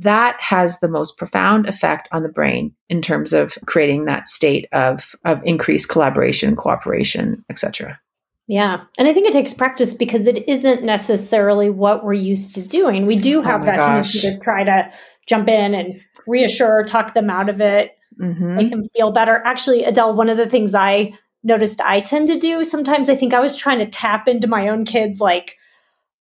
That 0.00 0.40
has 0.40 0.80
the 0.80 0.88
most 0.88 1.16
profound 1.18 1.66
effect 1.66 2.08
on 2.12 2.22
the 2.22 2.28
brain 2.28 2.74
in 2.88 3.02
terms 3.02 3.32
of 3.32 3.56
creating 3.66 4.04
that 4.06 4.28
state 4.28 4.68
of, 4.72 5.14
of 5.24 5.40
increased 5.44 5.88
collaboration, 5.88 6.56
cooperation, 6.56 7.44
etc. 7.50 8.00
Yeah. 8.46 8.80
And 8.98 9.06
I 9.06 9.12
think 9.12 9.26
it 9.26 9.32
takes 9.32 9.54
practice 9.54 9.94
because 9.94 10.26
it 10.26 10.48
isn't 10.48 10.82
necessarily 10.82 11.70
what 11.70 12.04
we're 12.04 12.14
used 12.14 12.54
to 12.56 12.62
doing. 12.62 13.06
We 13.06 13.16
do 13.16 13.42
have 13.42 13.62
Oh 13.62 13.66
that 13.66 13.80
gosh. 13.80 14.12
tendency 14.12 14.20
to 14.22 14.38
try 14.38 14.64
to 14.64 14.90
jump 15.26 15.48
in 15.48 15.74
and 15.74 16.00
reassure, 16.26 16.82
talk 16.84 17.14
them 17.14 17.30
out 17.30 17.48
of 17.48 17.60
it, 17.60 17.92
Mm-hmm. 18.20 18.56
make 18.56 18.70
them 18.70 18.82
feel 18.94 19.12
better. 19.12 19.40
Actually, 19.46 19.84
Adele, 19.84 20.14
one 20.14 20.28
of 20.28 20.36
the 20.36 20.48
things 20.48 20.74
I 20.74 21.14
noticed 21.42 21.80
I 21.80 22.00
tend 22.00 22.28
to 22.28 22.38
do 22.38 22.64
sometimes, 22.64 23.08
I 23.08 23.14
think 23.16 23.32
I 23.32 23.40
was 23.40 23.56
trying 23.56 23.78
to 23.78 23.86
tap 23.86 24.28
into 24.28 24.46
my 24.46 24.68
own 24.68 24.84
kids' 24.84 25.20
like 25.20 25.56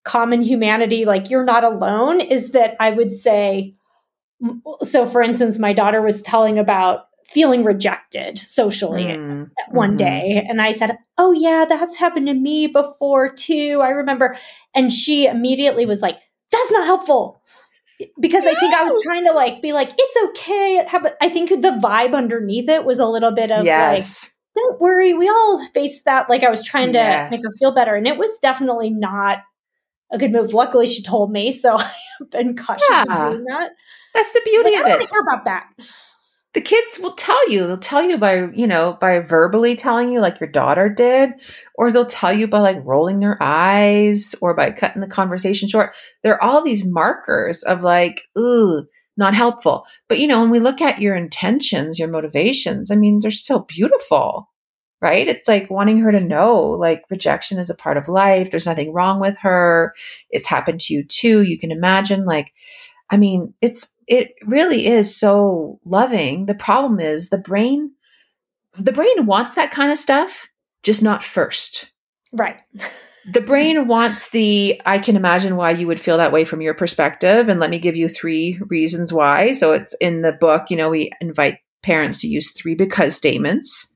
common 0.10 0.42
humanity, 0.42 1.06
like 1.06 1.30
you're 1.30 1.46
not 1.46 1.64
alone, 1.64 2.20
is 2.20 2.52
that 2.52 2.76
I 2.80 2.90
would 2.92 3.12
say, 3.14 3.76
so 4.82 5.06
for 5.06 5.22
instance, 5.22 5.60
my 5.60 5.72
daughter 5.74 6.02
was 6.02 6.22
telling 6.24 6.58
about 6.58 7.06
feeling 7.28 7.64
rejected 7.64 8.40
socially 8.40 9.04
Mm, 9.04 9.52
one 9.70 9.94
mhm. 9.94 9.98
day 9.98 10.46
and 10.50 10.60
I 10.60 10.72
said, 10.72 10.98
"Oh 11.20 11.32
yeah, 11.32 11.66
that's 11.70 11.98
happened 11.98 12.26
to 12.26 12.34
me 12.34 12.66
before 12.66 13.30
too. 13.32 13.82
I 13.84 13.90
remember." 13.90 14.36
And 14.74 14.92
she 14.92 15.28
immediately 15.28 15.86
was 15.86 16.02
like, 16.02 16.18
"That's 16.52 16.72
not 16.72 16.86
helpful." 16.88 17.42
Because 18.20 18.46
I 18.48 18.56
think 18.56 18.74
I 18.74 18.84
was 18.84 18.98
trying 19.04 19.26
to 19.26 19.34
like 19.34 19.62
be 19.62 19.74
like, 19.74 19.92
"It's 19.96 20.18
okay." 20.30 20.78
It 20.80 20.90
happened. 20.90 21.14
I 21.22 21.30
think 21.30 21.50
the 21.50 21.80
vibe 21.84 22.16
underneath 22.16 22.68
it 22.70 22.84
was 22.86 22.98
a 22.98 23.06
little 23.06 23.32
bit 23.32 23.52
of 23.52 23.64
like, 23.64 24.02
"Don't 24.56 24.82
worry, 24.82 25.14
we 25.14 25.28
all 25.30 25.64
face 25.74 26.02
that." 26.04 26.30
Like 26.32 26.44
I 26.44 26.50
was 26.50 26.64
trying 26.64 26.94
to 26.94 27.28
make 27.30 27.42
her 27.46 27.54
feel 27.60 27.74
better, 27.76 27.94
and 27.96 28.08
it 28.08 28.18
was 28.18 28.40
definitely 28.42 28.90
not 28.90 29.40
a 30.12 30.18
good 30.18 30.32
move. 30.32 30.54
Luckily, 30.54 30.88
she 30.88 31.04
told 31.04 31.32
me, 31.32 31.52
so 31.52 31.76
I've 32.22 32.32
been 32.32 32.56
cautious 32.56 32.86
Yeah. 32.90 33.06
doing 33.06 33.44
that. 33.46 33.70
That's 34.14 34.32
the 34.34 34.42
beauty 34.46 34.72
Like, 34.72 34.78
I 34.78 34.80
of 34.82 34.86
don't 34.88 35.02
it. 35.02 35.06
to 35.06 35.12
hear 35.14 35.22
about 35.22 35.46
that. 35.46 35.66
the 36.56 36.62
kids 36.62 37.00
will 37.00 37.14
tell 37.14 37.50
you 37.52 37.68
they'll 37.68 37.78
tell 37.78 38.04
you 38.04 38.18
by 38.18 38.48
you 38.56 38.66
know 38.66 38.98
by 39.00 39.20
verbally 39.20 39.76
telling 39.76 40.12
you 40.12 40.20
like 40.20 40.40
your 40.40 40.50
daughter 40.50 40.90
did 40.90 41.30
or 41.76 41.92
they'll 41.92 42.08
tell 42.08 42.34
you 42.34 42.48
by 42.48 42.58
like 42.58 42.82
rolling 42.84 43.20
their 43.20 43.38
eyes 43.40 44.34
or 44.42 44.56
by 44.56 44.72
cutting 44.72 45.02
the 45.02 45.08
conversation 45.08 45.68
short 45.70 45.94
there 46.24 46.34
are 46.34 46.42
all 46.42 46.64
these 46.64 46.84
markers 46.88 47.62
of 47.64 47.84
like 47.84 48.24
ooh 48.38 48.84
not 49.16 49.36
helpful 49.36 49.86
but 50.08 50.18
you 50.18 50.26
know 50.28 50.42
when 50.42 50.50
we 50.50 50.60
look 50.60 50.82
at 50.82 51.00
your 51.00 51.16
intentions 51.16 52.00
your 52.00 52.08
motivations 52.10 52.90
i 52.90 52.96
mean 52.96 53.20
they're 53.22 53.30
so 53.30 53.60
beautiful 53.60 54.50
right 55.02 55.28
it's 55.28 55.48
like 55.48 55.70
wanting 55.70 56.00
her 56.00 56.12
to 56.12 56.20
know 56.20 56.56
like 56.56 57.04
rejection 57.10 57.58
is 57.58 57.70
a 57.70 57.76
part 57.76 57.98
of 57.98 58.08
life 58.08 58.52
there's 58.52 58.66
nothing 58.66 58.92
wrong 58.92 59.20
with 59.20 59.38
her 59.38 59.94
it's 60.30 60.48
happened 60.48 60.80
to 60.80 60.94
you 60.94 61.04
too 61.04 61.44
you 61.44 61.58
can 61.58 61.72
imagine 61.72 62.26
like 62.26 62.54
I 63.10 63.18
mean, 63.18 63.54
it's 63.62 63.90
it 64.08 64.34
really 64.46 64.88
is 64.88 65.16
so 65.16 65.80
loving. 65.86 66.46
The 66.46 66.56
problem 66.56 67.00
is 67.00 67.30
the 67.30 67.38
brain 67.38 67.92
the 68.78 68.94
brain 68.94 69.26
wants 69.26 69.56
that 69.56 69.72
kind 69.72 69.92
of 69.92 69.98
stuff, 69.98 70.48
just 70.84 71.02
not 71.02 71.24
first. 71.24 71.92
Right. 72.32 72.60
The 73.34 73.42
brain 73.42 73.88
wants 73.88 74.30
the 74.30 74.82
I 74.88 74.98
can 74.98 75.16
imagine 75.16 75.56
why 75.56 75.72
you 75.72 75.86
would 75.86 76.00
feel 76.00 76.18
that 76.18 76.32
way 76.32 76.46
from 76.46 76.62
your 76.62 76.74
perspective 76.74 77.48
and 77.48 77.60
let 77.60 77.70
me 77.70 77.78
give 77.78 77.96
you 77.96 78.08
three 78.08 78.60
reasons 78.70 79.14
why. 79.14 79.52
So 79.52 79.72
it's 79.72 79.94
in 80.00 80.22
the 80.22 80.32
book, 80.32 80.72
you 80.72 80.78
know, 80.78 80.90
we 80.90 81.12
invite 81.20 81.60
parents 81.84 82.22
to 82.22 82.28
use 82.28 82.54
three 82.54 82.74
because 82.76 83.16
statements. 83.16 83.94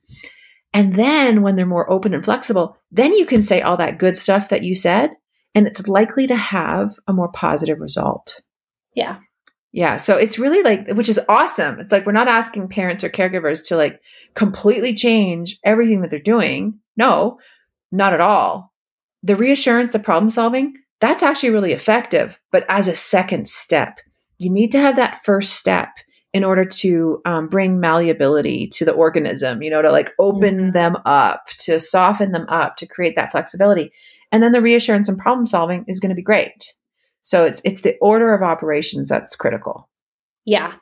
And 0.74 0.96
then 0.96 1.42
when 1.42 1.56
they're 1.56 1.66
more 1.66 1.90
open 1.90 2.14
and 2.14 2.26
flexible, 2.26 2.78
then 2.92 3.14
you 3.14 3.26
can 3.26 3.42
say 3.42 3.62
all 3.62 3.78
that 3.78 4.00
good 4.00 4.18
stuff 4.18 4.50
that 4.50 4.64
you 4.64 4.76
said 4.76 5.12
and 5.56 5.68
it's 5.68 5.88
likely 5.88 6.28
to 6.28 6.36
have 6.36 6.98
a 7.08 7.14
more 7.14 7.32
positive 7.32 7.80
result. 7.80 8.42
Yeah. 8.96 9.18
Yeah. 9.72 9.98
So 9.98 10.18
it's 10.18 10.40
really 10.40 10.62
like, 10.62 10.88
which 10.90 11.10
is 11.10 11.20
awesome. 11.28 11.80
It's 11.80 11.92
like 11.92 12.06
we're 12.06 12.12
not 12.12 12.28
asking 12.28 12.70
parents 12.70 13.04
or 13.04 13.10
caregivers 13.10 13.68
to 13.68 13.76
like 13.76 14.00
completely 14.36 14.94
change 14.94 15.60
everything 15.64 16.02
that 16.02 16.12
they're 16.12 16.20
doing. 16.20 16.80
No, 16.96 17.40
not 17.92 18.14
at 18.14 18.22
all. 18.22 18.72
The 19.24 19.36
reassurance, 19.36 19.94
the 19.94 20.00
problem 20.00 20.30
solving, 20.30 20.74
that's 21.00 21.24
actually 21.24 21.50
really 21.50 21.74
effective. 21.74 22.40
But 22.52 22.66
as 22.70 22.88
a 22.88 22.96
second 22.96 23.48
step, 23.48 24.00
you 24.38 24.52
need 24.52 24.72
to 24.72 24.80
have 24.80 24.96
that 24.98 25.24
first 25.24 25.54
step 25.56 25.90
in 26.34 26.44
order 26.44 26.66
to 26.66 27.22
um, 27.26 27.48
bring 27.48 27.80
malleability 27.80 28.68
to 28.68 28.84
the 28.86 28.92
organism, 28.92 29.62
you 29.62 29.70
know, 29.70 29.82
to 29.84 29.92
like 29.92 30.12
open 30.20 30.58
Mhm. 30.58 30.74
them 30.74 30.98
up, 31.06 31.46
to 31.60 31.80
soften 31.80 32.32
them 32.32 32.46
up, 32.50 32.76
to 32.78 32.88
create 32.88 33.16
that 33.16 33.32
flexibility. 33.32 33.92
And 34.32 34.42
then 34.42 34.52
the 34.52 34.62
reassurance 34.62 35.08
and 35.08 35.18
problem 35.18 35.46
solving 35.46 35.86
is 35.88 36.00
going 36.00 36.10
to 36.10 36.16
be 36.16 36.24
great. 36.24 36.74
So 37.22 37.46
it's 37.46 37.62
it's 37.64 37.82
the 37.82 37.96
order 38.02 38.34
of 38.34 38.42
operations 38.42 39.08
that's 39.08 39.36
critical. 39.36 39.88
Yeah. 40.44 40.74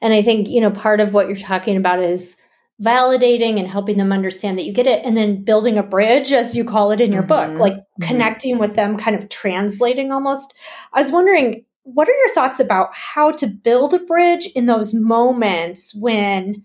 And 0.00 0.14
I 0.14 0.22
think, 0.22 0.48
you 0.48 0.60
know, 0.60 0.70
part 0.70 1.00
of 1.00 1.12
what 1.12 1.26
you're 1.26 1.36
talking 1.36 1.76
about 1.76 2.02
is 2.02 2.36
validating 2.82 3.58
and 3.58 3.68
helping 3.68 3.98
them 3.98 4.12
understand 4.12 4.56
that 4.56 4.64
you 4.64 4.72
get 4.72 4.86
it 4.86 5.04
and 5.04 5.14
then 5.16 5.44
building 5.44 5.76
a 5.76 5.82
bridge 5.82 6.32
as 6.32 6.56
you 6.56 6.64
call 6.64 6.92
it 6.92 7.00
in 7.00 7.12
your 7.12 7.22
book, 7.22 7.50
Mhm. 7.50 7.58
like 7.58 7.74
Mhm. 7.74 8.08
connecting 8.08 8.58
with 8.58 8.74
them, 8.74 8.96
kind 8.96 9.14
of 9.14 9.28
translating 9.28 10.10
almost. 10.12 10.56
I 10.94 11.00
was 11.02 11.12
wondering, 11.12 11.66
what 11.84 12.08
are 12.08 12.14
your 12.16 12.34
thoughts 12.34 12.60
about 12.60 12.94
how 12.94 13.30
to 13.32 13.46
build 13.46 13.94
a 13.94 13.98
bridge 13.98 14.46
in 14.54 14.66
those 14.66 14.92
moments 14.94 15.94
when 15.94 16.64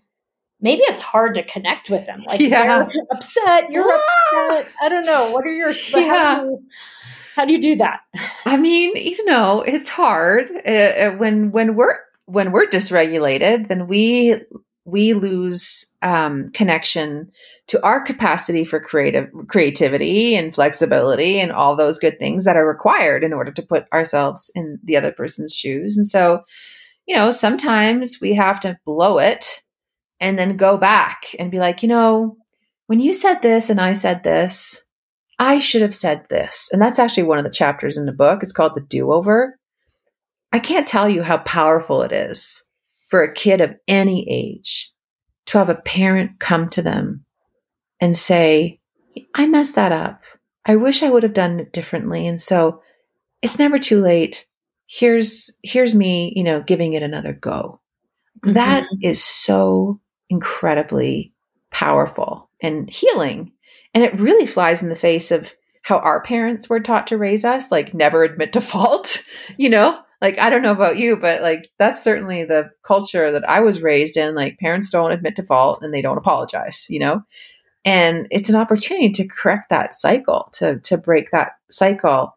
maybe 0.60 0.82
it's 0.84 1.02
hard 1.02 1.34
to 1.34 1.42
connect 1.42 1.90
with 1.90 2.06
them? 2.06 2.20
Like 2.26 2.40
Yeah. 2.40 2.84
they're 2.84 3.02
upset, 3.12 3.70
you're 3.70 3.84
upset. 3.84 4.68
I 4.82 4.88
don't 4.88 5.06
know. 5.06 5.30
What 5.32 5.44
are 5.46 5.52
your 5.52 5.72
how, 5.72 5.98
Yeah. 5.98 6.40
do 6.40 6.46
you, 6.46 6.62
how 7.34 7.44
do 7.44 7.52
you 7.52 7.62
do 7.62 7.76
that? 7.76 8.00
I 8.46 8.56
mean, 8.56 8.96
you 8.96 9.24
know, 9.26 9.62
it's 9.62 9.88
hard 9.88 10.50
uh, 10.66 10.70
uh, 10.70 11.10
when 11.16 11.50
when 11.52 11.74
we're 11.74 11.98
when 12.26 12.52
we're 12.52 12.66
dysregulated, 12.66 13.68
then 13.68 13.86
we 13.86 14.40
we 14.86 15.14
lose 15.14 15.92
um, 16.02 16.50
connection 16.52 17.28
to 17.66 17.82
our 17.84 18.00
capacity 18.00 18.64
for 18.64 18.78
creative 18.78 19.28
creativity 19.48 20.36
and 20.36 20.54
flexibility 20.54 21.40
and 21.40 21.50
all 21.50 21.74
those 21.74 21.98
good 21.98 22.18
things 22.20 22.44
that 22.44 22.56
are 22.56 22.66
required 22.66 23.24
in 23.24 23.32
order 23.32 23.50
to 23.50 23.62
put 23.62 23.84
ourselves 23.92 24.50
in 24.54 24.78
the 24.84 24.96
other 24.96 25.10
person's 25.10 25.52
shoes. 25.52 25.96
And 25.96 26.06
so, 26.06 26.42
you 27.06 27.16
know, 27.16 27.32
sometimes 27.32 28.20
we 28.20 28.32
have 28.34 28.60
to 28.60 28.78
blow 28.86 29.18
it 29.18 29.60
and 30.20 30.38
then 30.38 30.56
go 30.56 30.76
back 30.76 31.34
and 31.38 31.50
be 31.50 31.58
like, 31.58 31.82
you 31.82 31.88
know, 31.88 32.36
when 32.86 33.00
you 33.00 33.12
said 33.12 33.42
this 33.42 33.68
and 33.68 33.80
I 33.80 33.92
said 33.92 34.22
this, 34.22 34.84
I 35.40 35.58
should 35.58 35.82
have 35.82 35.94
said 35.96 36.26
this. 36.30 36.70
And 36.72 36.80
that's 36.80 37.00
actually 37.00 37.24
one 37.24 37.38
of 37.38 37.44
the 37.44 37.50
chapters 37.50 37.98
in 37.98 38.06
the 38.06 38.12
book. 38.12 38.42
It's 38.42 38.52
called 38.52 38.76
The 38.76 38.80
Do 38.82 39.12
Over. 39.12 39.58
I 40.52 40.60
can't 40.60 40.86
tell 40.86 41.08
you 41.08 41.24
how 41.24 41.38
powerful 41.38 42.02
it 42.02 42.12
is 42.12 42.65
for 43.08 43.22
a 43.22 43.32
kid 43.32 43.60
of 43.60 43.76
any 43.86 44.28
age 44.30 44.92
to 45.46 45.58
have 45.58 45.68
a 45.68 45.76
parent 45.76 46.38
come 46.38 46.68
to 46.70 46.82
them 46.82 47.24
and 48.00 48.16
say, 48.16 48.80
I 49.34 49.46
messed 49.46 49.76
that 49.76 49.92
up. 49.92 50.22
I 50.64 50.76
wish 50.76 51.02
I 51.02 51.10
would 51.10 51.22
have 51.22 51.32
done 51.32 51.60
it 51.60 51.72
differently. 51.72 52.26
And 52.26 52.40
so 52.40 52.82
it's 53.42 53.58
never 53.58 53.78
too 53.78 54.00
late. 54.00 54.46
Here's 54.88 55.50
here's 55.62 55.94
me, 55.94 56.32
you 56.36 56.42
know, 56.42 56.60
giving 56.60 56.92
it 56.92 57.02
another 57.02 57.32
go. 57.32 57.80
Mm-hmm. 58.44 58.54
That 58.54 58.84
is 59.02 59.22
so 59.22 60.00
incredibly 60.28 61.32
powerful 61.70 62.50
and 62.60 62.90
healing. 62.90 63.52
And 63.94 64.02
it 64.04 64.18
really 64.20 64.46
flies 64.46 64.82
in 64.82 64.88
the 64.88 64.94
face 64.94 65.30
of 65.30 65.52
how 65.82 65.98
our 65.98 66.20
parents 66.20 66.68
were 66.68 66.80
taught 66.80 67.06
to 67.08 67.18
raise 67.18 67.44
us, 67.44 67.70
like 67.70 67.94
never 67.94 68.24
admit 68.24 68.52
to 68.54 68.60
fault, 68.60 69.22
you 69.56 69.68
know? 69.68 69.98
Like 70.22 70.38
I 70.38 70.48
don't 70.48 70.62
know 70.62 70.72
about 70.72 70.96
you, 70.96 71.16
but 71.16 71.42
like 71.42 71.70
that's 71.78 72.02
certainly 72.02 72.44
the 72.44 72.70
culture 72.86 73.30
that 73.30 73.48
I 73.48 73.60
was 73.60 73.82
raised 73.82 74.16
in. 74.16 74.34
Like 74.34 74.58
parents 74.58 74.90
don't 74.90 75.12
admit 75.12 75.36
to 75.36 75.42
fault 75.42 75.82
and 75.82 75.92
they 75.92 76.02
don't 76.02 76.18
apologize, 76.18 76.86
you 76.88 76.98
know? 76.98 77.22
And 77.84 78.26
it's 78.30 78.48
an 78.48 78.56
opportunity 78.56 79.10
to 79.12 79.28
correct 79.28 79.70
that 79.70 79.94
cycle, 79.94 80.48
to 80.54 80.80
to 80.80 80.96
break 80.96 81.30
that 81.30 81.52
cycle. 81.70 82.34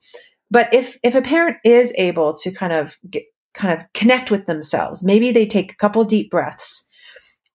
But 0.51 0.73
if 0.73 0.97
if 1.03 1.15
a 1.15 1.21
parent 1.21 1.57
is 1.63 1.93
able 1.97 2.33
to 2.35 2.51
kind 2.51 2.73
of 2.73 2.97
get, 3.09 3.23
kind 3.53 3.79
of 3.79 3.85
connect 3.93 4.29
with 4.29 4.45
themselves, 4.45 5.03
maybe 5.03 5.31
they 5.31 5.45
take 5.45 5.71
a 5.71 5.77
couple 5.77 6.03
deep 6.03 6.29
breaths. 6.29 6.85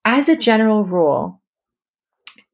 As 0.05 0.29
a 0.29 0.37
general 0.37 0.85
rule, 0.85 1.41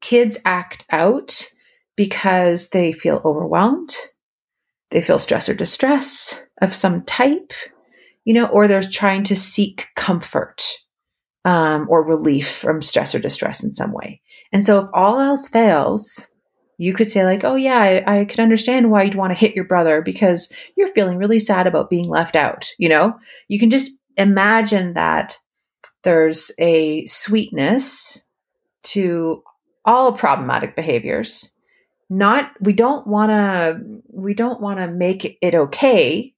kids 0.01 0.37
act 0.45 0.85
out 0.89 1.49
because 1.95 2.69
they 2.69 2.93
feel 2.93 3.21
overwhelmed, 3.25 3.95
they 4.91 5.01
feel 5.01 5.19
stress 5.19 5.49
or 5.49 5.53
distress 5.53 6.41
of 6.61 6.73
some 6.73 7.03
type, 7.03 7.53
you 8.23 8.33
know, 8.33 8.45
or 8.47 8.67
they're 8.67 8.81
trying 8.81 9.23
to 9.23 9.35
seek 9.35 9.87
comfort 9.95 10.63
um, 11.43 11.87
or 11.89 12.03
relief 12.03 12.51
from 12.51 12.81
stress 12.81 13.15
or 13.15 13.19
distress 13.19 13.63
in 13.63 13.73
some 13.73 13.91
way. 13.91 14.21
And 14.51 14.65
so, 14.65 14.79
if 14.79 14.89
all 14.93 15.19
else 15.19 15.47
fails, 15.49 16.29
you 16.77 16.93
could 16.93 17.09
say, 17.09 17.23
like, 17.25 17.43
oh, 17.43 17.55
yeah, 17.55 17.77
I, 17.77 18.21
I 18.21 18.25
could 18.25 18.39
understand 18.39 18.91
why 18.91 19.03
you'd 19.03 19.15
want 19.15 19.31
to 19.31 19.39
hit 19.39 19.55
your 19.55 19.65
brother 19.65 20.01
because 20.01 20.51
you're 20.75 20.93
feeling 20.93 21.17
really 21.17 21.39
sad 21.39 21.67
about 21.67 21.89
being 21.89 22.09
left 22.09 22.35
out. 22.35 22.69
You 22.77 22.89
know, 22.89 23.13
you 23.47 23.59
can 23.59 23.69
just 23.69 23.91
imagine 24.17 24.93
that 24.93 25.37
there's 26.03 26.51
a 26.59 27.05
sweetness 27.05 28.25
to 28.83 29.43
all 29.85 30.13
problematic 30.13 30.75
behaviors. 30.75 31.53
Not 32.09 32.51
we 32.59 32.73
don't 32.73 33.07
want 33.07 33.31
to 33.31 33.81
we 34.09 34.33
don't 34.33 34.59
want 34.59 34.79
to 34.79 34.87
make 34.87 35.37
it 35.41 35.55
okay 35.55 36.33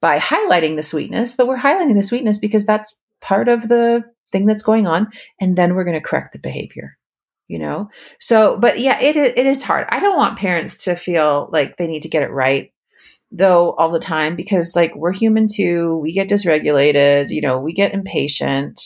by 0.00 0.18
highlighting 0.18 0.76
the 0.76 0.82
sweetness, 0.82 1.34
but 1.34 1.46
we're 1.46 1.56
highlighting 1.56 1.94
the 1.94 2.02
sweetness 2.02 2.38
because 2.38 2.64
that's 2.64 2.94
part 3.20 3.48
of 3.48 3.68
the 3.68 4.04
thing 4.30 4.46
that's 4.46 4.62
going 4.62 4.86
on 4.86 5.08
and 5.40 5.56
then 5.56 5.74
we're 5.74 5.84
going 5.84 6.00
to 6.00 6.06
correct 6.06 6.32
the 6.32 6.38
behavior 6.38 6.98
you 7.48 7.58
know? 7.58 7.90
So 8.20 8.56
but 8.58 8.78
yeah 8.78 9.00
it, 9.00 9.16
it 9.16 9.46
is 9.46 9.62
hard. 9.62 9.86
I 9.88 9.98
don't 9.98 10.16
want 10.16 10.38
parents 10.38 10.84
to 10.84 10.94
feel 10.94 11.48
like 11.50 11.76
they 11.76 11.86
need 11.86 12.02
to 12.02 12.08
get 12.08 12.22
it 12.22 12.30
right 12.30 12.72
though 13.32 13.72
all 13.72 13.90
the 13.90 13.98
time 13.98 14.36
because 14.36 14.76
like 14.76 14.94
we're 14.94 15.12
human 15.12 15.48
too. 15.48 15.96
We 15.96 16.12
get 16.12 16.28
dysregulated 16.28 17.30
you 17.30 17.40
know 17.40 17.58
we 17.58 17.72
get 17.72 17.94
impatient. 17.94 18.80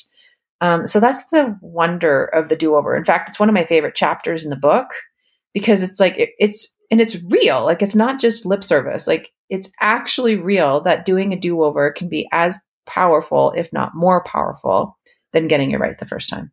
Um, 0.60 0.86
so 0.86 1.00
that's 1.00 1.24
the 1.26 1.58
wonder 1.60 2.24
of 2.24 2.48
the 2.48 2.56
do-over. 2.56 2.96
In 2.96 3.04
fact 3.04 3.28
it's 3.28 3.40
one 3.40 3.48
of 3.48 3.54
my 3.54 3.66
favorite 3.66 3.96
chapters 3.96 4.44
in 4.44 4.50
the 4.50 4.56
book 4.56 4.90
because 5.52 5.82
it's 5.82 6.00
like 6.00 6.16
it, 6.16 6.30
it's 6.38 6.72
and 6.92 7.00
it's 7.00 7.20
real 7.24 7.64
like 7.64 7.82
it's 7.82 7.96
not 7.96 8.20
just 8.20 8.46
lip 8.46 8.62
service 8.62 9.08
like 9.08 9.32
it's 9.50 9.68
actually 9.80 10.36
real 10.36 10.80
that 10.82 11.04
doing 11.04 11.32
a 11.32 11.38
do-over 11.38 11.90
can 11.90 12.08
be 12.08 12.28
as 12.30 12.56
powerful 12.86 13.52
if 13.56 13.72
not 13.72 13.94
more 13.94 14.22
powerful 14.24 14.96
than 15.32 15.48
getting 15.48 15.72
it 15.72 15.80
right 15.80 15.98
the 15.98 16.06
first 16.06 16.28
time 16.28 16.52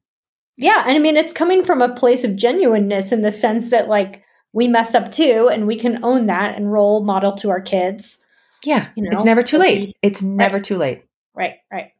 yeah. 0.59 0.83
And 0.85 0.97
I 0.97 0.99
mean, 0.99 1.15
it's 1.15 1.31
coming 1.31 1.63
from 1.63 1.81
a 1.81 1.95
place 1.95 2.25
of 2.25 2.35
genuineness 2.35 3.13
in 3.13 3.21
the 3.21 3.31
sense 3.31 3.69
that, 3.69 3.87
like, 3.87 4.23
we 4.51 4.67
mess 4.67 4.93
up 4.93 5.11
too, 5.11 5.49
and 5.51 5.65
we 5.65 5.77
can 5.77 6.03
own 6.03 6.25
that 6.25 6.57
and 6.57 6.71
role 6.71 7.03
model 7.03 7.33
to 7.35 7.49
our 7.49 7.61
kids. 7.61 8.17
Yeah. 8.65 8.89
You 8.95 9.03
know, 9.03 9.09
it's 9.13 9.23
never 9.23 9.41
too 9.41 9.57
late. 9.57 9.95
It's 10.01 10.21
never 10.21 10.55
right. 10.55 10.63
too 10.63 10.75
late. 10.75 11.05
Right. 11.33 11.55
Right. 11.71 11.93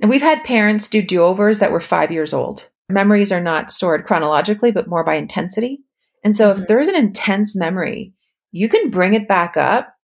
And 0.00 0.08
we've 0.08 0.22
had 0.22 0.44
parents 0.44 0.88
do 0.88 1.02
do 1.02 1.22
overs 1.22 1.58
that 1.58 1.72
were 1.72 1.80
five 1.80 2.12
years 2.12 2.32
old. 2.32 2.68
Memories 2.88 3.32
are 3.32 3.40
not 3.40 3.70
stored 3.70 4.04
chronologically, 4.04 4.70
but 4.70 4.86
more 4.86 5.02
by 5.02 5.14
intensity. 5.14 5.80
And 6.24 6.34
so, 6.34 6.50
mm-hmm. 6.50 6.62
if 6.62 6.68
there's 6.68 6.88
an 6.88 6.96
intense 6.96 7.54
memory, 7.54 8.12
you 8.50 8.68
can 8.68 8.90
bring 8.90 9.14
it 9.14 9.28
back 9.28 9.56
up, 9.56 9.94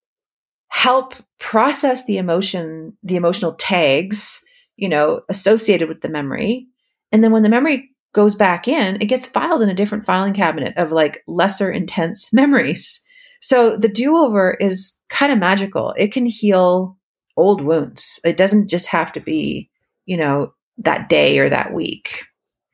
help 0.68 1.14
process 1.38 2.04
the 2.04 2.18
emotion, 2.18 2.96
the 3.02 3.16
emotional 3.16 3.54
tags, 3.54 4.44
you 4.76 4.88
know, 4.88 5.22
associated 5.28 5.88
with 5.88 6.02
the 6.02 6.08
memory. 6.08 6.66
And 7.10 7.24
then 7.24 7.32
when 7.32 7.42
the 7.42 7.48
memory 7.48 7.90
goes 8.12 8.34
back 8.34 8.68
in, 8.68 8.96
it 9.00 9.06
gets 9.06 9.26
filed 9.26 9.62
in 9.62 9.68
a 9.68 9.74
different 9.74 10.04
filing 10.04 10.34
cabinet 10.34 10.74
of 10.76 10.92
like 10.92 11.22
lesser 11.26 11.70
intense 11.70 12.32
memories. 12.32 13.00
So 13.40 13.76
the 13.76 13.88
do 13.88 14.16
over 14.16 14.54
is 14.54 14.98
kind 15.08 15.32
of 15.32 15.38
magical. 15.38 15.94
It 15.96 16.12
can 16.12 16.26
heal 16.26 16.96
old 17.36 17.62
wounds. 17.62 18.20
It 18.24 18.36
doesn't 18.36 18.68
just 18.68 18.86
have 18.88 19.12
to 19.12 19.20
be, 19.20 19.70
you 20.04 20.16
know, 20.16 20.52
that 20.78 21.08
day 21.08 21.38
or 21.38 21.48
that 21.48 21.72
week. 21.72 22.24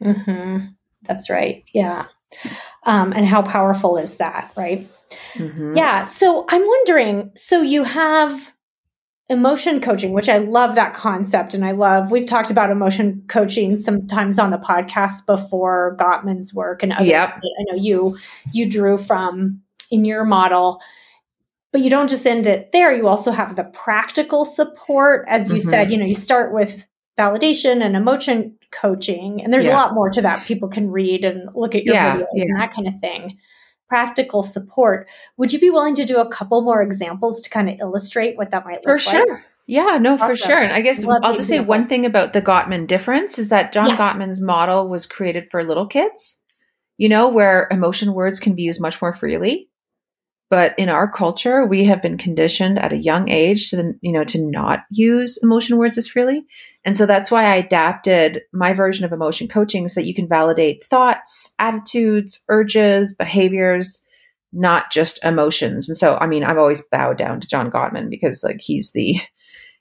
Mm-hmm. 0.02 0.66
That's 1.02 1.30
right. 1.30 1.64
Yeah. 1.72 2.06
Um, 2.84 3.12
and 3.12 3.26
how 3.26 3.42
powerful 3.42 3.96
is 3.96 4.16
that, 4.16 4.52
right? 4.56 4.86
Mm-hmm. 5.34 5.76
Yeah. 5.76 6.02
So 6.04 6.44
I'm 6.48 6.66
wondering 6.66 7.32
so 7.36 7.62
you 7.62 7.84
have 7.84 8.52
emotion 9.28 9.80
coaching, 9.80 10.12
which 10.12 10.28
I 10.28 10.38
love 10.38 10.76
that 10.76 10.94
concept. 10.94 11.54
And 11.54 11.64
I 11.64 11.72
love, 11.72 12.12
we've 12.12 12.26
talked 12.26 12.50
about 12.50 12.70
emotion 12.70 13.24
coaching 13.28 13.76
sometimes 13.76 14.38
on 14.38 14.50
the 14.50 14.58
podcast 14.58 15.26
before 15.26 15.96
Gottman's 15.98 16.54
work 16.54 16.82
and 16.82 16.92
others 16.92 17.08
yep. 17.08 17.30
I 17.30 17.64
know 17.70 17.76
you, 17.76 18.18
you 18.52 18.70
drew 18.70 18.96
from 18.96 19.62
in 19.90 20.04
your 20.04 20.24
model. 20.24 20.80
But 21.72 21.80
you 21.82 21.90
don't 21.90 22.08
just 22.08 22.26
end 22.26 22.46
it 22.46 22.70
there. 22.72 22.92
You 22.92 23.08
also 23.08 23.32
have 23.32 23.56
the 23.56 23.64
practical 23.64 24.44
support. 24.44 25.26
As 25.28 25.50
you 25.50 25.58
mm-hmm. 25.58 25.68
said, 25.68 25.90
you 25.90 25.98
know, 25.98 26.06
you 26.06 26.14
start 26.14 26.54
with 26.54 26.86
validation 27.18 27.82
and 27.84 27.96
emotion 27.96 28.56
coaching. 28.70 29.42
And 29.42 29.52
there's 29.52 29.66
yeah. 29.66 29.72
a 29.72 29.76
lot 29.76 29.94
more 29.94 30.10
to 30.10 30.22
that. 30.22 30.46
People 30.46 30.68
can 30.68 30.90
read 30.90 31.24
and 31.24 31.48
look 31.54 31.74
at 31.74 31.84
your 31.84 31.94
yeah, 31.94 32.16
videos 32.16 32.26
yeah. 32.34 32.44
and 32.44 32.60
that 32.60 32.72
kind 32.72 32.88
of 32.88 32.98
thing 33.00 33.38
practical 33.88 34.42
support. 34.42 35.08
Would 35.36 35.52
you 35.52 35.60
be 35.60 35.70
willing 35.70 35.94
to 35.96 36.04
do 36.04 36.18
a 36.18 36.28
couple 36.28 36.62
more 36.62 36.82
examples 36.82 37.42
to 37.42 37.50
kind 37.50 37.68
of 37.68 37.78
illustrate 37.80 38.36
what 38.36 38.50
that 38.50 38.64
might 38.66 38.84
look 38.84 38.84
for 38.84 38.92
like? 38.92 39.00
For 39.00 39.26
sure. 39.26 39.44
Yeah, 39.66 39.98
no, 40.00 40.14
awesome. 40.14 40.28
for 40.28 40.36
sure. 40.36 40.58
And 40.58 40.72
I 40.72 40.80
guess 40.80 41.04
Love 41.04 41.20
I'll 41.22 41.32
just 41.32 41.50
examples. 41.50 41.66
say 41.66 41.68
one 41.68 41.86
thing 41.86 42.06
about 42.06 42.32
the 42.32 42.42
Gottman 42.42 42.86
difference 42.86 43.38
is 43.38 43.48
that 43.48 43.72
John. 43.72 43.96
Gottman's 43.96 44.40
model 44.40 44.88
was 44.88 45.06
created 45.06 45.48
for 45.50 45.64
little 45.64 45.86
kids, 45.86 46.38
you 46.98 47.08
know, 47.08 47.28
where 47.28 47.66
emotion 47.70 48.12
words 48.12 48.38
can 48.38 48.54
be 48.54 48.62
used 48.62 48.80
much 48.80 49.02
more 49.02 49.12
freely. 49.12 49.68
But 50.48 50.78
in 50.78 50.88
our 50.88 51.10
culture, 51.10 51.66
we 51.66 51.84
have 51.84 52.00
been 52.00 52.18
conditioned 52.18 52.78
at 52.78 52.92
a 52.92 52.98
young 52.98 53.28
age 53.28 53.70
to, 53.70 53.94
you 54.00 54.12
know, 54.12 54.22
to 54.24 54.40
not 54.40 54.80
use 54.90 55.38
emotion 55.42 55.76
words 55.76 55.98
as 55.98 56.06
freely. 56.06 56.44
And 56.84 56.96
so 56.96 57.04
that's 57.04 57.32
why 57.32 57.44
I 57.44 57.56
adapted 57.56 58.42
my 58.52 58.72
version 58.72 59.04
of 59.04 59.12
emotion 59.12 59.48
coaching 59.48 59.88
so 59.88 60.00
that 60.00 60.06
you 60.06 60.14
can 60.14 60.28
validate 60.28 60.86
thoughts, 60.86 61.52
attitudes, 61.58 62.44
urges, 62.48 63.12
behaviors, 63.14 64.02
not 64.52 64.92
just 64.92 65.22
emotions. 65.24 65.88
And 65.88 65.98
so, 65.98 66.16
I 66.18 66.28
mean, 66.28 66.44
I've 66.44 66.58
always 66.58 66.86
bowed 66.92 67.18
down 67.18 67.40
to 67.40 67.48
John 67.48 67.70
Gottman 67.70 68.08
because 68.08 68.44
like 68.44 68.60
he's 68.60 68.92
the 68.92 69.16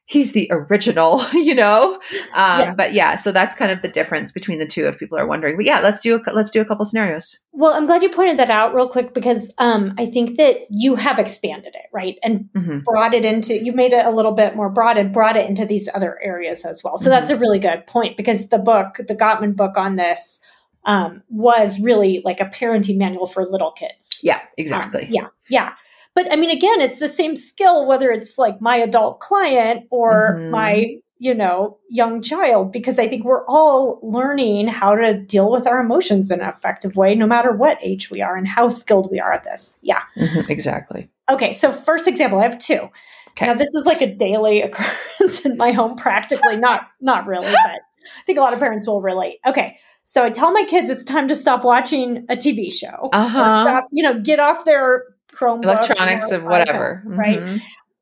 he's 0.06 0.34
the 0.34 0.50
original, 0.52 1.24
you 1.34 1.56
know. 1.56 1.96
Um, 2.34 2.60
yeah. 2.60 2.74
But 2.74 2.94
yeah, 2.94 3.16
so 3.16 3.32
that's 3.32 3.56
kind 3.56 3.72
of 3.72 3.82
the 3.82 3.88
difference 3.88 4.32
between 4.32 4.60
the 4.60 4.66
two. 4.66 4.88
If 4.88 4.98
people 4.98 5.18
are 5.18 5.28
wondering, 5.28 5.56
but 5.58 5.66
yeah, 5.66 5.82
let's 5.82 6.02
do 6.02 6.16
a, 6.16 6.32
let's 6.32 6.52
do 6.52 6.62
a 6.62 6.66
couple 6.66 6.86
scenarios. 6.86 7.40
Well, 7.52 7.74
I'm 7.74 7.86
glad 7.86 8.04
you 8.04 8.10
pointed 8.10 8.38
that 8.38 8.50
out 8.50 8.74
real 8.74 8.88
quick 8.88 9.14
because 9.14 9.54
um, 9.58 9.94
I 9.98 10.06
think 10.06 10.38
that 10.38 10.68
you 10.70 10.96
have 10.96 11.20
expanded 11.20 11.76
it, 11.76 11.88
right, 11.92 12.18
and 12.24 12.50
mm-hmm. 12.56 12.80
brought 12.80 13.14
it 13.14 13.26
into. 13.26 13.56
You 13.56 13.74
made 13.74 13.94
it 13.94 14.06
a 14.06 14.12
little 14.12 14.34
bit 14.34 14.56
more 14.56 14.70
broad 14.70 14.98
and 14.98 15.12
brought 15.12 15.38
it 15.38 15.50
into 15.50 15.66
these 15.66 15.90
other 15.94 16.20
areas 16.22 16.66
as 16.66 16.84
well. 16.84 16.98
So 16.98 17.04
mm-hmm. 17.04 17.12
that's 17.12 17.30
a 17.30 17.38
really 17.38 17.60
good 17.60 17.86
point 17.88 18.18
because 18.18 18.48
the 18.48 18.60
book, 18.60 18.98
the 19.08 19.16
Gottman 19.16 19.56
book 19.56 19.78
on 19.78 19.96
this. 19.96 20.40
Um, 20.88 21.24
was 21.30 21.80
really 21.80 22.22
like 22.24 22.40
a 22.40 22.46
parenting 22.46 22.98
manual 22.98 23.26
for 23.26 23.44
little 23.44 23.72
kids. 23.72 24.20
Yeah, 24.22 24.40
exactly. 24.56 25.06
Um, 25.06 25.10
yeah, 25.10 25.28
yeah. 25.50 25.74
But 26.16 26.32
I 26.32 26.38
mean, 26.38 26.50
again, 26.50 26.80
it's 26.80 27.00
the 27.00 27.10
same 27.10 27.36
skill, 27.36 27.86
whether 27.86 28.10
it's 28.10 28.38
like 28.38 28.62
my 28.62 28.78
adult 28.78 29.20
client 29.20 29.86
or 29.92 30.38
mm-hmm. 30.38 30.52
my, 30.52 30.96
you 31.20 31.36
know, 31.36 31.78
young 31.90 32.22
child, 32.22 32.72
because 32.72 32.98
I 32.98 33.08
think 33.10 33.26
we're 33.26 33.46
all 33.48 34.00
learning 34.02 34.70
how 34.70 34.96
to 34.96 35.14
deal 35.14 35.52
with 35.52 35.68
our 35.68 35.80
emotions 35.80 36.32
in 36.32 36.40
an 36.40 36.48
effective 36.48 36.96
way, 36.96 37.16
no 37.16 37.28
matter 37.28 37.52
what 37.52 37.78
age 37.84 38.10
we 38.10 38.22
are 38.22 38.38
and 38.38 38.48
how 38.48 38.70
skilled 38.70 39.10
we 39.12 39.20
are 39.20 39.34
at 39.34 39.44
this. 39.44 39.78
Yeah. 39.82 40.02
Mm-hmm, 40.18 40.50
exactly. 40.50 41.10
Okay. 41.30 41.52
So, 41.52 41.72
first 41.72 42.08
example, 42.08 42.40
I 42.40 42.44
have 42.44 42.60
two. 42.60 42.88
Okay. 43.32 43.48
Now, 43.48 43.56
this 43.56 43.74
is 43.76 43.86
like 43.86 44.02
a 44.02 44.16
daily 44.16 44.62
occurrence 44.64 45.46
in 45.46 45.58
my 45.58 45.74
home, 45.74 45.98
practically. 45.98 46.56
not, 46.58 46.88
not 47.02 47.28
really, 47.28 47.52
but 47.52 47.58
I 47.58 48.22
think 48.26 48.38
a 48.38 48.42
lot 48.42 48.54
of 48.54 48.60
parents 48.60 48.88
will 48.88 49.02
relate. 49.02 49.40
Okay. 49.46 49.78
So 50.06 50.24
I 50.24 50.30
tell 50.30 50.54
my 50.54 50.64
kids 50.64 50.90
it's 50.90 51.04
time 51.04 51.28
to 51.28 51.36
stop 51.36 51.66
watching 51.66 52.26
a 52.30 52.36
TV 52.36 52.72
show. 52.72 53.10
Uh-huh. 53.12 53.64
Stop, 53.64 53.88
you 53.92 54.04
know, 54.04 54.22
get 54.22 54.40
off 54.40 54.64
their 54.64 55.04
Chromebooks, 55.36 55.64
electronics 55.64 56.32
of 56.32 56.44
whatever, 56.44 57.04
right? 57.06 57.40
Mm-hmm. 57.40 57.58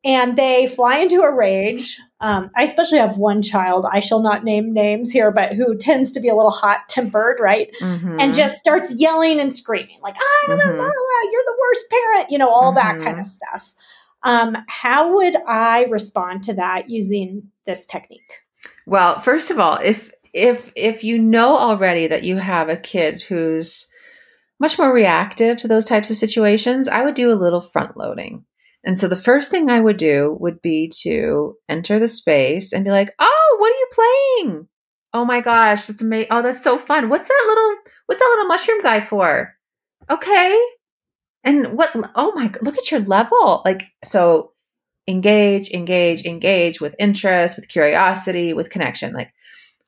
And 0.05 0.37
they 0.37 0.67
fly 0.67 0.97
into 0.97 1.21
a 1.21 1.33
rage. 1.33 1.97
Um, 2.19 2.51
I 2.57 2.63
especially 2.63 2.97
have 2.97 3.17
one 3.17 3.41
child, 3.41 3.85
I 3.89 4.01
shall 4.01 4.21
not 4.21 4.43
name 4.43 4.73
names 4.73 5.11
here, 5.11 5.31
but 5.31 5.53
who 5.53 5.77
tends 5.77 6.11
to 6.11 6.19
be 6.19 6.27
a 6.27 6.35
little 6.35 6.51
hot 6.51 6.89
tempered, 6.89 7.39
right? 7.39 7.69
Mm-hmm. 7.79 8.19
And 8.19 8.33
just 8.33 8.57
starts 8.57 8.99
yelling 8.99 9.39
and 9.39 9.53
screaming, 9.53 9.99
like, 10.01 10.15
ah, 10.17 10.45
mm-hmm. 10.49 10.77
you're 10.77 11.43
the 11.45 11.57
worst 11.61 11.85
parent, 11.89 12.31
you 12.31 12.37
know, 12.37 12.49
all 12.49 12.73
that 12.73 12.97
kind 12.97 13.19
of 13.19 13.25
mm-hmm. 13.25 13.57
stuff. 13.57 13.75
Um, 14.23 14.57
how 14.67 15.15
would 15.15 15.35
I 15.47 15.85
respond 15.85 16.43
to 16.43 16.53
that 16.55 16.89
using 16.89 17.51
this 17.65 17.85
technique? 17.85 18.21
Well, 18.85 19.19
first 19.19 19.51
of 19.51 19.59
all, 19.59 19.77
if 19.83 20.11
if 20.33 20.71
if 20.75 21.03
you 21.03 21.19
know 21.19 21.55
already 21.55 22.07
that 22.07 22.23
you 22.23 22.37
have 22.37 22.69
a 22.69 22.77
kid 22.77 23.21
who's 23.21 23.87
much 24.59 24.77
more 24.77 24.93
reactive 24.93 25.57
to 25.57 25.67
those 25.67 25.85
types 25.85 26.09
of 26.09 26.17
situations, 26.17 26.87
I 26.87 27.03
would 27.03 27.15
do 27.15 27.31
a 27.31 27.33
little 27.33 27.61
front 27.61 27.97
loading. 27.97 28.45
And 28.85 28.97
so 28.97 29.07
the 29.07 29.15
first 29.15 29.49
thing 29.49 29.69
I 29.69 29.79
would 29.79 29.97
do 29.97 30.35
would 30.39 30.61
be 30.61 30.91
to 31.03 31.55
enter 31.69 31.99
the 31.99 32.07
space 32.07 32.73
and 32.73 32.83
be 32.83 32.91
like, 32.91 33.13
"Oh, 33.19 33.55
what 33.59 33.71
are 33.71 33.75
you 33.75 33.87
playing? 34.43 34.67
Oh 35.13 35.25
my 35.25 35.41
gosh, 35.41 35.85
that's 35.87 36.01
amazing! 36.01 36.27
Oh, 36.31 36.41
that's 36.41 36.63
so 36.63 36.77
fun! 36.77 37.09
What's 37.09 37.27
that 37.27 37.45
little 37.47 37.75
What's 38.05 38.19
that 38.19 38.29
little 38.29 38.47
mushroom 38.47 38.81
guy 38.81 39.01
for? 39.01 39.53
Okay, 40.09 40.59
and 41.43 41.77
what? 41.77 41.95
Oh 42.15 42.33
my! 42.35 42.51
Look 42.61 42.77
at 42.77 42.91
your 42.91 42.99
level! 43.01 43.61
Like 43.65 43.83
so, 44.03 44.51
engage, 45.07 45.69
engage, 45.71 46.25
engage 46.25 46.81
with 46.81 46.95
interest, 46.99 47.55
with 47.55 47.69
curiosity, 47.69 48.53
with 48.53 48.69
connection. 48.69 49.13
Like 49.13 49.33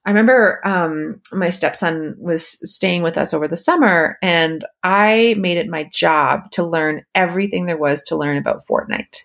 I 0.05 0.11
remember 0.11 0.61
um, 0.63 1.19
my 1.31 1.49
stepson 1.49 2.15
was 2.19 2.59
staying 2.69 3.01
with 3.01 3.17
us 3.17 3.33
over 3.33 3.47
the 3.47 3.57
summer, 3.57 4.17
and 4.21 4.63
I 4.83 5.35
made 5.39 5.57
it 5.57 5.67
my 5.67 5.89
job 5.91 6.51
to 6.51 6.63
learn 6.63 7.03
everything 7.15 7.65
there 7.65 7.77
was 7.77 8.03
to 8.03 8.15
learn 8.15 8.37
about 8.37 8.61
Fortnite 8.69 9.23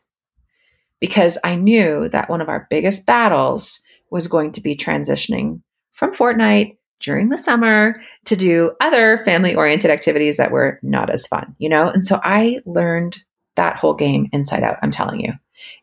because 1.00 1.38
I 1.44 1.54
knew 1.54 2.08
that 2.08 2.30
one 2.30 2.40
of 2.40 2.48
our 2.48 2.66
biggest 2.70 3.06
battles 3.06 3.80
was 4.10 4.28
going 4.28 4.52
to 4.52 4.60
be 4.60 4.76
transitioning 4.76 5.60
from 5.92 6.12
Fortnite 6.14 6.76
during 7.00 7.30
the 7.30 7.38
summer 7.38 7.94
to 8.26 8.36
do 8.36 8.72
other 8.80 9.18
family 9.18 9.54
oriented 9.54 9.90
activities 9.90 10.36
that 10.36 10.50
were 10.50 10.78
not 10.82 11.10
as 11.10 11.26
fun, 11.26 11.54
you 11.58 11.68
know? 11.68 11.88
And 11.88 12.06
so 12.06 12.20
I 12.22 12.58
learned 12.66 13.18
that 13.56 13.76
whole 13.76 13.94
game 13.94 14.28
inside 14.32 14.62
out, 14.62 14.78
I'm 14.82 14.90
telling 14.90 15.20
you. 15.20 15.32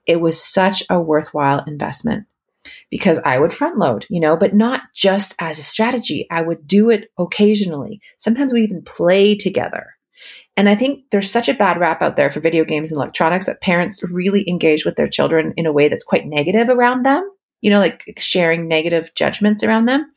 It 0.05 0.21
was 0.21 0.41
such 0.41 0.83
a 0.89 0.99
worthwhile 0.99 1.63
investment 1.65 2.25
because 2.89 3.19
I 3.25 3.37
would 3.37 3.53
front 3.53 3.77
load, 3.77 4.05
you 4.09 4.19
know, 4.19 4.37
but 4.37 4.53
not 4.53 4.81
just 4.95 5.35
as 5.39 5.59
a 5.59 5.63
strategy. 5.63 6.27
I 6.31 6.41
would 6.41 6.67
do 6.67 6.89
it 6.89 7.11
occasionally. 7.17 8.01
Sometimes 8.17 8.53
we 8.53 8.61
even 8.61 8.81
play 8.83 9.35
together. 9.35 9.93
And 10.55 10.67
I 10.67 10.75
think 10.75 11.03
there's 11.11 11.29
such 11.29 11.47
a 11.47 11.53
bad 11.53 11.79
rap 11.79 12.01
out 12.01 12.15
there 12.15 12.31
for 12.31 12.39
video 12.39 12.65
games 12.65 12.91
and 12.91 12.97
electronics 12.97 13.45
that 13.45 13.61
parents 13.61 14.01
really 14.11 14.47
engage 14.49 14.85
with 14.85 14.95
their 14.95 15.07
children 15.07 15.53
in 15.55 15.67
a 15.67 15.71
way 15.71 15.87
that's 15.87 16.03
quite 16.03 16.25
negative 16.25 16.69
around 16.69 17.03
them, 17.03 17.29
you 17.61 17.69
know, 17.69 17.79
like 17.79 18.03
sharing 18.17 18.67
negative 18.67 19.11
judgments 19.15 19.63
around 19.63 19.85
them. 19.85 20.11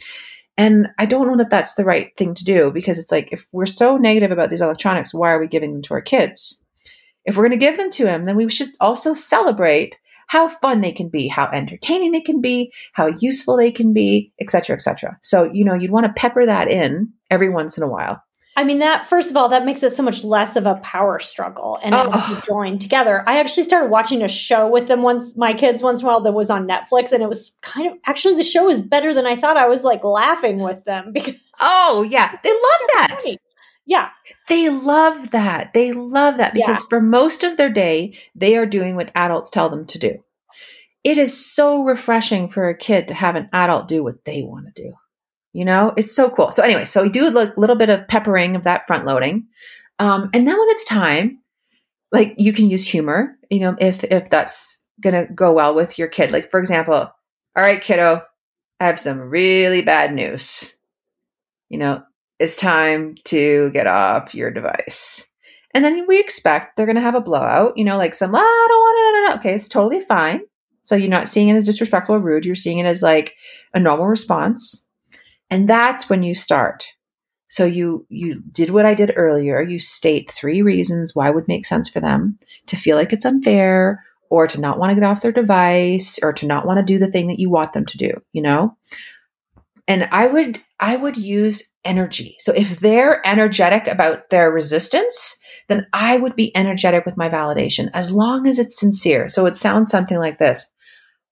And 0.56 0.88
I 0.98 1.06
don't 1.06 1.26
know 1.26 1.36
that 1.36 1.50
that's 1.50 1.74
the 1.74 1.84
right 1.84 2.10
thing 2.16 2.34
to 2.34 2.44
do 2.44 2.70
because 2.70 2.98
it's 2.98 3.12
like, 3.12 3.30
if 3.32 3.46
we're 3.52 3.66
so 3.66 3.96
negative 3.96 4.30
about 4.30 4.50
these 4.50 4.62
electronics, 4.62 5.12
why 5.12 5.30
are 5.30 5.40
we 5.40 5.46
giving 5.46 5.72
them 5.72 5.82
to 5.82 5.94
our 5.94 6.02
kids? 6.02 6.62
If 7.24 7.36
we're 7.36 7.46
going 7.46 7.58
to 7.58 7.66
give 7.66 7.76
them 7.76 7.90
to 7.90 8.04
them, 8.04 8.24
then 8.24 8.36
we 8.36 8.48
should 8.48 8.70
also 8.80 9.12
celebrate 9.12 9.96
how 10.30 10.46
fun 10.46 10.80
they 10.80 10.92
can 10.92 11.08
be, 11.08 11.26
how 11.26 11.50
entertaining 11.52 12.12
they 12.12 12.20
can 12.20 12.40
be, 12.40 12.72
how 12.92 13.08
useful 13.18 13.56
they 13.56 13.72
can 13.72 13.92
be, 13.92 14.32
etc., 14.40 14.74
etc. 14.74 15.18
So, 15.22 15.50
you 15.52 15.64
know, 15.64 15.74
you'd 15.74 15.90
want 15.90 16.06
to 16.06 16.12
pepper 16.12 16.46
that 16.46 16.70
in 16.70 17.12
every 17.32 17.48
once 17.50 17.76
in 17.76 17.82
a 17.82 17.88
while. 17.88 18.22
I 18.56 18.62
mean, 18.62 18.78
that 18.78 19.06
first 19.06 19.30
of 19.30 19.36
all, 19.36 19.48
that 19.48 19.64
makes 19.64 19.82
it 19.82 19.92
so 19.92 20.04
much 20.04 20.22
less 20.22 20.54
of 20.54 20.66
a 20.66 20.76
power 20.76 21.18
struggle 21.18 21.80
and 21.82 21.96
oh. 21.96 22.42
join 22.46 22.78
together. 22.78 23.24
I 23.26 23.40
actually 23.40 23.64
started 23.64 23.90
watching 23.90 24.22
a 24.22 24.28
show 24.28 24.68
with 24.68 24.86
them 24.86 25.02
once, 25.02 25.36
my 25.36 25.52
kids 25.52 25.82
once 25.82 25.98
in 25.98 26.04
a 26.04 26.08
while 26.08 26.20
that 26.20 26.32
was 26.32 26.48
on 26.48 26.68
Netflix, 26.68 27.10
and 27.10 27.24
it 27.24 27.28
was 27.28 27.50
kind 27.62 27.88
of 27.88 27.94
actually 28.06 28.36
the 28.36 28.44
show 28.44 28.70
is 28.70 28.80
better 28.80 29.12
than 29.12 29.26
I 29.26 29.34
thought. 29.34 29.56
I 29.56 29.66
was 29.66 29.82
like 29.82 30.04
laughing 30.04 30.60
with 30.62 30.84
them 30.84 31.10
because 31.12 31.34
oh 31.60 32.06
yeah, 32.08 32.30
they 32.44 32.50
love 32.50 32.88
that. 32.94 33.18
Funny. 33.20 33.38
Yeah. 33.90 34.10
They 34.46 34.68
love 34.68 35.32
that. 35.32 35.74
They 35.74 35.90
love 35.90 36.36
that 36.36 36.54
because 36.54 36.80
yeah. 36.80 36.88
for 36.88 37.00
most 37.02 37.42
of 37.42 37.56
their 37.56 37.68
day, 37.68 38.16
they 38.36 38.54
are 38.56 38.64
doing 38.64 38.94
what 38.94 39.10
adults 39.16 39.50
tell 39.50 39.68
them 39.68 39.84
to 39.86 39.98
do. 39.98 40.22
It 41.02 41.18
is 41.18 41.52
so 41.52 41.82
refreshing 41.82 42.48
for 42.48 42.68
a 42.68 42.76
kid 42.76 43.08
to 43.08 43.14
have 43.14 43.34
an 43.34 43.48
adult 43.52 43.88
do 43.88 44.04
what 44.04 44.24
they 44.24 44.42
want 44.42 44.66
to 44.66 44.82
do. 44.84 44.92
You 45.52 45.64
know, 45.64 45.92
it's 45.96 46.14
so 46.14 46.30
cool. 46.30 46.52
So, 46.52 46.62
anyway, 46.62 46.84
so 46.84 47.02
we 47.02 47.08
do 47.08 47.26
a 47.26 47.52
little 47.56 47.74
bit 47.74 47.90
of 47.90 48.06
peppering 48.06 48.54
of 48.54 48.62
that 48.62 48.86
front 48.86 49.06
loading. 49.06 49.48
Um, 49.98 50.30
and 50.32 50.46
then 50.46 50.56
when 50.56 50.68
it's 50.68 50.84
time, 50.84 51.40
like 52.12 52.34
you 52.38 52.52
can 52.52 52.70
use 52.70 52.86
humor, 52.86 53.36
you 53.50 53.58
know, 53.58 53.74
if 53.80 54.04
if 54.04 54.30
that's 54.30 54.78
gonna 55.02 55.26
go 55.34 55.50
well 55.50 55.74
with 55.74 55.98
your 55.98 56.06
kid. 56.06 56.30
Like, 56.30 56.52
for 56.52 56.60
example, 56.60 56.94
all 56.94 57.12
right, 57.56 57.82
kiddo, 57.82 58.22
I 58.78 58.86
have 58.86 59.00
some 59.00 59.18
really 59.18 59.82
bad 59.82 60.14
news. 60.14 60.72
You 61.68 61.78
know, 61.78 62.02
it's 62.40 62.56
time 62.56 63.14
to 63.24 63.70
get 63.70 63.86
off 63.86 64.34
your 64.34 64.50
device. 64.50 65.28
And 65.72 65.84
then 65.84 66.06
we 66.08 66.18
expect 66.18 66.74
they're 66.74 66.86
going 66.86 66.96
to 66.96 67.02
have 67.02 67.14
a 67.14 67.20
blowout, 67.20 67.76
you 67.76 67.84
know, 67.84 67.98
like 67.98 68.14
some, 68.14 68.34
ah, 68.34 68.38
I 68.38 68.66
don't 68.68 68.80
want 68.80 68.98
it. 68.98 69.12
No, 69.12 69.20
no, 69.20 69.28
no. 69.28 69.38
Okay, 69.38 69.54
it's 69.54 69.68
totally 69.68 70.00
fine. 70.00 70.40
So 70.82 70.96
you're 70.96 71.10
not 71.10 71.28
seeing 71.28 71.48
it 71.48 71.54
as 71.54 71.66
disrespectful 71.66 72.16
or 72.16 72.18
rude. 72.20 72.46
You're 72.46 72.54
seeing 72.54 72.78
it 72.78 72.86
as 72.86 73.02
like 73.02 73.36
a 73.74 73.78
normal 73.78 74.06
response. 74.06 74.84
And 75.50 75.68
that's 75.68 76.08
when 76.08 76.22
you 76.22 76.34
start. 76.34 76.86
So 77.48 77.64
you 77.64 78.06
you 78.08 78.40
did 78.52 78.70
what 78.70 78.86
I 78.86 78.94
did 78.94 79.12
earlier. 79.16 79.60
You 79.60 79.78
state 79.78 80.30
three 80.30 80.62
reasons 80.62 81.14
why 81.14 81.30
would 81.30 81.48
make 81.48 81.66
sense 81.66 81.88
for 81.88 82.00
them 82.00 82.38
to 82.66 82.76
feel 82.76 82.96
like 82.96 83.12
it's 83.12 83.24
unfair 83.24 84.04
or 84.30 84.46
to 84.46 84.60
not 84.60 84.78
want 84.78 84.90
to 84.90 84.94
get 84.94 85.04
off 85.04 85.22
their 85.22 85.32
device 85.32 86.18
or 86.22 86.32
to 86.32 86.46
not 86.46 86.64
want 86.64 86.78
to 86.78 86.84
do 86.84 86.98
the 86.98 87.10
thing 87.10 87.26
that 87.28 87.40
you 87.40 87.50
want 87.50 87.72
them 87.72 87.84
to 87.86 87.98
do, 87.98 88.12
you 88.32 88.40
know? 88.40 88.76
And 89.88 90.08
I 90.12 90.28
would 90.28 90.62
I 90.80 90.96
would 90.96 91.16
use 91.16 91.62
energy. 91.84 92.36
So 92.38 92.52
if 92.52 92.80
they're 92.80 93.26
energetic 93.26 93.86
about 93.86 94.30
their 94.30 94.50
resistance, 94.50 95.36
then 95.68 95.86
I 95.92 96.16
would 96.16 96.34
be 96.34 96.56
energetic 96.56 97.06
with 97.06 97.16
my 97.16 97.28
validation 97.28 97.90
as 97.94 98.12
long 98.12 98.46
as 98.46 98.58
it's 98.58 98.80
sincere. 98.80 99.28
So 99.28 99.46
it 99.46 99.56
sounds 99.56 99.90
something 99.90 100.18
like 100.18 100.38
this. 100.38 100.66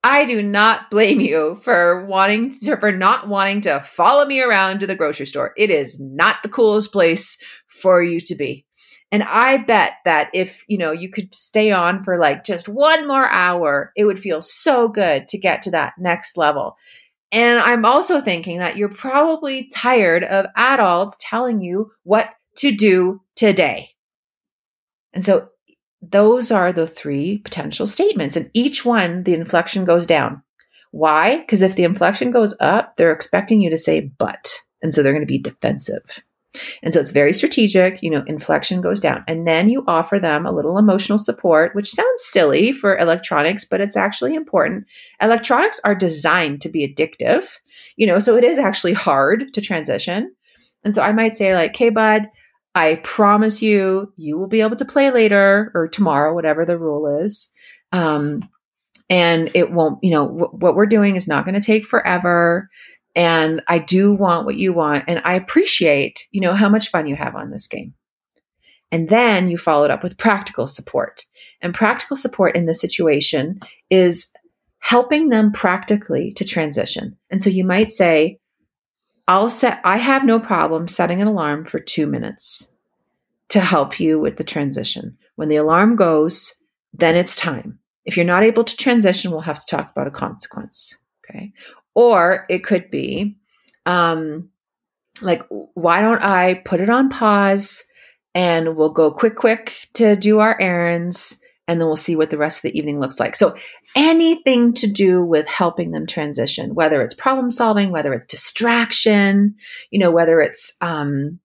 I 0.04 0.26
do 0.26 0.42
not 0.42 0.90
blame 0.90 1.20
you 1.20 1.58
for 1.62 2.06
wanting 2.06 2.56
to, 2.60 2.76
for 2.76 2.92
not 2.92 3.28
wanting 3.28 3.62
to 3.62 3.80
follow 3.80 4.24
me 4.26 4.40
around 4.40 4.80
to 4.80 4.86
the 4.86 4.94
grocery 4.94 5.26
store. 5.26 5.52
It 5.56 5.70
is 5.70 5.98
not 5.98 6.36
the 6.42 6.48
coolest 6.48 6.92
place 6.92 7.36
for 7.66 8.02
you 8.02 8.20
to 8.20 8.34
be. 8.36 8.64
And 9.10 9.22
I 9.22 9.56
bet 9.56 9.94
that 10.04 10.28
if, 10.34 10.64
you 10.68 10.76
know, 10.76 10.92
you 10.92 11.10
could 11.10 11.34
stay 11.34 11.72
on 11.72 12.04
for 12.04 12.18
like 12.18 12.44
just 12.44 12.68
one 12.68 13.08
more 13.08 13.26
hour, 13.26 13.92
it 13.96 14.04
would 14.04 14.20
feel 14.20 14.42
so 14.42 14.88
good 14.88 15.26
to 15.28 15.38
get 15.38 15.62
to 15.62 15.70
that 15.70 15.94
next 15.98 16.36
level. 16.36 16.76
And 17.30 17.60
I'm 17.60 17.84
also 17.84 18.20
thinking 18.20 18.58
that 18.58 18.76
you're 18.76 18.88
probably 18.88 19.68
tired 19.74 20.24
of 20.24 20.46
adults 20.56 21.16
telling 21.20 21.60
you 21.60 21.90
what 22.04 22.34
to 22.56 22.72
do 22.72 23.20
today. 23.36 23.90
And 25.12 25.24
so 25.24 25.48
those 26.00 26.50
are 26.50 26.72
the 26.72 26.86
three 26.86 27.38
potential 27.38 27.86
statements. 27.86 28.36
And 28.36 28.50
each 28.54 28.84
one, 28.84 29.24
the 29.24 29.34
inflection 29.34 29.84
goes 29.84 30.06
down. 30.06 30.42
Why? 30.90 31.38
Because 31.38 31.60
if 31.60 31.76
the 31.76 31.84
inflection 31.84 32.30
goes 32.30 32.56
up, 32.60 32.96
they're 32.96 33.12
expecting 33.12 33.60
you 33.60 33.70
to 33.70 33.78
say 33.78 34.00
but. 34.00 34.54
And 34.82 34.94
so 34.94 35.02
they're 35.02 35.12
going 35.12 35.22
to 35.22 35.26
be 35.26 35.38
defensive. 35.38 36.22
And 36.82 36.94
so 36.94 37.00
it's 37.00 37.10
very 37.10 37.32
strategic, 37.32 38.02
you 38.02 38.10
know, 38.10 38.24
inflection 38.26 38.80
goes 38.80 39.00
down. 39.00 39.22
And 39.28 39.46
then 39.46 39.68
you 39.68 39.84
offer 39.86 40.18
them 40.18 40.46
a 40.46 40.52
little 40.52 40.78
emotional 40.78 41.18
support, 41.18 41.74
which 41.74 41.90
sounds 41.90 42.24
silly 42.24 42.72
for 42.72 42.96
electronics, 42.96 43.64
but 43.64 43.80
it's 43.80 43.96
actually 43.96 44.34
important. 44.34 44.86
Electronics 45.20 45.80
are 45.84 45.94
designed 45.94 46.60
to 46.62 46.68
be 46.68 46.88
addictive, 46.88 47.44
you 47.96 48.06
know, 48.06 48.18
so 48.18 48.36
it 48.36 48.44
is 48.44 48.58
actually 48.58 48.94
hard 48.94 49.52
to 49.52 49.60
transition. 49.60 50.34
And 50.84 50.94
so 50.94 51.02
I 51.02 51.12
might 51.12 51.36
say, 51.36 51.54
like, 51.54 51.72
okay, 51.72 51.90
bud, 51.90 52.28
I 52.74 53.00
promise 53.02 53.60
you, 53.60 54.12
you 54.16 54.38
will 54.38 54.46
be 54.46 54.60
able 54.60 54.76
to 54.76 54.84
play 54.84 55.10
later 55.10 55.70
or 55.74 55.88
tomorrow, 55.88 56.34
whatever 56.34 56.64
the 56.64 56.78
rule 56.78 57.20
is. 57.22 57.50
Um, 57.92 58.48
and 59.10 59.50
it 59.54 59.72
won't, 59.72 59.98
you 60.02 60.10
know, 60.10 60.26
w- 60.26 60.50
what 60.50 60.74
we're 60.74 60.86
doing 60.86 61.16
is 61.16 61.26
not 61.26 61.44
going 61.44 61.54
to 61.54 61.60
take 61.60 61.84
forever. 61.84 62.68
And 63.18 63.62
I 63.66 63.80
do 63.80 64.14
want 64.14 64.46
what 64.46 64.54
you 64.54 64.72
want. 64.72 65.04
And 65.08 65.20
I 65.24 65.34
appreciate, 65.34 66.28
you 66.30 66.40
know, 66.40 66.54
how 66.54 66.68
much 66.68 66.90
fun 66.90 67.08
you 67.08 67.16
have 67.16 67.34
on 67.34 67.50
this 67.50 67.66
game. 67.66 67.92
And 68.92 69.08
then 69.08 69.50
you 69.50 69.58
follow 69.58 69.84
it 69.84 69.90
up 69.90 70.04
with 70.04 70.16
practical 70.16 70.68
support. 70.68 71.24
And 71.60 71.74
practical 71.74 72.16
support 72.16 72.54
in 72.54 72.66
this 72.66 72.80
situation 72.80 73.58
is 73.90 74.30
helping 74.78 75.30
them 75.30 75.50
practically 75.50 76.32
to 76.34 76.44
transition. 76.44 77.16
And 77.28 77.42
so 77.42 77.50
you 77.50 77.64
might 77.64 77.90
say, 77.90 78.38
I'll 79.26 79.50
set, 79.50 79.80
I 79.84 79.96
have 79.98 80.24
no 80.24 80.38
problem 80.38 80.86
setting 80.86 81.20
an 81.20 81.26
alarm 81.26 81.66
for 81.66 81.80
two 81.80 82.06
minutes 82.06 82.70
to 83.48 83.60
help 83.60 83.98
you 83.98 84.20
with 84.20 84.36
the 84.36 84.44
transition. 84.44 85.18
When 85.34 85.48
the 85.48 85.56
alarm 85.56 85.96
goes, 85.96 86.54
then 86.94 87.16
it's 87.16 87.34
time. 87.34 87.80
If 88.04 88.16
you're 88.16 88.24
not 88.24 88.44
able 88.44 88.62
to 88.62 88.76
transition, 88.76 89.32
we'll 89.32 89.40
have 89.40 89.58
to 89.58 89.66
talk 89.66 89.90
about 89.90 90.06
a 90.06 90.12
consequence. 90.12 90.98
Okay. 91.28 91.52
Or 91.98 92.46
it 92.48 92.62
could 92.62 92.92
be, 92.92 93.36
um, 93.84 94.50
like, 95.20 95.42
why 95.74 96.00
don't 96.00 96.22
I 96.22 96.62
put 96.64 96.80
it 96.80 96.88
on 96.88 97.08
pause 97.08 97.82
and 98.36 98.76
we'll 98.76 98.92
go 98.92 99.10
quick, 99.10 99.34
quick 99.34 99.74
to 99.94 100.14
do 100.14 100.38
our 100.38 100.56
errands 100.60 101.40
and 101.66 101.80
then 101.80 101.88
we'll 101.88 101.96
see 101.96 102.14
what 102.14 102.30
the 102.30 102.38
rest 102.38 102.58
of 102.58 102.62
the 102.70 102.78
evening 102.78 103.00
looks 103.00 103.18
like. 103.18 103.34
So 103.34 103.56
anything 103.96 104.74
to 104.74 104.86
do 104.86 105.24
with 105.24 105.48
helping 105.48 105.90
them 105.90 106.06
transition, 106.06 106.76
whether 106.76 107.02
it's 107.02 107.14
problem 107.14 107.50
solving, 107.50 107.90
whether 107.90 108.14
it's 108.14 108.26
distraction, 108.26 109.56
you 109.90 109.98
know, 109.98 110.12
whether 110.12 110.40
it's 110.40 110.76
um, 110.80 111.40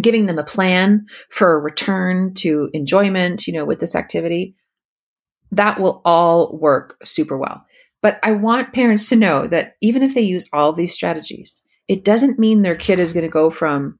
giving 0.00 0.24
them 0.24 0.38
a 0.38 0.44
plan 0.44 1.04
for 1.28 1.52
a 1.52 1.60
return 1.60 2.32
to 2.36 2.70
enjoyment, 2.72 3.46
you 3.46 3.52
know, 3.52 3.66
with 3.66 3.78
this 3.78 3.94
activity, 3.94 4.56
that 5.50 5.78
will 5.78 6.00
all 6.06 6.56
work 6.56 6.96
super 7.04 7.36
well. 7.36 7.66
But 8.02 8.18
I 8.24 8.32
want 8.32 8.74
parents 8.74 9.08
to 9.10 9.16
know 9.16 9.46
that 9.46 9.76
even 9.80 10.02
if 10.02 10.14
they 10.14 10.22
use 10.22 10.46
all 10.52 10.70
of 10.70 10.76
these 10.76 10.92
strategies, 10.92 11.62
it 11.88 12.04
doesn't 12.04 12.38
mean 12.38 12.62
their 12.62 12.76
kid 12.76 12.98
is 12.98 13.12
going 13.12 13.24
to 13.24 13.30
go 13.30 13.48
from, 13.48 13.98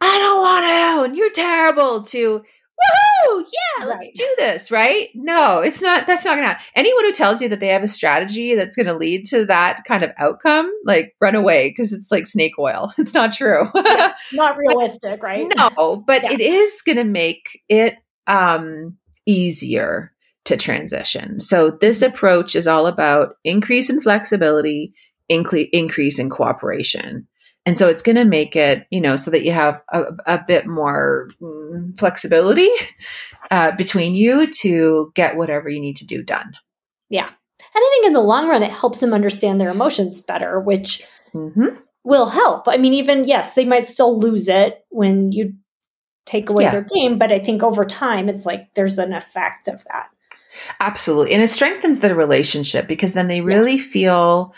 I 0.00 0.18
don't 0.18 0.40
want 0.40 0.64
to, 0.64 1.04
and 1.04 1.16
you're 1.16 1.30
terrible, 1.30 2.02
to, 2.02 2.42
woohoo, 2.42 3.44
yeah, 3.44 3.86
let's 3.86 4.10
do 4.14 4.34
this, 4.38 4.72
right? 4.72 5.08
No, 5.14 5.60
it's 5.60 5.80
not, 5.80 6.08
that's 6.08 6.24
not 6.24 6.34
going 6.34 6.42
to 6.42 6.48
happen. 6.48 6.64
Anyone 6.74 7.04
who 7.04 7.12
tells 7.12 7.40
you 7.40 7.48
that 7.50 7.60
they 7.60 7.68
have 7.68 7.84
a 7.84 7.88
strategy 7.88 8.56
that's 8.56 8.74
going 8.74 8.86
to 8.86 8.94
lead 8.94 9.24
to 9.26 9.46
that 9.46 9.84
kind 9.86 10.02
of 10.02 10.10
outcome, 10.18 10.72
like 10.84 11.14
run 11.20 11.36
away 11.36 11.68
because 11.68 11.92
it's 11.92 12.10
like 12.10 12.26
snake 12.26 12.58
oil. 12.58 12.92
It's 12.98 13.14
not 13.14 13.32
true. 13.32 13.68
yeah, 13.74 14.14
not 14.32 14.56
realistic, 14.56 15.22
right? 15.22 15.46
No, 15.56 16.02
but 16.04 16.22
yeah. 16.24 16.32
it 16.32 16.40
is 16.40 16.82
going 16.82 16.98
to 16.98 17.04
make 17.04 17.60
it 17.68 17.96
um, 18.26 18.96
easier 19.26 20.12
to 20.44 20.56
transition. 20.56 21.40
So 21.40 21.70
this 21.70 22.02
mm-hmm. 22.02 22.12
approach 22.12 22.56
is 22.56 22.66
all 22.66 22.86
about 22.86 23.36
increase 23.44 23.90
in 23.90 24.00
flexibility, 24.00 24.94
incre- 25.30 25.68
increase 25.72 26.18
in 26.18 26.30
cooperation. 26.30 27.28
And 27.64 27.78
so 27.78 27.86
it's 27.88 28.02
going 28.02 28.16
to 28.16 28.24
make 28.24 28.56
it, 28.56 28.86
you 28.90 29.00
know, 29.00 29.14
so 29.14 29.30
that 29.30 29.44
you 29.44 29.52
have 29.52 29.80
a, 29.92 30.04
a 30.26 30.44
bit 30.44 30.66
more 30.66 31.28
mm, 31.40 31.96
flexibility 31.96 32.68
uh, 33.52 33.70
between 33.76 34.16
you 34.16 34.50
to 34.62 35.12
get 35.14 35.36
whatever 35.36 35.68
you 35.68 35.80
need 35.80 35.96
to 35.98 36.06
do 36.06 36.24
done. 36.24 36.54
Yeah. 37.08 37.26
And 37.26 37.82
I 37.82 37.90
think 37.92 38.06
in 38.06 38.14
the 38.14 38.20
long 38.20 38.48
run, 38.48 38.64
it 38.64 38.72
helps 38.72 38.98
them 38.98 39.14
understand 39.14 39.60
their 39.60 39.70
emotions 39.70 40.20
better, 40.20 40.58
which 40.58 41.04
mm-hmm. 41.32 41.76
will 42.02 42.26
help. 42.26 42.66
I 42.66 42.78
mean, 42.78 42.94
even, 42.94 43.24
yes, 43.24 43.54
they 43.54 43.64
might 43.64 43.86
still 43.86 44.18
lose 44.18 44.48
it 44.48 44.84
when 44.90 45.30
you 45.30 45.54
take 46.26 46.50
away 46.50 46.64
yeah. 46.64 46.72
their 46.72 46.86
game, 46.94 47.18
but 47.18 47.30
I 47.30 47.38
think 47.38 47.62
over 47.62 47.84
time, 47.84 48.28
it's 48.28 48.44
like 48.44 48.74
there's 48.74 48.98
an 48.98 49.12
effect 49.12 49.68
of 49.68 49.84
that. 49.84 50.08
Absolutely. 50.80 51.34
And 51.34 51.42
it 51.42 51.48
strengthens 51.48 52.00
the 52.00 52.14
relationship 52.14 52.88
because 52.88 53.12
then 53.12 53.28
they 53.28 53.40
really 53.40 53.76
yeah. 53.76 53.84
feel 53.84 54.54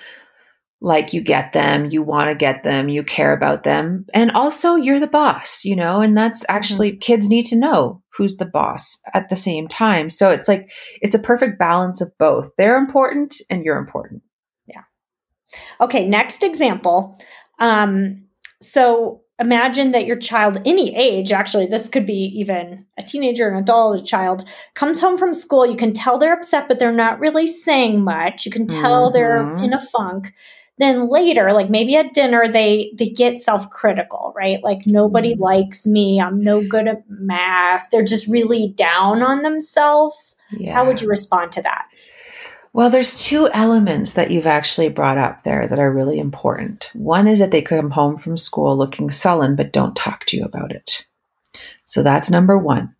like 0.80 1.14
you 1.14 1.22
get 1.22 1.54
them, 1.54 1.86
you 1.86 2.02
want 2.02 2.28
to 2.28 2.36
get 2.36 2.62
them, 2.62 2.90
you 2.90 3.02
care 3.02 3.32
about 3.32 3.62
them. 3.62 4.04
And 4.12 4.30
also 4.32 4.74
you're 4.74 5.00
the 5.00 5.06
boss, 5.06 5.64
you 5.64 5.74
know, 5.74 6.00
and 6.00 6.16
that's 6.16 6.42
mm-hmm. 6.42 6.56
actually 6.56 6.92
mm-hmm. 6.92 6.98
kids 6.98 7.28
need 7.28 7.46
to 7.46 7.56
know 7.56 8.02
who's 8.14 8.36
the 8.36 8.44
boss 8.44 9.00
at 9.14 9.30
the 9.30 9.36
same 9.36 9.66
time. 9.66 10.10
So 10.10 10.30
it's 10.30 10.46
like 10.46 10.70
it's 11.00 11.14
a 11.14 11.18
perfect 11.18 11.58
balance 11.58 12.02
of 12.02 12.12
both. 12.18 12.50
They're 12.58 12.76
important 12.76 13.34
and 13.48 13.64
you're 13.64 13.78
important. 13.78 14.22
Yeah. 14.66 14.82
Okay, 15.80 16.06
next 16.06 16.42
example. 16.42 17.18
Um 17.58 18.26
so 18.60 19.23
imagine 19.40 19.90
that 19.90 20.06
your 20.06 20.16
child 20.16 20.60
any 20.64 20.94
age 20.94 21.32
actually 21.32 21.66
this 21.66 21.88
could 21.88 22.06
be 22.06 22.32
even 22.36 22.86
a 22.98 23.02
teenager 23.02 23.48
an 23.48 23.56
adult 23.56 23.98
a 23.98 24.02
child 24.02 24.48
comes 24.74 25.00
home 25.00 25.18
from 25.18 25.34
school 25.34 25.66
you 25.66 25.76
can 25.76 25.92
tell 25.92 26.18
they're 26.18 26.32
upset 26.32 26.68
but 26.68 26.78
they're 26.78 26.92
not 26.92 27.20
really 27.20 27.46
saying 27.46 28.02
much. 28.02 28.46
You 28.46 28.52
can 28.52 28.66
tell 28.66 29.06
mm-hmm. 29.06 29.14
they're 29.14 29.56
in 29.64 29.72
a 29.72 29.80
funk. 29.80 30.32
Then 30.78 31.08
later 31.08 31.52
like 31.52 31.70
maybe 31.70 31.94
at 31.96 32.14
dinner 32.14 32.48
they 32.48 32.92
they 32.98 33.08
get 33.08 33.38
self-critical 33.38 34.32
right? 34.36 34.62
Like 34.62 34.82
nobody 34.86 35.34
mm-hmm. 35.34 35.42
likes 35.42 35.86
me. 35.86 36.20
I'm 36.20 36.40
no 36.40 36.66
good 36.66 36.88
at 36.88 37.04
math. 37.08 37.88
They're 37.90 38.02
just 38.02 38.26
really 38.26 38.68
down 38.76 39.22
on 39.22 39.42
themselves. 39.42 40.34
Yeah. 40.50 40.74
how 40.74 40.84
would 40.84 41.00
you 41.00 41.08
respond 41.08 41.50
to 41.52 41.62
that 41.62 41.88
well, 42.74 42.90
there's 42.90 43.22
two 43.24 43.48
elements 43.52 44.14
that 44.14 44.32
you've 44.32 44.48
actually 44.48 44.88
brought 44.88 45.16
up 45.16 45.44
there 45.44 45.68
that 45.68 45.78
are 45.78 45.92
really 45.92 46.18
important. 46.18 46.90
One 46.92 47.28
is 47.28 47.38
that 47.38 47.52
they 47.52 47.62
come 47.62 47.90
home 47.90 48.16
from 48.16 48.36
school 48.36 48.76
looking 48.76 49.10
sullen, 49.10 49.54
but 49.54 49.72
don't 49.72 49.94
talk 49.94 50.24
to 50.26 50.36
you 50.36 50.44
about 50.44 50.72
it. 50.72 51.06
So 51.86 52.02
that's 52.02 52.30
number 52.30 52.58
one. 52.58 52.94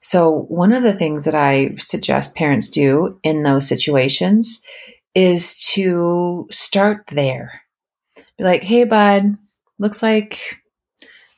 So, 0.00 0.44
one 0.48 0.74
of 0.74 0.82
the 0.82 0.92
things 0.92 1.24
that 1.24 1.34
I 1.34 1.76
suggest 1.76 2.36
parents 2.36 2.68
do 2.68 3.18
in 3.22 3.42
those 3.42 3.66
situations 3.66 4.60
is 5.14 5.70
to 5.72 6.46
start 6.50 7.06
there. 7.10 7.62
Be 8.36 8.44
like, 8.44 8.62
hey, 8.62 8.84
bud, 8.84 9.38
looks 9.78 10.02
like 10.02 10.60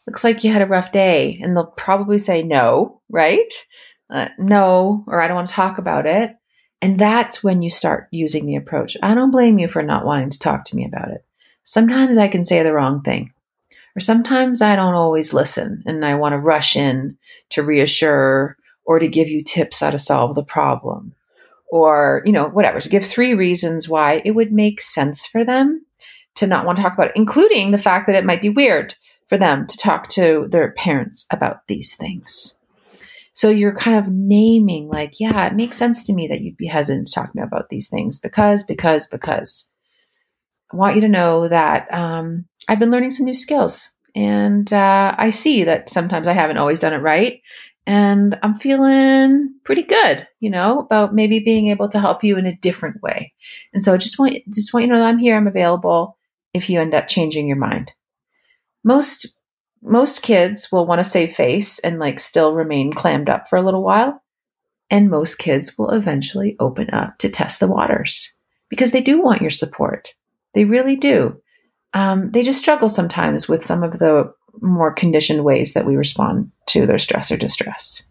looks 0.09 0.25
like 0.25 0.43
you 0.43 0.53
had 0.53 0.63
a 0.63 0.67
rough 0.67 0.91
day 0.91 1.39
and 1.41 1.57
they'll 1.57 1.67
probably 1.67 2.19
say 2.19 2.43
no 2.43 3.01
right 3.11 3.53
uh, 4.11 4.29
no 4.39 5.05
or 5.09 5.21
i 5.21 5.27
don't 5.27 5.35
want 5.37 5.49
to 5.49 5.55
talk 5.55 5.79
about 5.79 6.07
it 6.07 6.37
and 6.83 6.99
that's 6.99 7.43
when 7.43 7.63
you 7.63 7.71
start 7.71 8.09
using 8.11 8.47
the 8.47 8.57
approach. 8.57 8.97
I 9.03 9.15
don't 9.15 9.31
blame 9.31 9.59
you 9.59 9.69
for 9.69 9.83
not 9.83 10.05
wanting 10.05 10.31
to 10.31 10.39
talk 10.39 10.65
to 10.65 10.77
me 10.77 10.85
about 10.85 11.11
it. 11.11 11.25
Sometimes 11.65 12.19
I 12.19 12.29
can 12.29 12.45
say 12.45 12.63
the 12.63 12.73
wrong 12.73 13.03
thing, 13.03 13.33
or 13.97 14.01
sometimes 14.01 14.63
I 14.63 14.77
don't 14.77 14.95
always 14.95 15.35
listen 15.35 15.83
and 15.87 16.05
I 16.05 16.15
want 16.15 16.33
to 16.35 16.39
rush 16.39 16.77
in 16.77 17.17
to 17.51 17.63
reassure 17.63 18.57
or 18.85 18.99
to 18.99 19.09
give 19.09 19.29
you 19.29 19.43
tips 19.43 19.81
how 19.81 19.91
to 19.91 19.99
solve 19.99 20.37
the 20.37 20.45
problem, 20.45 21.13
or, 21.69 22.23
you 22.25 22.31
know, 22.31 22.47
whatever. 22.47 22.81
So 22.81 22.89
give 22.89 23.05
three 23.05 23.35
reasons 23.35 23.89
why 23.89 24.23
it 24.25 24.31
would 24.33 24.53
make 24.53 24.81
sense 24.81 25.27
for 25.27 25.45
them 25.45 25.85
to 26.37 26.47
not 26.47 26.65
want 26.65 26.77
to 26.77 26.83
talk 26.83 26.95
about 26.95 27.09
it, 27.09 27.17
including 27.17 27.73
the 27.73 27.79
fact 27.79 28.07
that 28.07 28.15
it 28.15 28.25
might 28.25 28.41
be 28.41 28.49
weird 28.49 28.95
for 29.29 29.39
them 29.39 29.67
to 29.67 29.77
talk 29.77 30.07
to 30.11 30.47
their 30.51 30.71
parents 30.73 31.27
about 31.33 31.67
these 31.67 31.97
things. 31.97 32.57
So 33.37 33.51
you're 33.51 33.75
kind 33.75 33.99
of 33.99 34.09
naming, 34.09 34.89
like, 34.89 35.21
yeah, 35.21 35.47
it 35.47 35.55
makes 35.55 35.77
sense 35.77 36.07
to 36.07 36.15
me 36.15 36.27
that 36.29 36.41
you'd 36.41 36.57
be 36.57 36.67
hesitant 36.67 37.05
to 37.07 37.13
talk 37.13 37.31
to 37.31 37.37
me 37.37 37.43
about 37.43 37.69
these 37.69 37.91
things 37.91 38.19
because, 38.19 38.65
because, 38.65 39.07
because. 39.07 39.71
I 40.73 40.77
want 40.77 40.95
you 40.95 41.03
to 41.03 41.09
know 41.09 41.47
that 41.47 41.87
um, 41.93 42.47
I've 42.67 42.79
been 42.79 42.91
learning 42.91 43.11
some 43.11 43.27
new 43.27 43.35
skills. 43.35 43.95
And 44.15 44.73
uh, 44.73 45.15
I 45.19 45.29
see 45.29 45.65
that 45.65 45.91
sometimes 45.91 46.27
I 46.27 46.33
haven't 46.33 46.57
always 46.57 46.79
done 46.79 46.95
it 46.95 47.03
right. 47.03 47.43
And 47.87 48.39
I'm 48.43 48.55
feeling 48.55 49.55
pretty 49.65 49.83
good, 49.83 50.27
you 50.41 50.49
know, 50.49 50.81
about 50.81 51.15
maybe 51.15 51.39
being 51.39 51.67
able 51.67 51.91
to 51.91 52.01
help 52.01 52.25
you 52.25 52.39
in 52.39 52.47
a 52.47 52.57
different 52.57 53.03
way. 53.03 53.35
And 53.75 53.85
so 53.85 53.93
I 53.93 53.99
just 53.99 54.19
want 54.19 54.35
just 54.53 54.73
want 54.73 54.85
you 54.85 54.89
to 54.91 54.95
know 54.95 55.01
that 55.01 55.09
I'm 55.09 55.19
here, 55.19 55.37
I'm 55.37 55.47
available 55.47 56.17
if 56.55 56.71
you 56.71 56.81
end 56.81 56.95
up 56.95 57.07
changing 57.07 57.47
your 57.47 57.59
mind. 57.59 57.93
Most 58.83 59.36
most 59.83 60.23
kids 60.23 60.71
will 60.73 60.87
want 60.87 60.99
to 60.99 61.09
save 61.09 61.35
face 61.35 61.79
and 61.81 61.99
like 61.99 62.19
still 62.21 62.55
remain 62.55 62.93
clammed 62.93 63.29
up 63.29 63.49
for 63.49 63.57
a 63.57 63.63
little 63.63 63.83
while. 63.83 64.23
And 64.91 65.11
most 65.11 65.37
kids 65.37 65.77
will 65.77 65.91
eventually 65.91 66.57
open 66.61 66.91
up 66.91 67.19
to 67.19 67.29
test 67.29 67.61
the 67.61 67.67
waters 67.67 68.33
because 68.69 68.93
they 68.93 69.01
do 69.01 69.21
want 69.21 69.43
your 69.43 69.51
support. 69.51 70.15
They 70.55 70.65
really 70.65 70.97
do. 70.97 71.41
Um, 71.93 72.31
they 72.31 72.43
just 72.43 72.61
struggle 72.61 72.89
sometimes 72.89 73.49
with 73.49 73.65
some 73.65 73.83
of 73.83 73.99
the 73.99 74.33
more 74.61 74.93
conditioned 74.93 75.45
ways 75.45 75.75
that 75.75 75.87
we 75.87 75.97
respond 75.97 76.51
to 76.67 76.87
their 76.87 76.99
stress 76.99 77.31
or 77.31 77.37
distress, 77.37 78.03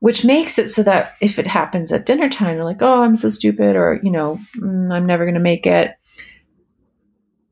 which 0.00 0.24
makes 0.24 0.58
it 0.58 0.68
so 0.68 0.82
that 0.82 1.14
if 1.20 1.38
it 1.38 1.46
happens 1.46 1.92
at 1.92 2.06
dinner 2.06 2.28
time, 2.28 2.56
you're 2.56 2.64
like, 2.64 2.82
oh, 2.82 3.02
I'm 3.02 3.16
so 3.16 3.28
stupid, 3.28 3.76
or, 3.76 4.00
you 4.02 4.10
know, 4.10 4.38
mm, 4.56 4.92
I'm 4.92 5.06
never 5.06 5.24
going 5.24 5.34
to 5.34 5.40
make 5.40 5.66
it. 5.66 5.94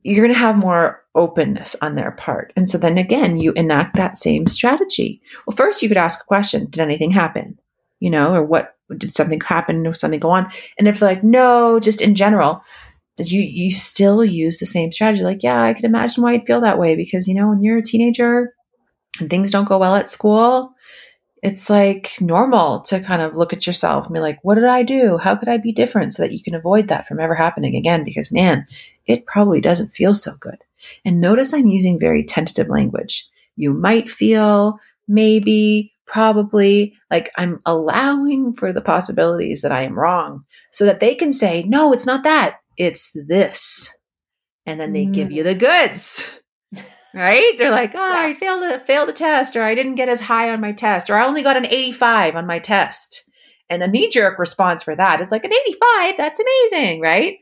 You're 0.03 0.23
going 0.23 0.33
to 0.33 0.39
have 0.39 0.57
more 0.57 1.03
openness 1.17 1.75
on 1.81 1.95
their 1.95 2.11
part. 2.11 2.53
And 2.55 2.69
so 2.69 2.77
then 2.77 2.97
again, 2.97 3.37
you 3.37 3.51
enact 3.53 3.95
that 3.97 4.17
same 4.17 4.47
strategy. 4.47 5.21
Well, 5.45 5.57
first 5.57 5.81
you 5.81 5.89
could 5.89 5.97
ask 5.97 6.21
a 6.21 6.25
question 6.25 6.67
Did 6.69 6.79
anything 6.79 7.11
happen? 7.11 7.59
You 7.99 8.11
know, 8.11 8.33
or 8.33 8.43
what 8.43 8.75
did 8.95 9.13
something 9.13 9.41
happen 9.41 9.85
or 9.87 9.93
something 9.93 10.19
go 10.19 10.29
on? 10.29 10.49
And 10.77 10.87
if 10.87 10.99
they're 10.99 11.09
like, 11.09 11.23
no, 11.23 11.79
just 11.79 12.01
in 12.01 12.15
general, 12.15 12.61
you 13.17 13.41
you 13.41 13.71
still 13.71 14.23
use 14.23 14.59
the 14.59 14.65
same 14.65 14.91
strategy. 14.91 15.23
Like, 15.23 15.43
yeah, 15.43 15.61
I 15.61 15.73
could 15.73 15.85
imagine 15.85 16.23
why 16.23 16.33
you'd 16.33 16.45
feel 16.45 16.61
that 16.61 16.79
way 16.79 16.95
because 16.95 17.27
you 17.27 17.33
know, 17.33 17.49
when 17.49 17.63
you're 17.63 17.79
a 17.79 17.83
teenager 17.83 18.53
and 19.19 19.29
things 19.29 19.51
don't 19.51 19.67
go 19.67 19.79
well 19.79 19.95
at 19.95 20.09
school, 20.09 20.75
it's 21.43 21.69
like 21.69 22.13
normal 22.21 22.81
to 22.81 22.99
kind 22.99 23.21
of 23.21 23.35
look 23.35 23.53
at 23.53 23.65
yourself 23.65 24.05
and 24.05 24.13
be 24.13 24.19
like, 24.19 24.39
what 24.43 24.55
did 24.55 24.65
I 24.65 24.83
do? 24.83 25.17
How 25.17 25.35
could 25.35 25.49
I 25.49 25.57
be 25.57 25.71
different 25.71 26.13
so 26.13 26.23
that 26.23 26.31
you 26.31 26.41
can 26.41 26.55
avoid 26.55 26.87
that 26.87 27.07
from 27.07 27.19
ever 27.19 27.35
happening 27.35 27.75
again? 27.75 28.03
Because 28.03 28.31
man, 28.31 28.67
it 29.05 29.25
probably 29.25 29.61
doesn't 29.61 29.93
feel 29.93 30.13
so 30.13 30.35
good. 30.39 30.57
And 31.05 31.19
notice 31.19 31.53
I'm 31.53 31.67
using 31.67 31.99
very 31.99 32.23
tentative 32.23 32.69
language. 32.69 33.27
You 33.55 33.73
might 33.73 34.09
feel, 34.09 34.77
maybe, 35.07 35.93
probably, 36.05 36.93
like 37.11 37.31
I'm 37.37 37.59
allowing 37.65 38.53
for 38.53 38.71
the 38.71 38.81
possibilities 38.81 39.61
that 39.61 39.71
I 39.71 39.83
am 39.83 39.97
wrong 39.97 40.43
so 40.71 40.85
that 40.85 40.99
they 40.99 41.15
can 41.15 41.33
say, 41.33 41.63
no, 41.63 41.93
it's 41.93 42.05
not 42.05 42.23
that, 42.23 42.57
it's 42.77 43.11
this. 43.27 43.93
And 44.65 44.79
then 44.79 44.93
they 44.93 45.05
mm. 45.05 45.13
give 45.13 45.31
you 45.31 45.43
the 45.43 45.55
goods 45.55 46.29
right? 47.17 47.57
They're 47.57 47.71
like, 47.71 47.93
oh, 47.95 47.97
yeah. 47.97 48.27
I 48.27 48.33
failed 48.35 48.63
a 48.63 48.79
failed 48.85 49.09
a 49.09 49.13
test, 49.13 49.55
or 49.55 49.63
I 49.63 49.75
didn't 49.75 49.95
get 49.95 50.09
as 50.09 50.21
high 50.21 50.49
on 50.51 50.61
my 50.61 50.71
test, 50.71 51.09
or 51.09 51.15
I 51.15 51.25
only 51.25 51.43
got 51.43 51.57
an 51.57 51.65
85 51.65 52.35
on 52.35 52.45
my 52.45 52.59
test. 52.59 53.23
And 53.69 53.83
a 53.83 53.87
knee 53.87 54.09
jerk 54.09 54.39
response 54.39 54.83
for 54.83 54.95
that 54.95 55.19
is 55.19 55.31
like 55.31 55.43
an 55.43 55.53
85, 55.53 56.15
that's 56.17 56.39
amazing, 56.39 57.01
right? 57.01 57.37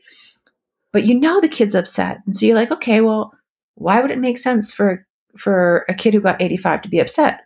But 0.96 1.04
you 1.04 1.20
know 1.20 1.42
the 1.42 1.48
kid's 1.48 1.74
upset. 1.74 2.20
And 2.24 2.34
so 2.34 2.46
you're 2.46 2.56
like, 2.56 2.70
okay, 2.70 3.02
well, 3.02 3.30
why 3.74 4.00
would 4.00 4.10
it 4.10 4.18
make 4.18 4.38
sense 4.38 4.72
for 4.72 5.06
for 5.36 5.84
a 5.90 5.94
kid 5.94 6.14
who 6.14 6.22
got 6.22 6.40
85 6.40 6.80
to 6.80 6.88
be 6.88 7.00
upset? 7.00 7.42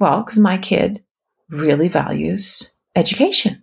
Well, 0.00 0.24
because 0.24 0.40
my 0.40 0.58
kid 0.58 1.00
really 1.50 1.86
values 1.86 2.74
education. 2.96 3.62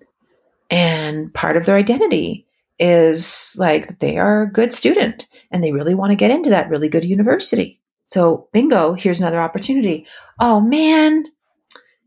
And 0.69 1.33
part 1.33 1.57
of 1.57 1.65
their 1.65 1.75
identity 1.75 2.47
is 2.79 3.53
like 3.57 3.99
they 3.99 4.17
are 4.17 4.43
a 4.43 4.49
good 4.49 4.73
student 4.73 5.27
and 5.51 5.61
they 5.61 5.73
really 5.73 5.93
want 5.93 6.11
to 6.11 6.15
get 6.15 6.31
into 6.31 6.49
that 6.49 6.69
really 6.69 6.87
good 6.87 7.03
university. 7.03 7.81
So, 8.05 8.47
bingo, 8.53 8.93
here's 8.93 9.19
another 9.19 9.41
opportunity. 9.41 10.07
Oh 10.39 10.61
man, 10.61 11.25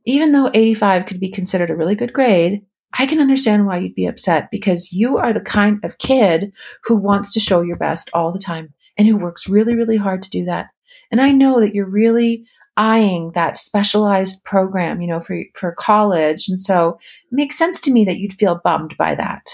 even 0.07 0.33
though 0.33 0.51
85 0.55 1.05
could 1.05 1.21
be 1.21 1.31
considered 1.31 1.71
a 1.71 1.77
really 1.77 1.97
good 1.97 2.15
grade, 2.15 2.65
I 2.93 3.07
can 3.07 3.21
understand 3.21 3.67
why 3.67 3.79
you'd 3.79 3.95
be 3.95 4.07
upset 4.07 4.51
because 4.51 4.93
you 4.93 5.17
are 5.17 5.33
the 5.33 5.41
kind 5.41 5.83
of 5.85 5.99
kid 5.99 6.53
who 6.85 6.97
wants 6.97 7.33
to 7.35 7.41
show 7.41 7.61
your 7.61 7.77
best 7.77 8.11
all 8.13 8.33
the 8.33 8.39
time 8.39 8.73
and 8.99 9.07
who 9.07 9.17
works 9.17 9.49
really, 9.49 9.75
really 9.75 9.97
hard 9.97 10.23
to 10.23 10.31
do 10.31 10.45
that. 10.47 10.69
And 11.11 11.21
I 11.21 11.31
know 11.31 11.61
that 11.61 11.75
you're 11.75 11.89
really 11.89 12.45
eyeing 12.77 13.33
that 13.33 13.59
specialized 13.59 14.43
program, 14.45 15.01
you 15.01 15.09
know, 15.09 15.21
for 15.21 15.43
for 15.55 15.73
college. 15.73 16.49
And 16.49 16.61
so 16.61 16.99
it 17.31 17.35
makes 17.35 17.59
sense 17.59 17.81
to 17.83 17.93
me 17.93 18.05
that 18.05 18.17
you'd 18.17 18.39
feel 18.39 18.61
bummed 18.63 18.97
by 18.97 19.15
that. 19.15 19.51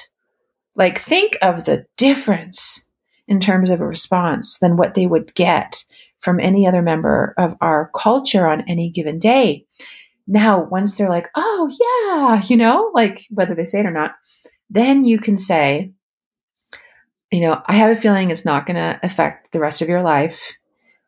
Like 0.75 0.99
think 0.99 1.37
of 1.43 1.65
the 1.65 1.87
difference 1.97 2.87
in 3.29 3.41
terms 3.41 3.71
of 3.71 3.81
a 3.81 3.87
response 3.87 4.59
than 4.59 4.77
what 4.77 4.95
they 4.95 5.07
would 5.07 5.35
get 5.35 5.85
from 6.21 6.41
any 6.41 6.67
other 6.67 6.83
member 6.83 7.35
of 7.39 7.57
our 7.61 7.91
culture 7.95 8.49
on 8.49 8.63
any 8.69 8.91
given 8.91 9.19
day. 9.19 9.65
Now, 10.27 10.65
once 10.65 10.95
they're 10.95 11.09
like, 11.09 11.29
oh, 11.35 11.71
yeah, 11.81 12.43
you 12.49 12.57
know, 12.57 12.91
like 12.95 13.27
whether 13.31 13.55
they 13.55 13.67
say 13.67 13.81
it 13.81 13.87
or 13.87 13.93
not, 13.93 14.15
then 14.71 15.05
you 15.05 15.19
can 15.19 15.37
say, 15.37 15.93
you 17.31 17.41
know, 17.41 17.63
I 17.67 17.75
have 17.75 17.97
a 17.97 18.01
feeling 18.01 18.31
it's 18.31 18.45
not 18.45 18.67
going 18.67 18.77
to 18.77 18.99
affect 19.03 19.53
the 19.53 19.61
rest 19.61 19.83
of 19.83 19.89
your 19.89 20.03
life, 20.03 20.41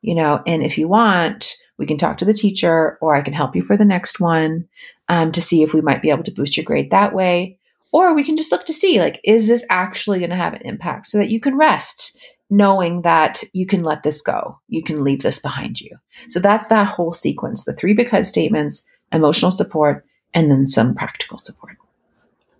you 0.02 0.14
know, 0.14 0.42
and 0.46 0.62
if 0.62 0.78
you 0.78 0.88
want, 0.88 1.56
we 1.78 1.86
can 1.86 1.96
talk 1.96 2.18
to 2.18 2.24
the 2.24 2.34
teacher 2.34 2.98
or 3.00 3.14
I 3.14 3.22
can 3.22 3.32
help 3.32 3.56
you 3.56 3.62
for 3.62 3.76
the 3.76 3.84
next 3.84 4.20
one 4.20 4.68
um, 5.08 5.32
to 5.32 5.40
see 5.40 5.62
if 5.62 5.72
we 5.72 5.80
might 5.80 6.02
be 6.02 6.10
able 6.10 6.24
to 6.24 6.32
boost 6.32 6.56
your 6.56 6.64
grade 6.64 6.90
that 6.90 7.14
way. 7.14 7.58
Or 7.90 8.14
we 8.14 8.24
can 8.24 8.36
just 8.36 8.52
look 8.52 8.66
to 8.66 8.72
see, 8.72 9.00
like, 9.00 9.18
is 9.24 9.48
this 9.48 9.64
actually 9.70 10.18
going 10.18 10.30
to 10.30 10.36
have 10.36 10.52
an 10.52 10.62
impact 10.62 11.06
so 11.06 11.18
that 11.18 11.30
you 11.30 11.40
can 11.40 11.56
rest 11.56 12.18
knowing 12.50 13.02
that 13.02 13.42
you 13.52 13.66
can 13.66 13.82
let 13.82 14.02
this 14.02 14.22
go. 14.22 14.58
You 14.68 14.82
can 14.82 15.04
leave 15.04 15.22
this 15.22 15.38
behind 15.38 15.80
you. 15.80 15.96
So 16.28 16.40
that's 16.40 16.68
that 16.68 16.88
whole 16.88 17.12
sequence 17.12 17.64
the 17.64 17.74
three 17.74 17.94
because 17.94 18.28
statements, 18.28 18.86
emotional 19.12 19.50
support, 19.50 20.04
and 20.34 20.50
then 20.50 20.66
some 20.66 20.94
practical 20.94 21.38
support. 21.38 21.76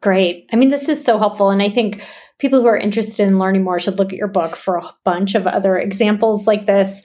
great. 0.01 0.49
I 0.53 0.57
mean, 0.57 0.69
this 0.71 0.89
is 0.89 1.05
so 1.05 1.19
helpful. 1.19 1.51
And 1.51 1.61
I 1.61 1.71
think 1.71 2.07
people 2.39 2.61
who 2.61 2.67
are 2.67 2.77
interested 2.77 3.27
in 3.27 3.39
learning 3.39 3.65
more 3.65 3.81
should 3.81 3.99
look 3.99 4.13
at 4.13 4.19
your 4.19 4.29
book 4.29 4.57
for 4.57 4.77
a 4.77 4.95
bunch 5.05 5.35
of 5.35 5.47
other 5.47 5.77
examples 5.77 6.47
like 6.47 6.67
this. 6.67 7.03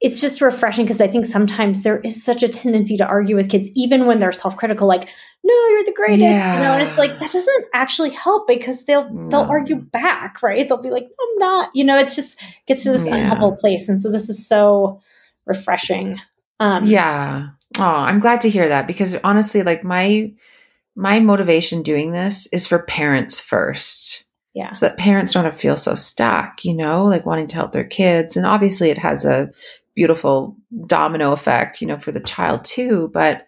It's 0.00 0.20
just 0.20 0.40
refreshing 0.40 0.86
because 0.86 1.00
I 1.00 1.08
think 1.08 1.26
sometimes 1.26 1.82
there 1.82 1.98
is 2.00 2.22
such 2.22 2.42
a 2.42 2.48
tendency 2.48 2.96
to 2.96 3.06
argue 3.06 3.36
with 3.36 3.50
kids, 3.50 3.68
even 3.74 4.06
when 4.06 4.18
they're 4.18 4.32
self 4.32 4.56
critical, 4.56 4.86
like, 4.86 5.08
no, 5.44 5.54
you're 5.68 5.84
the 5.84 5.92
greatest. 5.94 6.22
Yeah. 6.22 6.54
You 6.56 6.62
know, 6.62 6.72
and 6.72 6.88
it's 6.88 6.98
like 6.98 7.18
that 7.18 7.30
doesn't 7.30 7.64
actually 7.74 8.10
help 8.10 8.46
because 8.46 8.84
they'll 8.84 9.08
they'll 9.28 9.40
argue 9.40 9.76
back, 9.76 10.42
right? 10.42 10.66
They'll 10.66 10.78
be 10.80 10.90
like, 10.90 11.04
I'm 11.04 11.38
not. 11.38 11.70
You 11.74 11.84
know, 11.84 11.98
it 11.98 12.08
just 12.14 12.38
gets 12.66 12.82
to 12.84 12.92
this 12.92 13.06
yeah. 13.06 13.16
unhelpful 13.16 13.56
place. 13.56 13.88
And 13.88 14.00
so 14.00 14.10
this 14.10 14.30
is 14.30 14.46
so 14.46 15.00
refreshing. 15.46 16.18
Um, 16.60 16.84
yeah. 16.84 17.48
Oh, 17.78 17.82
I'm 17.82 18.20
glad 18.20 18.40
to 18.42 18.50
hear 18.50 18.68
that 18.68 18.86
because 18.86 19.14
honestly, 19.22 19.62
like 19.62 19.84
my 19.84 20.32
my 20.96 21.20
motivation 21.20 21.82
doing 21.82 22.12
this 22.12 22.48
is 22.52 22.66
for 22.66 22.82
parents 22.82 23.40
first. 23.40 24.26
Yeah. 24.54 24.74
So 24.74 24.86
that 24.86 24.98
parents 24.98 25.32
don't 25.32 25.44
have 25.44 25.54
to 25.54 25.58
feel 25.60 25.76
so 25.76 25.94
stuck, 25.94 26.64
you 26.64 26.74
know, 26.74 27.04
like 27.04 27.24
wanting 27.24 27.46
to 27.48 27.54
help 27.54 27.70
their 27.70 27.84
kids. 27.84 28.36
And 28.36 28.44
obviously 28.44 28.90
it 28.90 28.98
has 28.98 29.24
a 29.24 29.50
beautiful 29.94 30.56
domino 30.86 31.32
effect, 31.32 31.80
you 31.80 31.86
know, 31.86 31.98
for 31.98 32.10
the 32.10 32.20
child 32.20 32.64
too. 32.64 33.10
But 33.14 33.46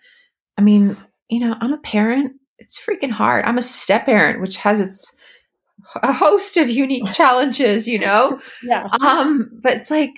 I 0.57 0.62
mean, 0.62 0.97
you 1.29 1.41
know, 1.41 1.57
I'm 1.61 1.73
a 1.73 1.79
parent. 1.79 2.35
It's 2.59 2.81
freaking 2.81 3.11
hard. 3.11 3.45
I'm 3.45 3.59
a 3.59 3.62
step 3.62 4.07
parent, 4.07 4.41
which 4.41 4.57
has 4.59 4.81
its 4.81 5.12
a 5.97 6.12
host 6.12 6.57
of 6.57 6.70
unique 6.70 7.11
challenges, 7.12 7.89
you 7.89 7.99
know? 7.99 8.41
yeah. 8.62 8.87
Um, 9.01 9.51
but 9.61 9.73
it's 9.73 9.91
like 9.91 10.12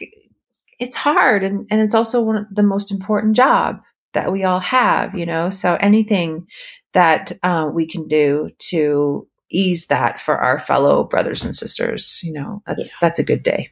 it's 0.78 0.96
hard 0.96 1.42
and, 1.42 1.66
and 1.70 1.80
it's 1.80 1.94
also 1.94 2.20
one 2.20 2.36
of 2.36 2.46
the 2.50 2.62
most 2.62 2.90
important 2.90 3.34
job 3.36 3.80
that 4.14 4.32
we 4.32 4.44
all 4.44 4.60
have, 4.60 5.14
you 5.16 5.26
know? 5.26 5.50
So 5.50 5.76
anything 5.80 6.46
that 6.92 7.32
uh, 7.42 7.68
we 7.72 7.86
can 7.86 8.08
do 8.08 8.50
to 8.70 9.26
ease 9.50 9.86
that 9.86 10.20
for 10.20 10.38
our 10.38 10.58
fellow 10.58 11.04
brothers 11.04 11.44
and 11.44 11.54
sisters, 11.54 12.20
you 12.22 12.32
know, 12.32 12.62
that's 12.66 12.90
yeah. 12.90 12.96
that's 13.00 13.18
a 13.18 13.24
good 13.24 13.42
day. 13.42 13.70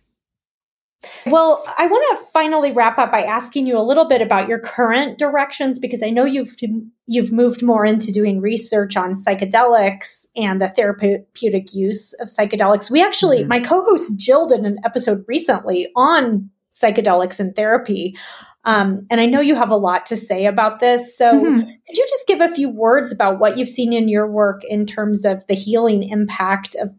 Well, 1.27 1.65
I 1.79 1.87
want 1.87 2.19
to 2.19 2.25
finally 2.33 2.71
wrap 2.71 2.99
up 2.99 3.11
by 3.11 3.23
asking 3.23 3.67
you 3.67 3.77
a 3.79 3.83
little 3.83 4.05
bit 4.05 4.23
about 4.23 4.49
your 4.49 4.59
current 4.59 5.19
directions 5.19 5.79
because 5.79 6.03
I 6.03 6.11
know 6.11 6.25
you've 6.25 6.55
you've 7.07 7.33
moved 7.33 7.63
more 7.63 7.85
into 7.85 8.13
doing 8.13 8.41
research 8.41 8.97
on 8.97 9.15
psychedelics 9.15 10.27
and 10.37 10.61
the 10.61 10.69
therapeutic 10.69 11.75
use 11.75 12.13
of 12.15 12.29
psychedelics. 12.29 12.91
We 12.91 13.03
actually, 13.03 13.41
mm-hmm. 13.41 13.49
my 13.49 13.61
co-host 13.61 14.17
Jill 14.17 14.47
did 14.47 14.61
an 14.61 14.79
episode 14.85 15.25
recently 15.27 15.91
on 15.97 16.51
psychedelics 16.73 17.41
and 17.41 17.55
therapy. 17.55 18.17
Um, 18.65 19.07
and 19.11 19.21
I 19.21 19.27
know 19.27 19.41
you 19.41 19.57
have 19.57 19.71
a 19.71 19.77
lot 19.77 20.07
to 20.07 20.17
say 20.17 20.47
about 20.47 20.81
this. 20.81 21.17
So, 21.17 21.33
mm-hmm. 21.33 21.61
could 21.61 21.97
you 21.97 22.07
just 22.09 22.27
give 22.27 22.41
a 22.41 22.49
few 22.49 22.69
words 22.69 23.11
about 23.13 23.41
what 23.41 23.59
you've 23.59 23.69
seen 23.69 23.93
in 23.93 24.09
your 24.09 24.31
work 24.31 24.63
in 24.65 24.87
terms 24.87 25.25
of 25.25 25.47
the 25.49 25.55
healing 25.55 26.05
impact 26.05 26.77
of, 26.77 26.95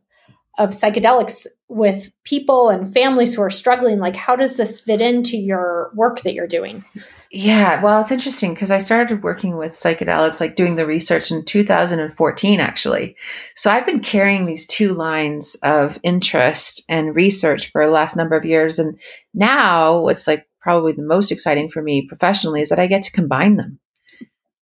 of 0.58 0.72
psychedelics 0.72 1.48
with 1.70 2.12
people 2.26 2.70
and 2.70 2.94
families 2.94 3.34
who 3.34 3.42
are 3.42 3.50
struggling? 3.50 4.00
Like, 4.00 4.16
how 4.16 4.36
does 4.36 4.58
this 4.58 4.80
fit 4.80 5.00
into 5.00 5.38
your 5.38 5.92
work 5.96 6.22
that 6.22 6.34
you're 6.34 6.48
doing? 6.48 6.84
Yeah, 7.32 7.82
well, 7.82 8.02
it's 8.02 8.12
interesting 8.12 8.54
because 8.54 8.70
I 8.70 8.78
started 8.78 9.24
working 9.24 9.56
with 9.58 9.72
psychedelics, 9.72 10.42
like 10.42 10.58
doing 10.58 10.76
the 10.76 10.86
research 10.86 11.32
in 11.32 11.46
2014, 11.46 12.60
actually. 12.60 13.16
So 13.56 13.72
I've 13.72 13.86
been 13.86 14.02
carrying 14.02 14.46
these 14.46 14.68
two 14.68 14.94
lines 14.94 15.56
of 15.64 15.98
interest 16.04 16.84
and 16.90 17.16
research 17.16 17.72
for 17.72 17.86
the 17.86 17.92
last 17.92 18.18
number 18.18 18.36
of 18.36 18.46
years. 18.46 18.80
And 18.80 19.00
now, 19.34 20.02
what's 20.02 20.28
like 20.28 20.46
probably 20.64 20.94
the 20.94 21.04
most 21.04 21.32
exciting 21.32 21.70
for 21.70 21.82
me 21.82 22.08
professionally 22.08 22.62
is 22.62 22.70
that 22.70 22.80
I 22.80 22.88
get 22.88 23.04
to 23.04 23.12
combine 23.12 23.58
them. 23.58 23.80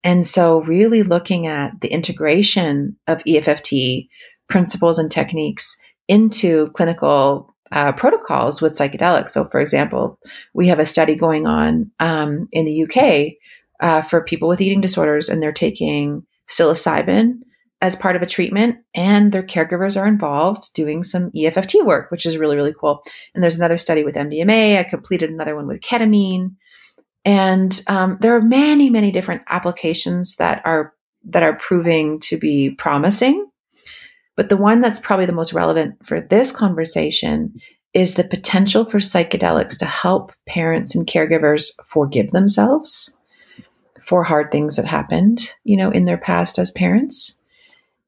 And 0.04 0.26
so, 0.26 0.62
really 0.62 1.04
looking 1.04 1.46
at 1.46 1.80
the 1.80 1.88
integration 1.88 2.96
of 3.06 3.22
EFFT 3.24 4.08
principles 4.48 4.98
and 4.98 5.10
techniques 5.10 5.78
into 6.08 6.70
clinical 6.72 7.54
uh, 7.70 7.92
protocols 7.92 8.60
with 8.60 8.76
psychedelics. 8.76 9.28
So, 9.30 9.44
for 9.46 9.60
example, 9.60 10.18
we 10.54 10.66
have 10.66 10.80
a 10.80 10.86
study 10.86 11.14
going 11.14 11.46
on 11.46 11.92
um, 12.00 12.48
in 12.50 12.64
the 12.64 12.82
UK 12.82 13.34
uh, 13.80 14.02
for 14.02 14.24
people 14.24 14.48
with 14.48 14.60
eating 14.60 14.80
disorders, 14.80 15.28
and 15.28 15.40
they're 15.40 15.52
taking 15.52 16.26
psilocybin 16.48 17.34
as 17.82 17.96
part 17.96 18.14
of 18.14 18.22
a 18.22 18.26
treatment, 18.26 18.78
and 18.94 19.32
their 19.32 19.42
caregivers 19.42 20.00
are 20.00 20.06
involved 20.06 20.72
doing 20.72 21.02
some 21.02 21.32
EFFT 21.32 21.84
work, 21.84 22.12
which 22.12 22.24
is 22.24 22.38
really, 22.38 22.54
really 22.54 22.72
cool. 22.72 23.02
And 23.34 23.42
there's 23.42 23.58
another 23.58 23.76
study 23.76 24.04
with 24.04 24.14
MDMA. 24.14 24.78
I 24.78 24.84
completed 24.84 25.30
another 25.30 25.56
one 25.56 25.66
with 25.66 25.80
ketamine. 25.80 26.54
And 27.24 27.82
um, 27.88 28.18
there 28.20 28.36
are 28.36 28.40
many, 28.40 28.88
many 28.88 29.10
different 29.10 29.42
applications 29.48 30.36
that 30.36 30.62
are 30.64 30.94
that 31.24 31.42
are 31.42 31.56
proving 31.56 32.18
to 32.20 32.36
be 32.38 32.70
promising. 32.70 33.46
But 34.36 34.48
the 34.48 34.56
one 34.56 34.80
that's 34.80 34.98
probably 34.98 35.26
the 35.26 35.32
most 35.32 35.52
relevant 35.52 36.06
for 36.06 36.20
this 36.20 36.52
conversation 36.52 37.54
is 37.94 38.14
the 38.14 38.24
potential 38.24 38.84
for 38.84 38.98
psychedelics 38.98 39.78
to 39.78 39.86
help 39.86 40.32
parents 40.46 40.94
and 40.94 41.06
caregivers 41.06 41.72
forgive 41.84 42.30
themselves 42.30 43.16
for 44.06 44.24
hard 44.24 44.50
things 44.50 44.76
that 44.76 44.86
happened, 44.86 45.52
you 45.64 45.76
know, 45.76 45.90
in 45.90 46.06
their 46.06 46.18
past 46.18 46.58
as 46.58 46.70
parents. 46.70 47.38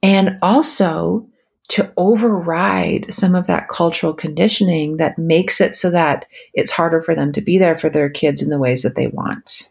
And 0.05 0.39
also 0.43 1.27
to 1.69 1.91
override 1.97 3.07
some 3.13 3.35
of 3.35 3.47
that 3.47 3.69
cultural 3.71 4.13
conditioning 4.13 4.99
that 4.99 5.19
makes 5.19 5.63
it 5.63 5.75
so 5.75 5.91
that 5.91 6.27
it's 6.53 6.71
harder 6.71 7.01
for 7.01 7.15
them 7.15 7.33
to 7.33 7.41
be 7.41 7.57
there 7.57 7.79
for 7.79 7.89
their 7.89 8.11
kids 8.11 8.43
in 8.43 8.51
the 8.51 8.59
ways 8.59 8.83
that 8.83 8.97
they 8.97 9.07
want. 9.07 9.71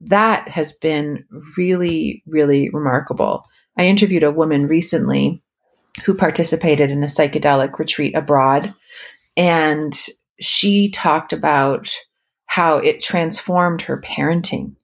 That 0.00 0.48
has 0.48 0.70
been 0.70 1.24
really, 1.56 2.22
really 2.24 2.70
remarkable. 2.70 3.44
I 3.76 3.86
interviewed 3.86 4.22
a 4.22 4.30
woman 4.30 4.68
recently 4.68 5.42
who 6.04 6.14
participated 6.14 6.92
in 6.92 7.02
a 7.02 7.06
psychedelic 7.06 7.80
retreat 7.80 8.14
abroad. 8.14 8.72
And 9.36 9.92
she 10.40 10.88
talked 10.90 11.32
about 11.32 11.92
how 12.46 12.76
it 12.76 13.02
transformed 13.02 13.82
her 13.82 14.00
parenting. 14.00 14.76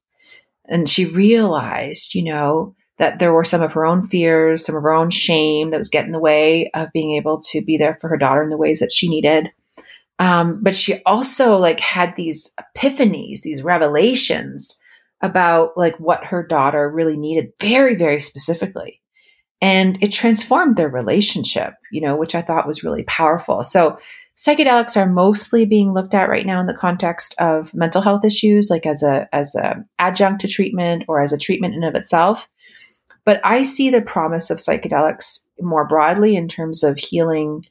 And 0.69 0.89
she 0.89 1.05
realized, 1.05 2.17
you 2.17 2.25
know, 2.25 2.75
that 2.99 3.19
there 3.19 3.33
were 3.33 3.45
some 3.45 3.63
of 3.63 3.73
her 3.73 3.87
own 3.87 4.07
fears, 4.07 4.65
some 4.65 4.75
of 4.77 4.83
her 4.83 4.93
own 4.93 5.11
shame 5.11 5.71
that 5.71 5.79
was 5.79 5.89
getting 5.89 6.09
in 6.09 6.13
the 6.13 6.19
way 6.19 6.71
of 6.75 6.93
being 6.93 7.13
able 7.13 7.41
to 7.41 7.63
be 7.63 7.77
there 7.77 7.97
for 8.01 8.09
her 8.09 8.17
daughter 8.17 8.43
in 8.43 8.51
the 8.51 8.57
ways 8.57 8.81
that 8.81 8.93
she 8.93 9.09
needed. 9.09 9.51
Um, 10.19 10.61
but 10.63 10.75
she 10.75 11.01
also 11.05 11.57
like 11.57 11.79
had 11.79 12.17
these 12.17 12.53
epiphanies, 12.77 13.43
these 13.43 13.63
revelations 13.63 14.79
about 15.21 15.77
like 15.77 15.99
what 15.99 16.25
her 16.25 16.45
daughter 16.45 16.91
really 16.91 17.17
needed 17.17 17.53
very, 17.61 17.95
very 17.95 18.21
specifically 18.21 19.01
and 19.61 19.99
it 20.01 20.13
transformed 20.13 20.77
their 20.77 20.89
relationship, 20.89 21.75
you 21.91 22.01
know, 22.01 22.17
which 22.17 22.35
I 22.35 22.43
thought 22.43 22.67
was 22.67 22.85
really 22.85 23.03
powerful. 23.05 23.65
So 23.65 23.99
psychedelics 24.37 24.97
are 24.97 25.09
mostly 25.09 25.67
being 25.67 25.93
looked 25.93 26.15
at 26.15 26.29
right 26.29 26.47
now 26.47 26.61
in 26.61 26.67
the 26.67 26.75
context 26.75 27.35
of 27.41 27.75
mental 27.75 28.01
health 28.01 28.25
issues, 28.25 28.71
like 28.71 28.87
as 28.87 29.03
a 29.03 29.29
as 29.33 29.55
a 29.57 29.85
adjunct 29.99 30.43
to 30.43 30.49
treatment 30.49 31.05
or 31.09 31.21
as 31.21 31.33
a 31.33 31.39
treatment 31.39 31.75
in 31.75 31.83
of 31.83 31.97
itself. 31.97 32.49
But 33.29 33.43
I 33.45 33.62
see 33.62 33.91
the 33.91 34.01
promise 34.01 34.49
of 34.49 34.57
psychedelics 34.57 35.45
more 35.61 35.87
broadly 35.87 36.35
in 36.35 36.49
terms 36.49 36.83
of 36.83 36.97
healing 36.97 37.66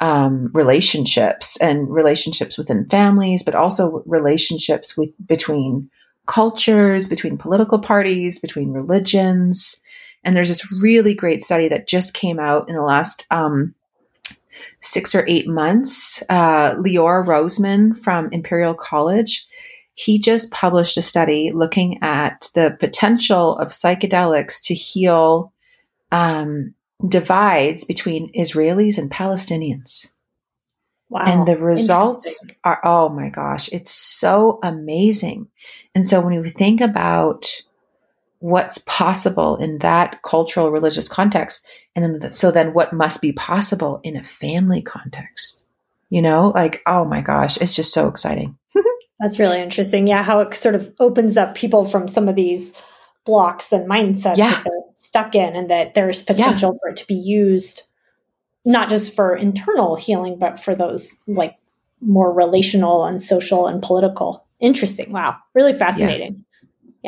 um, 0.00 0.50
relationships 0.52 1.56
and 1.60 1.88
relationships 1.88 2.58
within 2.58 2.84
families, 2.88 3.44
but 3.44 3.54
also 3.54 4.02
relationships 4.06 4.96
with 4.96 5.10
between 5.24 5.88
cultures, 6.26 7.06
between 7.06 7.38
political 7.38 7.78
parties, 7.78 8.40
between 8.40 8.72
religions. 8.72 9.80
And 10.24 10.34
there's 10.34 10.48
this 10.48 10.82
really 10.82 11.14
great 11.14 11.44
study 11.44 11.68
that 11.68 11.86
just 11.86 12.12
came 12.12 12.40
out 12.40 12.68
in 12.68 12.74
the 12.74 12.82
last 12.82 13.24
um, 13.30 13.76
six 14.80 15.14
or 15.14 15.24
eight 15.28 15.46
months. 15.46 16.24
Uh, 16.28 16.74
Lior 16.74 17.24
Roseman 17.24 18.02
from 18.02 18.30
Imperial 18.32 18.74
College, 18.74 19.46
he 19.98 20.16
just 20.16 20.52
published 20.52 20.96
a 20.96 21.02
study 21.02 21.50
looking 21.52 21.98
at 22.04 22.50
the 22.54 22.76
potential 22.78 23.58
of 23.58 23.68
psychedelics 23.68 24.62
to 24.62 24.72
heal 24.72 25.52
um, 26.12 26.72
divides 27.08 27.84
between 27.84 28.32
Israelis 28.32 28.96
and 28.96 29.10
Palestinians. 29.10 30.12
Wow. 31.08 31.22
And 31.26 31.48
the 31.48 31.56
results 31.56 32.46
are, 32.62 32.80
oh 32.84 33.08
my 33.08 33.28
gosh, 33.28 33.68
it's 33.72 33.90
so 33.90 34.60
amazing. 34.62 35.48
And 35.96 36.06
so 36.06 36.20
when 36.20 36.40
we 36.40 36.50
think 36.50 36.80
about 36.80 37.50
what's 38.38 38.78
possible 38.86 39.56
in 39.56 39.78
that 39.78 40.22
cultural 40.22 40.70
religious 40.70 41.08
context 41.08 41.66
and 41.96 42.22
then, 42.22 42.32
so 42.32 42.52
then 42.52 42.72
what 42.72 42.92
must 42.92 43.20
be 43.20 43.32
possible 43.32 43.98
in 44.04 44.16
a 44.16 44.22
family 44.22 44.80
context 44.80 45.64
you 46.08 46.22
know 46.22 46.52
like 46.54 46.80
oh 46.86 47.04
my 47.04 47.20
gosh 47.20 47.56
it's 47.58 47.74
just 47.74 47.92
so 47.92 48.08
exciting 48.08 48.56
that's 49.20 49.38
really 49.38 49.60
interesting. 49.60 50.06
Yeah 50.06 50.22
how 50.22 50.40
it 50.40 50.54
sort 50.54 50.74
of 50.74 50.92
opens 51.00 51.36
up 51.36 51.54
people 51.54 51.84
from 51.84 52.08
some 52.08 52.28
of 52.28 52.36
these 52.36 52.72
blocks 53.24 53.72
and 53.72 53.88
mindsets 53.88 54.36
yeah. 54.36 54.50
that 54.50 54.64
they're 54.64 54.72
stuck 54.96 55.34
in 55.34 55.54
and 55.54 55.70
that 55.70 55.94
there's 55.94 56.22
potential 56.22 56.72
yeah. 56.72 56.78
for 56.80 56.90
it 56.90 56.96
to 56.96 57.06
be 57.06 57.14
used 57.14 57.82
not 58.64 58.88
just 58.88 59.14
for 59.14 59.36
internal 59.36 59.96
healing 59.96 60.38
but 60.38 60.58
for 60.58 60.74
those 60.74 61.14
like 61.26 61.56
more 62.00 62.32
relational 62.32 63.04
and 63.04 63.20
social 63.20 63.66
and 63.66 63.82
political. 63.82 64.46
Interesting. 64.60 65.12
Wow. 65.12 65.36
Really 65.54 65.72
fascinating 65.72 66.44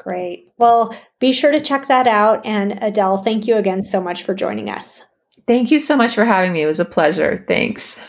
Great. 0.10 0.52
Well, 0.58 0.96
be 1.20 1.32
sure 1.32 1.52
to 1.52 1.60
check 1.60 1.88
that 1.88 2.08
out. 2.08 2.44
And 2.44 2.82
Adele, 2.82 3.20
thank 3.20 3.46
you 3.46 3.58
again 3.58 3.84
so 3.84 4.02
much 4.02 4.24
for 4.24 4.34
joining 4.34 4.68
us. 4.68 5.04
Thank 5.46 5.70
you 5.70 5.78
so 5.78 5.96
much 5.96 6.16
for 6.16 6.26
having 6.26 6.52
me. 6.52 6.64
It 6.64 6.66
was 6.66 6.80
a 6.80 6.86
pleasure. 6.86 7.46
Thanks. 7.48 8.00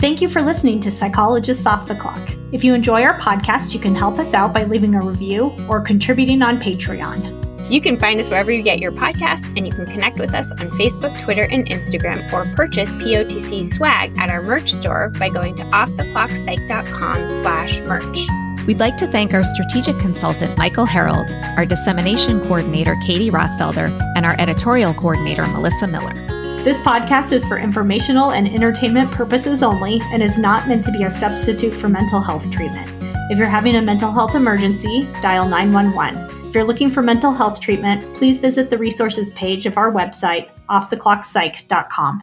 Thank 0.00 0.22
you 0.22 0.30
for 0.30 0.40
listening 0.40 0.80
to 0.80 0.90
Psychologists 0.90 1.66
Off 1.66 1.86
the 1.86 1.94
Clock. 1.94 2.30
If 2.52 2.64
you 2.64 2.72
enjoy 2.72 3.02
our 3.02 3.18
podcast, 3.18 3.74
you 3.74 3.80
can 3.80 3.94
help 3.94 4.18
us 4.18 4.32
out 4.32 4.54
by 4.54 4.64
leaving 4.64 4.94
a 4.94 5.02
review 5.02 5.54
or 5.68 5.82
contributing 5.82 6.40
on 6.40 6.56
Patreon. 6.56 7.31
You 7.70 7.80
can 7.80 7.96
find 7.96 8.20
us 8.20 8.28
wherever 8.28 8.50
you 8.50 8.62
get 8.62 8.78
your 8.78 8.92
podcasts, 8.92 9.46
and 9.56 9.66
you 9.66 9.72
can 9.72 9.86
connect 9.86 10.18
with 10.18 10.34
us 10.34 10.52
on 10.52 10.70
Facebook, 10.70 11.18
Twitter, 11.22 11.46
and 11.50 11.66
Instagram, 11.68 12.30
or 12.32 12.44
purchase 12.54 12.92
POTC 12.94 13.66
swag 13.66 14.16
at 14.18 14.30
our 14.30 14.42
merch 14.42 14.72
store 14.72 15.10
by 15.18 15.28
going 15.28 15.56
to 15.56 15.62
offtheclockpsych.com 15.64 17.32
slash 17.32 17.80
merch. 17.80 18.66
We'd 18.66 18.78
like 18.78 18.96
to 18.98 19.08
thank 19.08 19.34
our 19.34 19.42
strategic 19.42 19.98
consultant, 19.98 20.56
Michael 20.56 20.86
Harold, 20.86 21.28
our 21.56 21.66
dissemination 21.66 22.40
coordinator, 22.42 22.96
Katie 23.04 23.30
Rothfelder, 23.30 23.90
and 24.16 24.24
our 24.24 24.38
editorial 24.38 24.94
coordinator, 24.94 25.46
Melissa 25.48 25.88
Miller. 25.88 26.14
This 26.62 26.80
podcast 26.82 27.32
is 27.32 27.44
for 27.46 27.58
informational 27.58 28.30
and 28.30 28.46
entertainment 28.46 29.10
purposes 29.10 29.64
only 29.64 30.00
and 30.12 30.22
is 30.22 30.38
not 30.38 30.68
meant 30.68 30.84
to 30.84 30.92
be 30.92 31.02
a 31.02 31.10
substitute 31.10 31.72
for 31.72 31.88
mental 31.88 32.20
health 32.20 32.48
treatment. 32.52 32.88
If 33.32 33.38
you're 33.38 33.48
having 33.48 33.74
a 33.74 33.82
mental 33.82 34.12
health 34.12 34.36
emergency, 34.36 35.08
dial 35.20 35.48
911. 35.48 36.41
If 36.52 36.56
you're 36.56 36.64
looking 36.64 36.90
for 36.90 37.00
mental 37.00 37.32
health 37.32 37.60
treatment, 37.60 38.02
please 38.14 38.38
visit 38.38 38.68
the 38.68 38.76
resources 38.76 39.30
page 39.30 39.64
of 39.64 39.78
our 39.78 39.90
website, 39.90 40.50
offtheclockpsych.com. 40.68 42.22